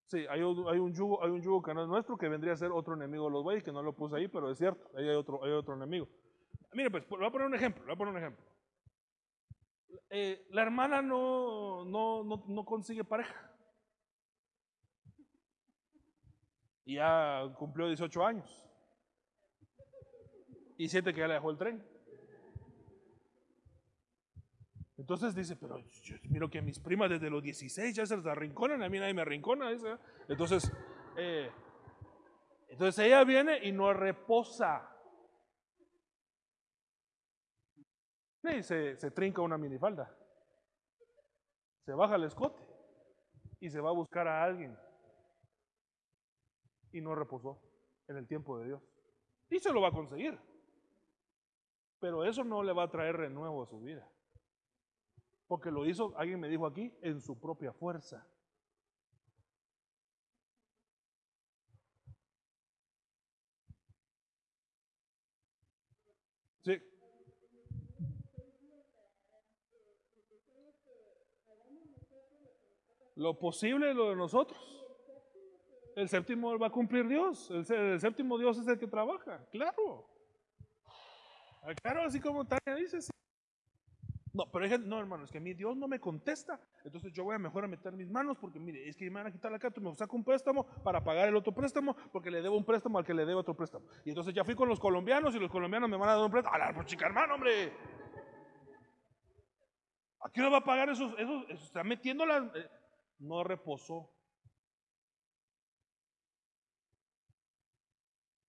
Sí, 0.05 0.25
hay 0.29 0.41
un, 0.41 0.67
hay 0.67 0.79
un, 0.79 0.93
yugo, 0.93 1.23
hay 1.23 1.31
un 1.31 1.41
yugo 1.41 1.61
que 1.61 1.73
no 1.73 1.81
es 1.81 1.87
nuestro, 1.87 2.17
que 2.17 2.27
vendría 2.27 2.53
a 2.53 2.57
ser 2.57 2.71
otro 2.71 2.93
enemigo 2.93 3.25
de 3.25 3.31
los 3.31 3.43
bueyes, 3.43 3.63
que 3.63 3.71
no 3.71 3.81
lo 3.81 3.93
puse 3.93 4.17
ahí, 4.17 4.27
pero 4.27 4.51
es 4.51 4.57
cierto, 4.57 4.89
ahí 4.95 5.07
hay 5.07 5.15
otro, 5.15 5.43
hay 5.43 5.51
otro 5.51 5.73
enemigo. 5.73 6.07
Mire, 6.73 6.91
pues, 6.91 7.07
voy 7.07 7.25
a 7.25 7.31
poner 7.31 7.47
un 7.47 7.55
ejemplo, 7.55 7.83
voy 7.83 7.93
a 7.93 7.95
poner 7.97 8.13
un 8.13 8.19
ejemplo. 8.19 8.45
Eh, 10.09 10.45
la 10.51 10.61
hermana 10.61 11.01
no, 11.01 11.85
no, 11.85 12.23
no, 12.23 12.43
no 12.47 12.65
consigue 12.65 13.03
pareja. 13.03 13.51
Y 16.85 16.95
ya 16.95 17.51
cumplió 17.57 17.87
18 17.87 18.25
años. 18.25 18.63
Y 20.77 20.89
siente 20.89 21.13
que 21.13 21.21
ya 21.21 21.27
le 21.27 21.35
dejó 21.35 21.49
el 21.49 21.57
tren. 21.57 21.92
Entonces 24.97 25.33
dice, 25.33 25.55
pero 25.55 25.79
yo 25.79 26.15
miro 26.29 26.49
que 26.49 26.61
mis 26.61 26.79
primas 26.79 27.09
desde 27.09 27.29
los 27.29 27.41
16 27.41 27.95
ya 27.95 28.05
se 28.05 28.15
las 28.15 28.25
arrinconan, 28.27 28.83
a 28.83 28.89
mí 28.89 28.99
nadie 28.99 29.13
me 29.13 29.21
arrincona. 29.21 29.71
Entonces, 30.27 30.71
eh, 31.17 31.49
entonces 32.67 33.05
ella 33.05 33.23
viene 33.23 33.65
y 33.65 33.71
no 33.71 33.91
reposa. 33.93 34.89
Y 38.43 38.61
se, 38.61 38.97
se 38.97 39.11
trinca 39.11 39.41
una 39.41 39.57
minifalda. 39.57 40.15
Se 41.85 41.93
baja 41.93 42.15
el 42.15 42.25
escote 42.25 42.61
y 43.59 43.69
se 43.69 43.81
va 43.81 43.89
a 43.89 43.93
buscar 43.93 44.27
a 44.27 44.43
alguien. 44.43 44.77
Y 46.91 47.01
no 47.01 47.15
reposó 47.15 47.59
en 48.07 48.17
el 48.17 48.27
tiempo 48.27 48.59
de 48.59 48.67
Dios. 48.67 48.83
Y 49.49 49.59
se 49.59 49.71
lo 49.71 49.81
va 49.81 49.87
a 49.87 49.93
conseguir. 49.93 50.37
Pero 51.99 52.25
eso 52.25 52.43
no 52.43 52.61
le 52.61 52.73
va 52.73 52.83
a 52.83 52.91
traer 52.91 53.15
renuevo 53.15 53.63
a 53.63 53.67
su 53.67 53.79
vida. 53.79 54.07
Porque 55.47 55.71
lo 55.71 55.85
hizo, 55.85 56.13
alguien 56.17 56.39
me 56.39 56.47
dijo 56.47 56.65
aquí, 56.65 56.93
en 57.01 57.19
su 57.21 57.39
propia 57.39 57.73
fuerza. 57.73 58.25
Sí. 66.63 66.81
Lo 73.15 73.37
posible 73.37 73.91
es 73.91 73.95
lo 73.95 74.09
de 74.09 74.15
nosotros. 74.15 74.73
El 75.95 76.09
séptimo 76.09 76.57
va 76.57 76.67
a 76.67 76.71
cumplir 76.71 77.07
Dios. 77.07 77.51
El, 77.51 77.99
séptimo 77.99 78.37
Dios 78.37 78.57
es 78.57 78.67
el 78.67 78.79
que 78.79 78.87
trabaja. 78.87 79.45
Claro. 79.51 80.09
Claro, 81.81 82.03
así 82.03 82.19
como 82.19 82.45
Tania 82.45 82.75
dice. 82.75 83.01
sí. 83.01 83.12
No, 84.35 84.47
pero 84.51 84.65
hay 84.65 84.71
gente- 84.71 84.87
no, 84.87 84.99
hermano, 84.99 85.25
es 85.25 85.31
que 85.31 85.37
a 85.37 85.41
mí 85.41 85.53
Dios 85.53 85.77
no 85.77 85.87
me 85.87 85.99
contesta. 85.99 86.59
Entonces 86.83 87.13
yo 87.13 87.23
voy 87.23 87.35
a 87.35 87.39
mejor 87.39 87.63
a 87.65 87.67
meter 87.67 87.93
mis 87.93 88.09
manos 88.09 88.35
porque, 88.39 88.59
mire, 88.59 88.89
es 88.89 88.95
que 88.97 89.05
me 89.05 89.19
van 89.21 89.27
a 89.27 89.31
quitar 89.31 89.51
la 89.51 89.59
carta, 89.59 89.79
me 89.79 89.93
saco 89.93 90.15
un 90.15 90.23
préstamo 90.23 90.65
para 90.83 91.03
pagar 91.03 91.27
el 91.27 91.35
otro 91.35 91.53
préstamo 91.53 91.95
porque 92.11 92.31
le 92.31 92.41
debo 92.41 92.57
un 92.57 92.65
préstamo 92.65 92.97
al 92.97 93.05
que 93.05 93.13
le 93.13 93.25
debo 93.27 93.41
otro 93.41 93.55
préstamo. 93.55 93.85
Y 94.03 94.09
entonces 94.09 94.33
ya 94.33 94.43
fui 94.43 94.55
con 94.55 94.67
los 94.67 94.79
colombianos 94.79 95.35
y 95.35 95.39
los 95.39 95.51
colombianos 95.51 95.87
me 95.87 95.97
van 95.97 96.09
a 96.09 96.15
dar 96.15 96.25
un 96.25 96.31
préstamo. 96.31 96.55
¡A 96.55 96.57
la 96.57 96.73
pues, 96.73 96.87
chica, 96.87 97.05
hermano, 97.05 97.35
hombre! 97.35 97.73
¿A 100.21 100.31
qué 100.31 100.41
hora 100.41 100.49
va 100.49 100.57
a 100.57 100.63
pagar 100.63 100.89
esos? 100.89 101.13
esos, 101.19 101.47
esos- 101.49 101.65
está 101.67 101.83
metiendo 101.83 102.25
las... 102.25 102.43
eh, 102.55 102.67
no 103.19 103.43
reposó. 103.43 104.09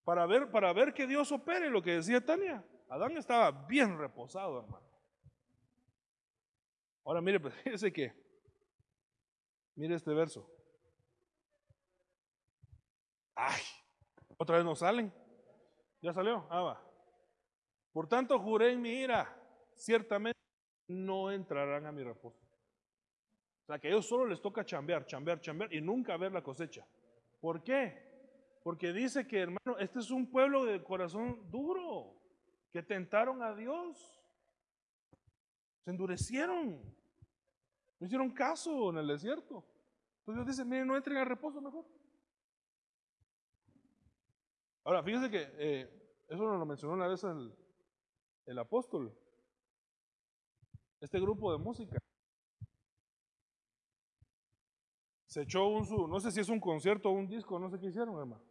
Para 0.04 0.24
ver, 0.24 0.50
para 0.50 0.72
ver 0.72 0.94
que 0.94 1.06
Dios 1.06 1.30
opere 1.30 1.68
lo 1.68 1.82
que 1.82 1.92
decía 1.96 2.24
Tania. 2.24 2.64
Adán 2.88 3.16
estaba 3.18 3.50
bien 3.66 3.98
reposado, 3.98 4.60
hermano. 4.60 4.93
Ahora 7.04 7.20
mire, 7.20 7.40
pues 7.40 7.54
fíjese 7.62 7.92
que, 7.92 8.12
mire 9.76 9.94
este 9.94 10.12
verso. 10.12 10.48
Ay, 13.34 13.62
otra 14.36 14.56
vez 14.56 14.64
no 14.64 14.74
salen. 14.74 15.12
¿Ya 16.00 16.12
salió? 16.12 16.46
Ah, 16.50 16.60
va. 16.60 16.94
Por 17.92 18.06
tanto, 18.08 18.38
juré 18.38 18.72
en 18.72 18.82
mi 18.82 18.90
ira, 18.90 19.34
ciertamente 19.74 20.38
no 20.88 21.30
entrarán 21.30 21.86
a 21.86 21.92
mi 21.92 22.02
reposo. 22.02 22.44
O 23.62 23.66
sea, 23.66 23.78
que 23.78 23.88
a 23.88 23.90
ellos 23.92 24.06
solo 24.06 24.26
les 24.26 24.42
toca 24.42 24.64
chambear, 24.64 25.06
chambear, 25.06 25.40
chambear 25.40 25.72
y 25.72 25.80
nunca 25.80 26.16
ver 26.16 26.32
la 26.32 26.42
cosecha. 26.42 26.86
¿Por 27.40 27.62
qué? 27.62 28.58
Porque 28.62 28.92
dice 28.92 29.26
que, 29.26 29.40
hermano, 29.40 29.78
este 29.78 30.00
es 30.00 30.10
un 30.10 30.30
pueblo 30.30 30.64
de 30.64 30.82
corazón 30.82 31.50
duro, 31.50 32.14
que 32.72 32.82
tentaron 32.82 33.42
a 33.42 33.54
Dios. 33.54 34.23
Se 35.84 35.90
endurecieron. 35.90 36.80
No 38.00 38.06
hicieron 38.06 38.30
caso 38.30 38.90
en 38.90 38.98
el 38.98 39.06
desierto. 39.06 39.64
Entonces 40.20 40.46
Dios 40.46 40.46
dice, 40.46 40.64
miren, 40.64 40.86
no 40.86 40.96
entren 40.96 41.18
al 41.18 41.26
reposo 41.26 41.60
mejor. 41.60 41.84
Ahora, 44.84 45.02
fíjense 45.02 45.30
que 45.30 45.50
eh, 45.58 46.04
eso 46.28 46.42
nos 46.42 46.58
lo 46.58 46.66
mencionó 46.66 46.94
una 46.94 47.06
vez 47.06 47.22
el, 47.24 48.58
apóstol. 48.58 49.14
Este 51.00 51.20
grupo 51.20 51.52
de 51.52 51.58
música. 51.58 51.98
Se 55.26 55.42
echó 55.42 55.66
un 55.66 56.10
no 56.10 56.20
sé 56.20 56.30
si 56.30 56.40
es 56.40 56.48
un 56.48 56.60
concierto 56.60 57.10
o 57.10 57.12
un 57.12 57.26
disco, 57.26 57.58
no 57.58 57.68
sé 57.68 57.78
qué 57.78 57.88
hicieron, 57.88 58.18
hermano. 58.18 58.42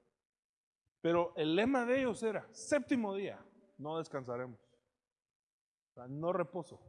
Pero 1.02 1.34
el 1.36 1.56
lema 1.56 1.86
de 1.86 2.00
ellos 2.00 2.22
era, 2.24 2.48
séptimo 2.54 3.16
día, 3.16 3.44
no 3.78 3.98
descansaremos. 3.98 4.60
O 5.92 5.94
sea, 5.94 6.08
no 6.08 6.34
reposo. 6.34 6.80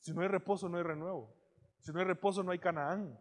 Si 0.00 0.12
no 0.12 0.22
hay 0.22 0.28
reposo, 0.28 0.68
no 0.68 0.78
hay 0.78 0.82
renuevo. 0.82 1.34
Si 1.78 1.92
no 1.92 2.00
hay 2.00 2.06
reposo, 2.06 2.42
no 2.42 2.50
hay 2.50 2.58
Canaán. 2.58 3.18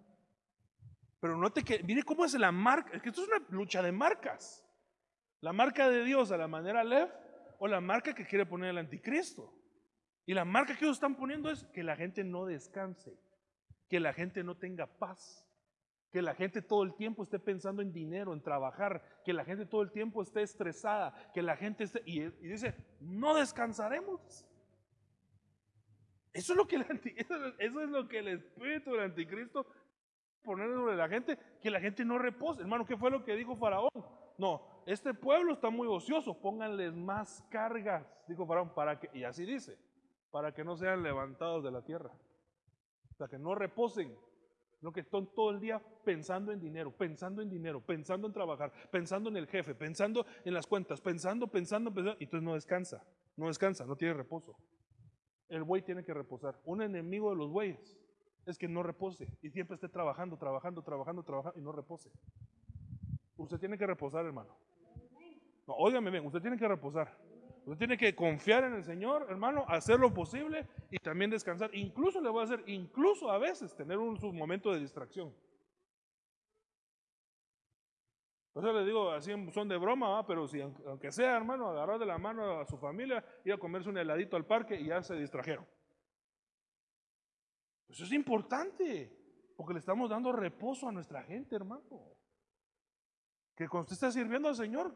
Pero 1.20 1.38
note 1.38 1.64
que, 1.64 1.84
mire 1.84 2.04
cómo 2.04 2.26
es 2.26 2.34
la 2.34 2.52
marca, 2.52 2.96
es 2.96 3.02
que 3.02 3.10
esto 3.10 3.22
es 3.22 3.28
una 3.28 3.46
lucha 3.50 3.82
de 3.82 3.92
marcas. 3.92 4.66
La 5.42 5.54
marca 5.54 5.90
de 5.90 6.04
Dios 6.04 6.32
a 6.32 6.38
la 6.38 6.48
manera 6.48 6.84
Lev 6.84 7.10
o 7.60 7.68
la 7.68 7.82
marca 7.82 8.16
que 8.16 8.26
quiere 8.26 8.46
poner 8.46 8.70
el 8.70 8.78
anticristo. 8.78 9.54
Y 10.26 10.34
la 10.34 10.46
marca 10.46 10.76
que 10.76 10.86
ellos 10.86 10.98
están 10.98 11.16
poniendo 11.16 11.50
es 11.50 11.66
que 11.74 11.84
la 11.84 11.96
gente 11.96 12.24
no 12.24 12.46
descanse, 12.46 13.20
que 13.90 14.00
la 14.00 14.14
gente 14.14 14.44
no 14.44 14.56
tenga 14.56 14.86
paz, 14.86 15.46
que 16.12 16.22
la 16.22 16.36
gente 16.36 16.62
todo 16.62 16.84
el 16.84 16.96
tiempo 16.96 17.24
esté 17.24 17.40
pensando 17.40 17.82
en 17.82 17.92
dinero, 17.92 18.34
en 18.34 18.42
trabajar, 18.42 19.04
que 19.26 19.34
la 19.34 19.44
gente 19.44 19.66
todo 19.66 19.82
el 19.82 19.92
tiempo 19.92 20.22
esté 20.22 20.42
estresada, 20.42 21.14
que 21.34 21.42
la 21.42 21.58
gente 21.58 21.84
esté... 21.84 22.02
Y, 22.06 22.22
y 22.22 22.48
dice, 22.48 22.76
no 23.00 23.36
descansaremos. 23.36 24.46
Eso 26.34 26.54
es 26.54 26.58
lo 26.58 26.68
que 26.68 26.76
el, 26.78 26.82
eso 27.18 27.84
es- 27.84 27.90
lo 27.90 28.08
que 28.08 28.20
el 28.20 28.28
espíritu 28.30 28.92
del 28.92 29.02
anticristo 29.02 29.66
poner 30.44 30.70
sobre 30.74 30.96
la 30.96 31.10
gente, 31.10 31.38
que 31.62 31.70
la 31.70 31.80
gente 31.80 32.06
no 32.06 32.18
repose. 32.18 32.62
Hermano, 32.62 32.86
¿qué 32.86 32.98
fue 32.98 33.12
lo 33.12 33.24
que 33.24 33.36
dijo 33.36 33.56
Faraón? 33.56 33.90
No, 34.38 34.84
este 34.86 35.14
pueblo 35.14 35.54
está 35.54 35.70
muy 35.70 35.88
ocioso, 35.88 36.40
pónganles 36.40 36.96
más 36.96 37.44
cargas, 37.50 38.06
dijo 38.28 38.46
Faraón, 38.48 38.74
para 38.74 39.00
que, 39.00 39.10
y 39.18 39.24
así 39.24 39.46
dice, 39.46 39.78
para 40.32 40.54
que 40.54 40.64
no 40.64 40.78
sean 40.78 41.04
levantados 41.04 41.64
de 41.64 41.72
la 41.72 41.84
tierra. 41.84 42.12
Sea, 43.18 43.28
que 43.28 43.38
no 43.38 43.54
reposen, 43.54 44.16
no 44.80 44.94
que 44.94 45.02
están 45.02 45.28
todo 45.36 45.50
el 45.52 45.60
día 45.60 45.82
pensando 46.06 46.54
en 46.54 46.60
dinero, 46.62 46.90
pensando 46.96 47.42
en 47.42 47.50
dinero, 47.50 47.82
pensando 47.82 48.28
en 48.28 48.34
trabajar, 48.34 48.72
pensando 48.90 49.30
en 49.30 49.36
el 49.36 49.46
jefe, 49.48 49.76
pensando 49.76 50.26
en 50.46 50.54
las 50.54 50.66
cuentas, 50.66 51.02
pensando, 51.02 51.48
pensando, 51.48 51.94
pensando, 51.94 52.18
y 52.22 52.24
entonces 52.24 52.46
no 52.46 52.54
descansa, 52.54 53.04
no 53.36 53.48
descansa, 53.48 53.86
no 53.86 53.98
tiene 53.98 54.14
reposo. 54.14 54.56
El 55.50 55.64
buey 55.64 55.82
tiene 55.82 56.04
que 56.04 56.14
reposar. 56.14 56.60
Un 56.66 56.82
enemigo 56.82 57.32
de 57.32 57.36
los 57.36 57.50
bueyes 57.50 57.98
es 58.46 58.58
que 58.58 58.68
no 58.68 58.84
repose 58.84 59.28
y 59.42 59.50
siempre 59.50 59.76
esté 59.76 59.90
trabajando, 59.90 60.38
trabajando, 60.38 60.82
trabajando, 60.82 61.24
trabajando 61.24 61.60
y 61.60 61.64
no 61.64 61.72
repose. 61.72 62.10
Usted 63.38 63.60
tiene 63.60 63.78
que 63.78 63.88
reposar, 63.88 64.26
hermano. 64.26 64.56
No, 65.68 65.76
óigame 65.76 66.12
bien, 66.12 66.26
usted 66.26 66.42
tiene 66.42 66.58
que 66.58 66.68
reposar. 66.68 67.16
Usted 67.66 67.78
tiene 67.78 67.98
que 67.98 68.16
confiar 68.16 68.64
en 68.64 68.74
el 68.74 68.84
Señor, 68.84 69.28
hermano, 69.30 69.66
hacer 69.68 70.00
lo 70.00 70.14
posible 70.14 70.68
y 70.90 70.98
también 70.98 71.30
descansar. 71.30 71.70
Incluso 71.76 72.22
le 72.22 72.30
voy 72.30 72.42
a 72.42 72.46
hacer, 72.46 72.64
incluso 72.68 73.30
a 73.30 73.38
veces, 73.38 73.76
tener 73.76 73.98
un 73.98 74.20
su 74.20 74.34
momento 74.34 74.74
de 74.74 74.80
distracción. 74.80 75.32
Por 78.60 78.68
eso 78.68 78.78
le 78.78 78.86
digo 78.86 79.10
así 79.12 79.32
son 79.54 79.70
de 79.70 79.78
broma, 79.78 80.10
¿va? 80.10 80.28
pero 80.28 80.46
si 80.46 80.60
aunque 80.60 81.14
sea, 81.14 81.38
hermano, 81.38 81.70
agarrar 81.70 81.98
de 81.98 82.06
la 82.06 82.18
mano 82.18 82.60
a 82.60 82.66
su 82.66 82.78
familia, 82.78 83.24
ir 83.46 83.54
a 83.54 83.58
comerse 83.58 83.88
un 83.88 83.98
heladito 83.98 84.36
al 84.36 84.46
parque 84.46 84.76
y 84.78 84.88
ya 84.88 85.02
se 85.02 85.16
distrajeron. 85.16 85.66
Eso 87.88 88.04
es 88.04 88.12
importante, 88.12 89.18
porque 89.56 89.72
le 89.72 89.80
estamos 89.80 90.10
dando 90.10 90.34
reposo 90.34 90.90
a 90.90 90.92
nuestra 90.92 91.24
gente, 91.24 91.56
hermano. 91.56 92.18
Que 93.56 93.70
cuando 93.70 93.84
usted 93.84 93.94
está 93.94 94.12
sirviendo 94.12 94.50
al 94.50 94.58
Señor, 94.58 94.94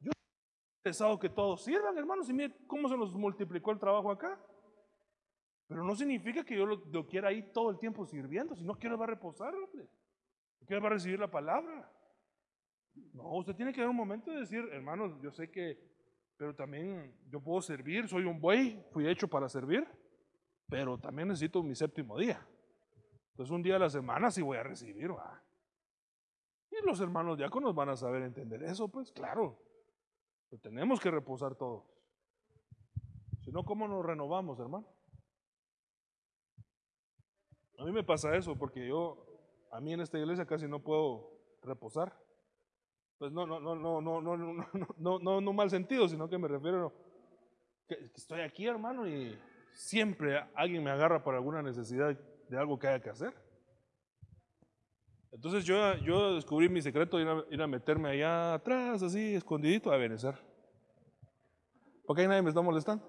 yo 0.00 0.10
he 0.10 0.82
pensado 0.84 1.18
que 1.18 1.28
todos 1.28 1.62
sirvan, 1.62 1.98
hermanos, 1.98 2.30
y 2.30 2.32
mire 2.32 2.56
cómo 2.66 2.88
se 2.88 2.96
nos 2.96 3.14
multiplicó 3.14 3.70
el 3.70 3.78
trabajo 3.78 4.10
acá. 4.10 4.42
Pero 5.66 5.84
no 5.84 5.94
significa 5.94 6.42
que 6.42 6.56
yo 6.56 6.64
lo, 6.64 7.06
quiera 7.06 7.28
ahí 7.28 7.52
todo 7.52 7.68
el 7.68 7.78
tiempo 7.78 8.06
sirviendo, 8.06 8.56
si 8.56 8.64
no 8.64 8.78
quiero 8.78 8.96
va 8.96 9.04
a 9.04 9.08
reposar, 9.08 9.54
hombre. 9.54 9.90
Quiero 10.64 10.80
va 10.80 10.88
a 10.88 10.92
recibir 10.92 11.20
la 11.20 11.30
palabra. 11.30 11.92
No, 13.12 13.36
usted 13.36 13.54
tiene 13.54 13.72
que 13.72 13.80
dar 13.80 13.90
un 13.90 13.96
momento 13.96 14.30
de 14.30 14.40
decir, 14.40 14.68
hermanos, 14.72 15.20
yo 15.20 15.30
sé 15.30 15.50
que, 15.50 15.78
pero 16.36 16.54
también 16.54 17.14
yo 17.28 17.40
puedo 17.40 17.60
servir, 17.60 18.08
soy 18.08 18.24
un 18.24 18.40
buey, 18.40 18.84
fui 18.92 19.08
hecho 19.08 19.28
para 19.28 19.48
servir, 19.48 19.86
pero 20.68 20.98
también 20.98 21.28
necesito 21.28 21.62
mi 21.62 21.74
séptimo 21.74 22.18
día. 22.18 22.46
Entonces 23.30 23.52
un 23.52 23.62
día 23.62 23.76
a 23.76 23.80
la 23.80 23.90
semana 23.90 24.30
sí 24.30 24.42
voy 24.42 24.58
a 24.58 24.62
recibir, 24.62 25.10
va. 25.10 25.42
Y 26.70 26.84
los 26.86 27.00
hermanos 27.00 27.36
diáconos 27.36 27.74
van 27.74 27.88
a 27.88 27.96
saber 27.96 28.22
entender 28.22 28.62
eso, 28.62 28.88
pues 28.88 29.12
claro. 29.12 29.58
Tenemos 30.62 31.00
que 31.00 31.10
reposar 31.10 31.56
todos. 31.56 31.84
Si 33.40 33.50
no, 33.50 33.64
¿cómo 33.64 33.88
nos 33.88 34.04
renovamos, 34.04 34.58
hermano? 34.60 34.86
A 37.78 37.84
mí 37.84 37.92
me 37.92 38.04
pasa 38.04 38.36
eso 38.36 38.56
porque 38.56 38.86
yo, 38.86 39.26
a 39.72 39.80
mí 39.80 39.92
en 39.92 40.00
esta 40.00 40.18
iglesia 40.18 40.46
casi 40.46 40.68
no 40.68 40.80
puedo 40.80 41.30
reposar. 41.62 42.16
Pues 43.18 43.32
no, 43.32 43.46
no, 43.46 43.60
no, 43.60 43.74
no, 43.76 44.00
no, 44.00 44.20
no, 44.20 44.36
no, 44.36 44.66
no, 44.98 45.18
no, 45.18 45.40
no, 45.40 45.52
mal 45.52 45.70
sentido, 45.70 46.08
sino 46.08 46.28
que 46.28 46.38
me 46.38 46.48
refiero 46.48 46.92
que, 47.86 47.94
estoy 48.14 48.40
aquí, 48.40 48.66
hermano, 48.66 49.06
y 49.06 49.38
siempre 49.72 50.40
alguien 50.54 50.82
me 50.82 50.90
agarra 50.90 51.22
por 51.22 51.34
alguna 51.34 51.62
necesidad 51.62 52.18
de 52.48 52.58
algo 52.58 52.78
que 52.78 52.88
haya 52.88 53.02
que 53.02 53.10
hacer. 53.10 53.34
Entonces 55.32 55.64
yo, 55.64 55.94
yo 55.96 56.36
descubrí 56.36 56.68
mi 56.68 56.80
secreto 56.80 57.16
de 57.16 57.24
ir 57.24 57.28
a, 57.28 57.44
ir 57.50 57.62
a 57.62 57.66
meterme 57.66 58.10
allá 58.10 58.54
atrás, 58.54 59.02
así, 59.02 59.34
escondidito, 59.34 59.90
a 59.90 59.96
benecer. 59.96 60.36
Porque 62.06 62.22
ahí 62.22 62.28
nadie 62.28 62.42
me 62.42 62.50
está 62.50 62.60
molestando. 62.60 63.04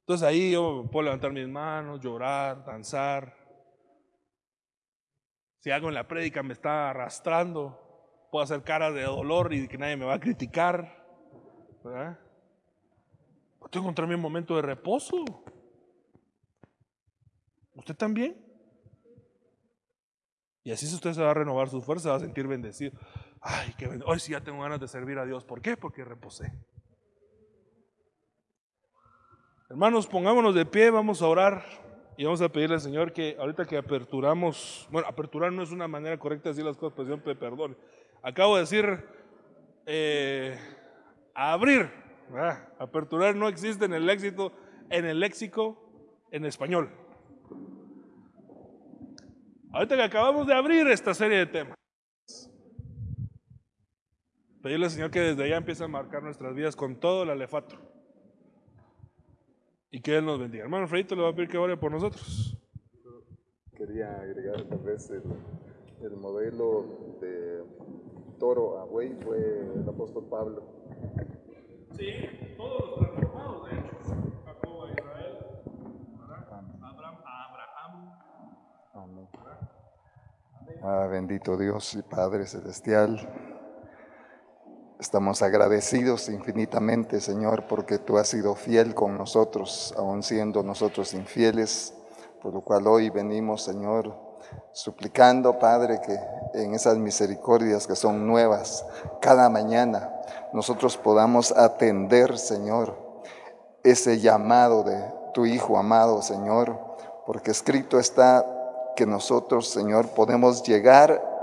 Entonces 0.00 0.26
ahí 0.26 0.52
yo 0.52 0.88
puedo 0.90 1.04
levantar 1.04 1.32
mis 1.32 1.46
manos, 1.46 2.00
llorar, 2.00 2.64
danzar. 2.64 3.47
Si 5.58 5.70
algo 5.70 5.88
en 5.88 5.94
la 5.94 6.06
prédica 6.06 6.42
me 6.42 6.52
está 6.52 6.90
arrastrando, 6.90 7.78
puedo 8.30 8.44
hacer 8.44 8.62
caras 8.62 8.94
de 8.94 9.02
dolor 9.02 9.52
y 9.52 9.68
que 9.68 9.78
nadie 9.78 9.96
me 9.96 10.04
va 10.04 10.14
a 10.14 10.20
criticar. 10.20 11.04
¿verdad? 11.82 12.18
Puedo 13.58 13.80
encontrar 13.80 14.08
mi 14.08 14.16
momento 14.16 14.54
de 14.56 14.62
reposo. 14.62 15.24
¿Usted 17.74 17.96
también? 17.96 18.44
Y 20.62 20.70
así 20.70 20.86
usted 20.86 21.12
se 21.12 21.22
va 21.22 21.30
a 21.30 21.34
renovar 21.34 21.68
su 21.68 21.80
fuerza, 21.80 22.10
va 22.10 22.16
a 22.16 22.20
sentir 22.20 22.46
bendecido. 22.46 22.92
Ay, 23.40 23.74
qué 23.78 23.86
bendecido. 23.86 24.12
Hoy 24.12 24.20
sí 24.20 24.32
ya 24.32 24.42
tengo 24.42 24.62
ganas 24.62 24.80
de 24.80 24.88
servir 24.88 25.18
a 25.18 25.24
Dios. 25.24 25.44
¿Por 25.44 25.62
qué? 25.62 25.76
Porque 25.76 26.04
reposé. 26.04 26.52
Hermanos, 29.70 30.06
pongámonos 30.06 30.54
de 30.54 30.66
pie, 30.66 30.90
vamos 30.90 31.20
a 31.20 31.26
orar 31.26 31.87
y 32.18 32.24
vamos 32.24 32.42
a 32.42 32.48
pedirle 32.48 32.74
al 32.74 32.80
Señor 32.80 33.12
que 33.12 33.36
ahorita 33.38 33.64
que 33.64 33.76
aperturamos, 33.76 34.88
bueno, 34.90 35.06
aperturar 35.06 35.52
no 35.52 35.62
es 35.62 35.70
una 35.70 35.86
manera 35.86 36.18
correcta 36.18 36.48
de 36.48 36.50
decir 36.50 36.64
las 36.64 36.76
cosas, 36.76 36.96
pues 36.96 37.06
Dios 37.06 37.20
me 37.24 37.36
perdone. 37.36 37.76
Acabo 38.24 38.56
de 38.56 38.62
decir 38.62 39.04
eh, 39.86 40.58
abrir, 41.32 41.88
¿verdad? 42.28 42.70
aperturar 42.80 43.36
no 43.36 43.46
existe 43.46 43.84
en 43.84 43.92
el 43.92 44.04
léxico, 44.04 44.52
en 44.90 45.04
el 45.04 45.20
léxico 45.20 45.80
en 46.32 46.44
español. 46.44 46.90
Ahorita 49.72 49.94
que 49.94 50.02
acabamos 50.02 50.48
de 50.48 50.54
abrir 50.54 50.88
esta 50.88 51.14
serie 51.14 51.38
de 51.38 51.46
temas, 51.46 51.76
pedirle 54.60 54.86
al 54.86 54.90
Señor 54.90 55.12
que 55.12 55.20
desde 55.20 55.44
allá 55.44 55.58
empiece 55.58 55.84
a 55.84 55.88
marcar 55.88 56.24
nuestras 56.24 56.52
vidas 56.52 56.74
con 56.74 56.98
todo 56.98 57.22
el 57.22 57.30
alefato. 57.30 57.76
Y 59.90 60.00
que 60.00 60.16
Él 60.16 60.26
nos 60.26 60.38
bendiga. 60.38 60.64
Hermano 60.64 60.86
Fredito 60.86 61.14
le 61.14 61.22
va 61.22 61.30
a 61.30 61.34
pedir 61.34 61.48
que 61.48 61.58
ore 61.58 61.76
por 61.76 61.90
nosotros. 61.90 62.56
Quería 63.76 64.20
agregar 64.20 64.64
tal 64.64 64.78
vez 64.80 65.08
el, 65.10 65.22
el 66.02 66.16
modelo 66.16 67.18
de 67.20 67.64
toro 68.38 68.78
a 68.80 68.84
buey 68.84 69.14
fue 69.22 69.38
el 69.38 69.88
apóstol 69.88 70.26
Pablo. 70.28 70.62
Sí, 71.96 72.06
todos 72.56 73.00
los 73.00 73.10
transformados, 73.10 73.70
de 73.70 73.78
hecho. 73.78 73.92
Jacob 74.44 74.84
a 74.84 74.90
Israel, 74.92 75.38
Abraham 76.82 77.16
a 77.24 77.44
Abraham. 77.48 78.12
Amén. 78.94 79.28
Ah, 80.82 81.08
bendito 81.10 81.56
Dios 81.56 81.94
y 81.94 82.02
Padre 82.02 82.46
Celestial. 82.46 83.57
Estamos 85.00 85.42
agradecidos 85.42 86.28
infinitamente, 86.28 87.20
Señor, 87.20 87.68
porque 87.68 87.98
tú 87.98 88.18
has 88.18 88.26
sido 88.26 88.56
fiel 88.56 88.96
con 88.96 89.16
nosotros, 89.16 89.94
aun 89.96 90.24
siendo 90.24 90.64
nosotros 90.64 91.14
infieles, 91.14 91.94
por 92.42 92.52
lo 92.52 92.62
cual 92.62 92.88
hoy 92.88 93.08
venimos, 93.08 93.62
Señor, 93.62 94.12
suplicando, 94.72 95.60
Padre, 95.60 96.00
que 96.00 96.18
en 96.60 96.74
esas 96.74 96.98
misericordias 96.98 97.86
que 97.86 97.94
son 97.94 98.26
nuevas 98.26 98.84
cada 99.20 99.48
mañana, 99.48 100.12
nosotros 100.52 100.96
podamos 100.96 101.52
atender, 101.52 102.36
Señor, 102.36 102.98
ese 103.84 104.18
llamado 104.18 104.82
de 104.82 105.00
tu 105.32 105.46
Hijo 105.46 105.78
amado, 105.78 106.22
Señor, 106.22 106.76
porque 107.24 107.52
escrito 107.52 108.00
está 108.00 108.44
que 108.96 109.06
nosotros, 109.06 109.68
Señor, 109.68 110.08
podemos 110.08 110.64
llegar 110.64 111.37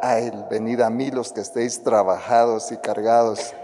Venid 0.51 0.81
a 0.81 0.91
mí 0.91 1.09
los 1.09 1.33
que 1.33 1.41
estéis 1.41 1.81
trabajados 1.81 2.71
y 2.71 2.77
cargados, 2.77 3.55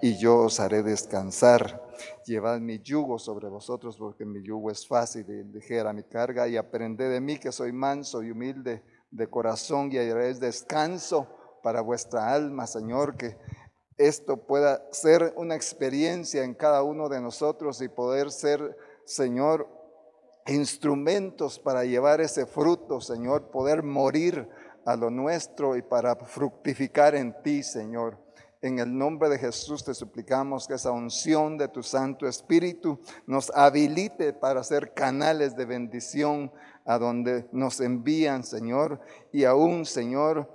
y 0.00 0.16
yo 0.16 0.38
os 0.38 0.58
haré 0.58 0.82
descansar. 0.82 1.78
Llevad 2.24 2.58
mi 2.60 2.78
yugo 2.78 3.18
sobre 3.18 3.48
vosotros, 3.48 3.98
porque 3.98 4.24
mi 4.24 4.42
yugo 4.42 4.70
es 4.70 4.86
fácil 4.86 5.26
y 5.28 5.44
ligera 5.44 5.92
mi 5.92 6.02
carga, 6.04 6.48
y 6.48 6.56
aprended 6.56 7.10
de 7.10 7.20
mí 7.20 7.36
que 7.38 7.52
soy 7.52 7.72
manso 7.72 8.22
y 8.22 8.30
humilde 8.30 8.82
de 9.10 9.28
corazón, 9.28 9.92
y 9.92 9.98
haréis 9.98 10.40
descanso 10.40 11.26
para 11.62 11.82
vuestra 11.82 12.32
alma, 12.32 12.66
Señor, 12.66 13.18
que 13.18 13.36
esto 13.98 14.38
pueda 14.38 14.82
ser 14.92 15.34
una 15.36 15.54
experiencia 15.54 16.44
en 16.44 16.54
cada 16.54 16.82
uno 16.82 17.10
de 17.10 17.20
nosotros 17.20 17.82
y 17.82 17.88
poder 17.88 18.30
ser, 18.30 18.74
Señor, 19.04 19.68
instrumentos 20.46 21.58
para 21.58 21.84
llevar 21.84 22.22
ese 22.22 22.46
fruto, 22.46 23.02
Señor, 23.02 23.50
poder 23.50 23.82
morir 23.82 24.48
a 24.84 24.96
lo 24.96 25.10
nuestro 25.10 25.76
y 25.76 25.82
para 25.82 26.16
fructificar 26.16 27.14
en 27.14 27.34
ti, 27.42 27.62
Señor. 27.62 28.18
En 28.62 28.78
el 28.78 28.96
nombre 28.96 29.30
de 29.30 29.38
Jesús 29.38 29.84
te 29.84 29.94
suplicamos 29.94 30.68
que 30.68 30.74
esa 30.74 30.90
unción 30.90 31.56
de 31.56 31.68
tu 31.68 31.82
Santo 31.82 32.26
Espíritu 32.26 33.00
nos 33.26 33.50
habilite 33.54 34.34
para 34.34 34.62
ser 34.62 34.92
canales 34.92 35.56
de 35.56 35.64
bendición 35.64 36.52
a 36.84 36.98
donde 36.98 37.48
nos 37.52 37.80
envían, 37.80 38.44
Señor, 38.44 39.00
y 39.32 39.44
aún, 39.44 39.86
Señor, 39.86 40.46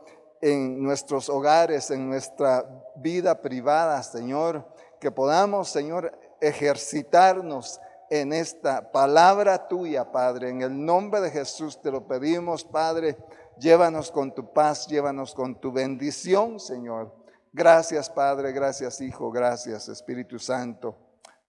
en 0.42 0.84
nuestros 0.84 1.30
hogares, 1.30 1.90
en 1.90 2.08
nuestra 2.08 2.64
vida 2.96 3.42
privada, 3.42 4.04
Señor, 4.04 4.68
que 5.00 5.10
podamos, 5.10 5.70
Señor, 5.70 6.12
ejercitarnos 6.42 7.80
en 8.10 8.34
esta 8.34 8.92
palabra 8.92 9.68
tuya, 9.68 10.12
Padre. 10.12 10.50
En 10.50 10.62
el 10.62 10.86
nombre 10.86 11.22
de 11.22 11.32
Jesús 11.32 11.82
te 11.82 11.92
lo 11.92 12.08
pedimos, 12.08 12.64
Padre. 12.64 13.18
Llévanos 13.60 14.12
con 14.12 14.34
tu 14.34 14.52
paz, 14.54 14.88
llévanos 14.88 15.34
con 15.34 15.60
tu 15.60 15.72
bendición, 15.72 16.60
Señor. 16.60 17.16
Gracias, 17.54 18.10
Padre, 18.10 18.52
gracias, 18.52 19.00
Hijo, 19.02 19.32
gracias, 19.32 19.88
Espíritu 19.88 20.40
Santo. 20.40 20.98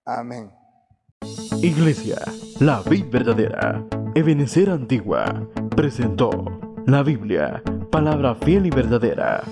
Amén. 0.05 0.53
Iglesia, 1.63 2.19
la 2.61 2.83
vid 2.83 3.07
verdadera, 3.11 3.85
Ebenecer 4.15 4.71
Antigua, 4.71 5.49
presentó 5.75 6.31
la 6.87 7.03
Biblia, 7.03 7.63
palabra 7.91 8.35
fiel 8.37 8.67
y 8.67 8.71
verdadera 8.71 9.43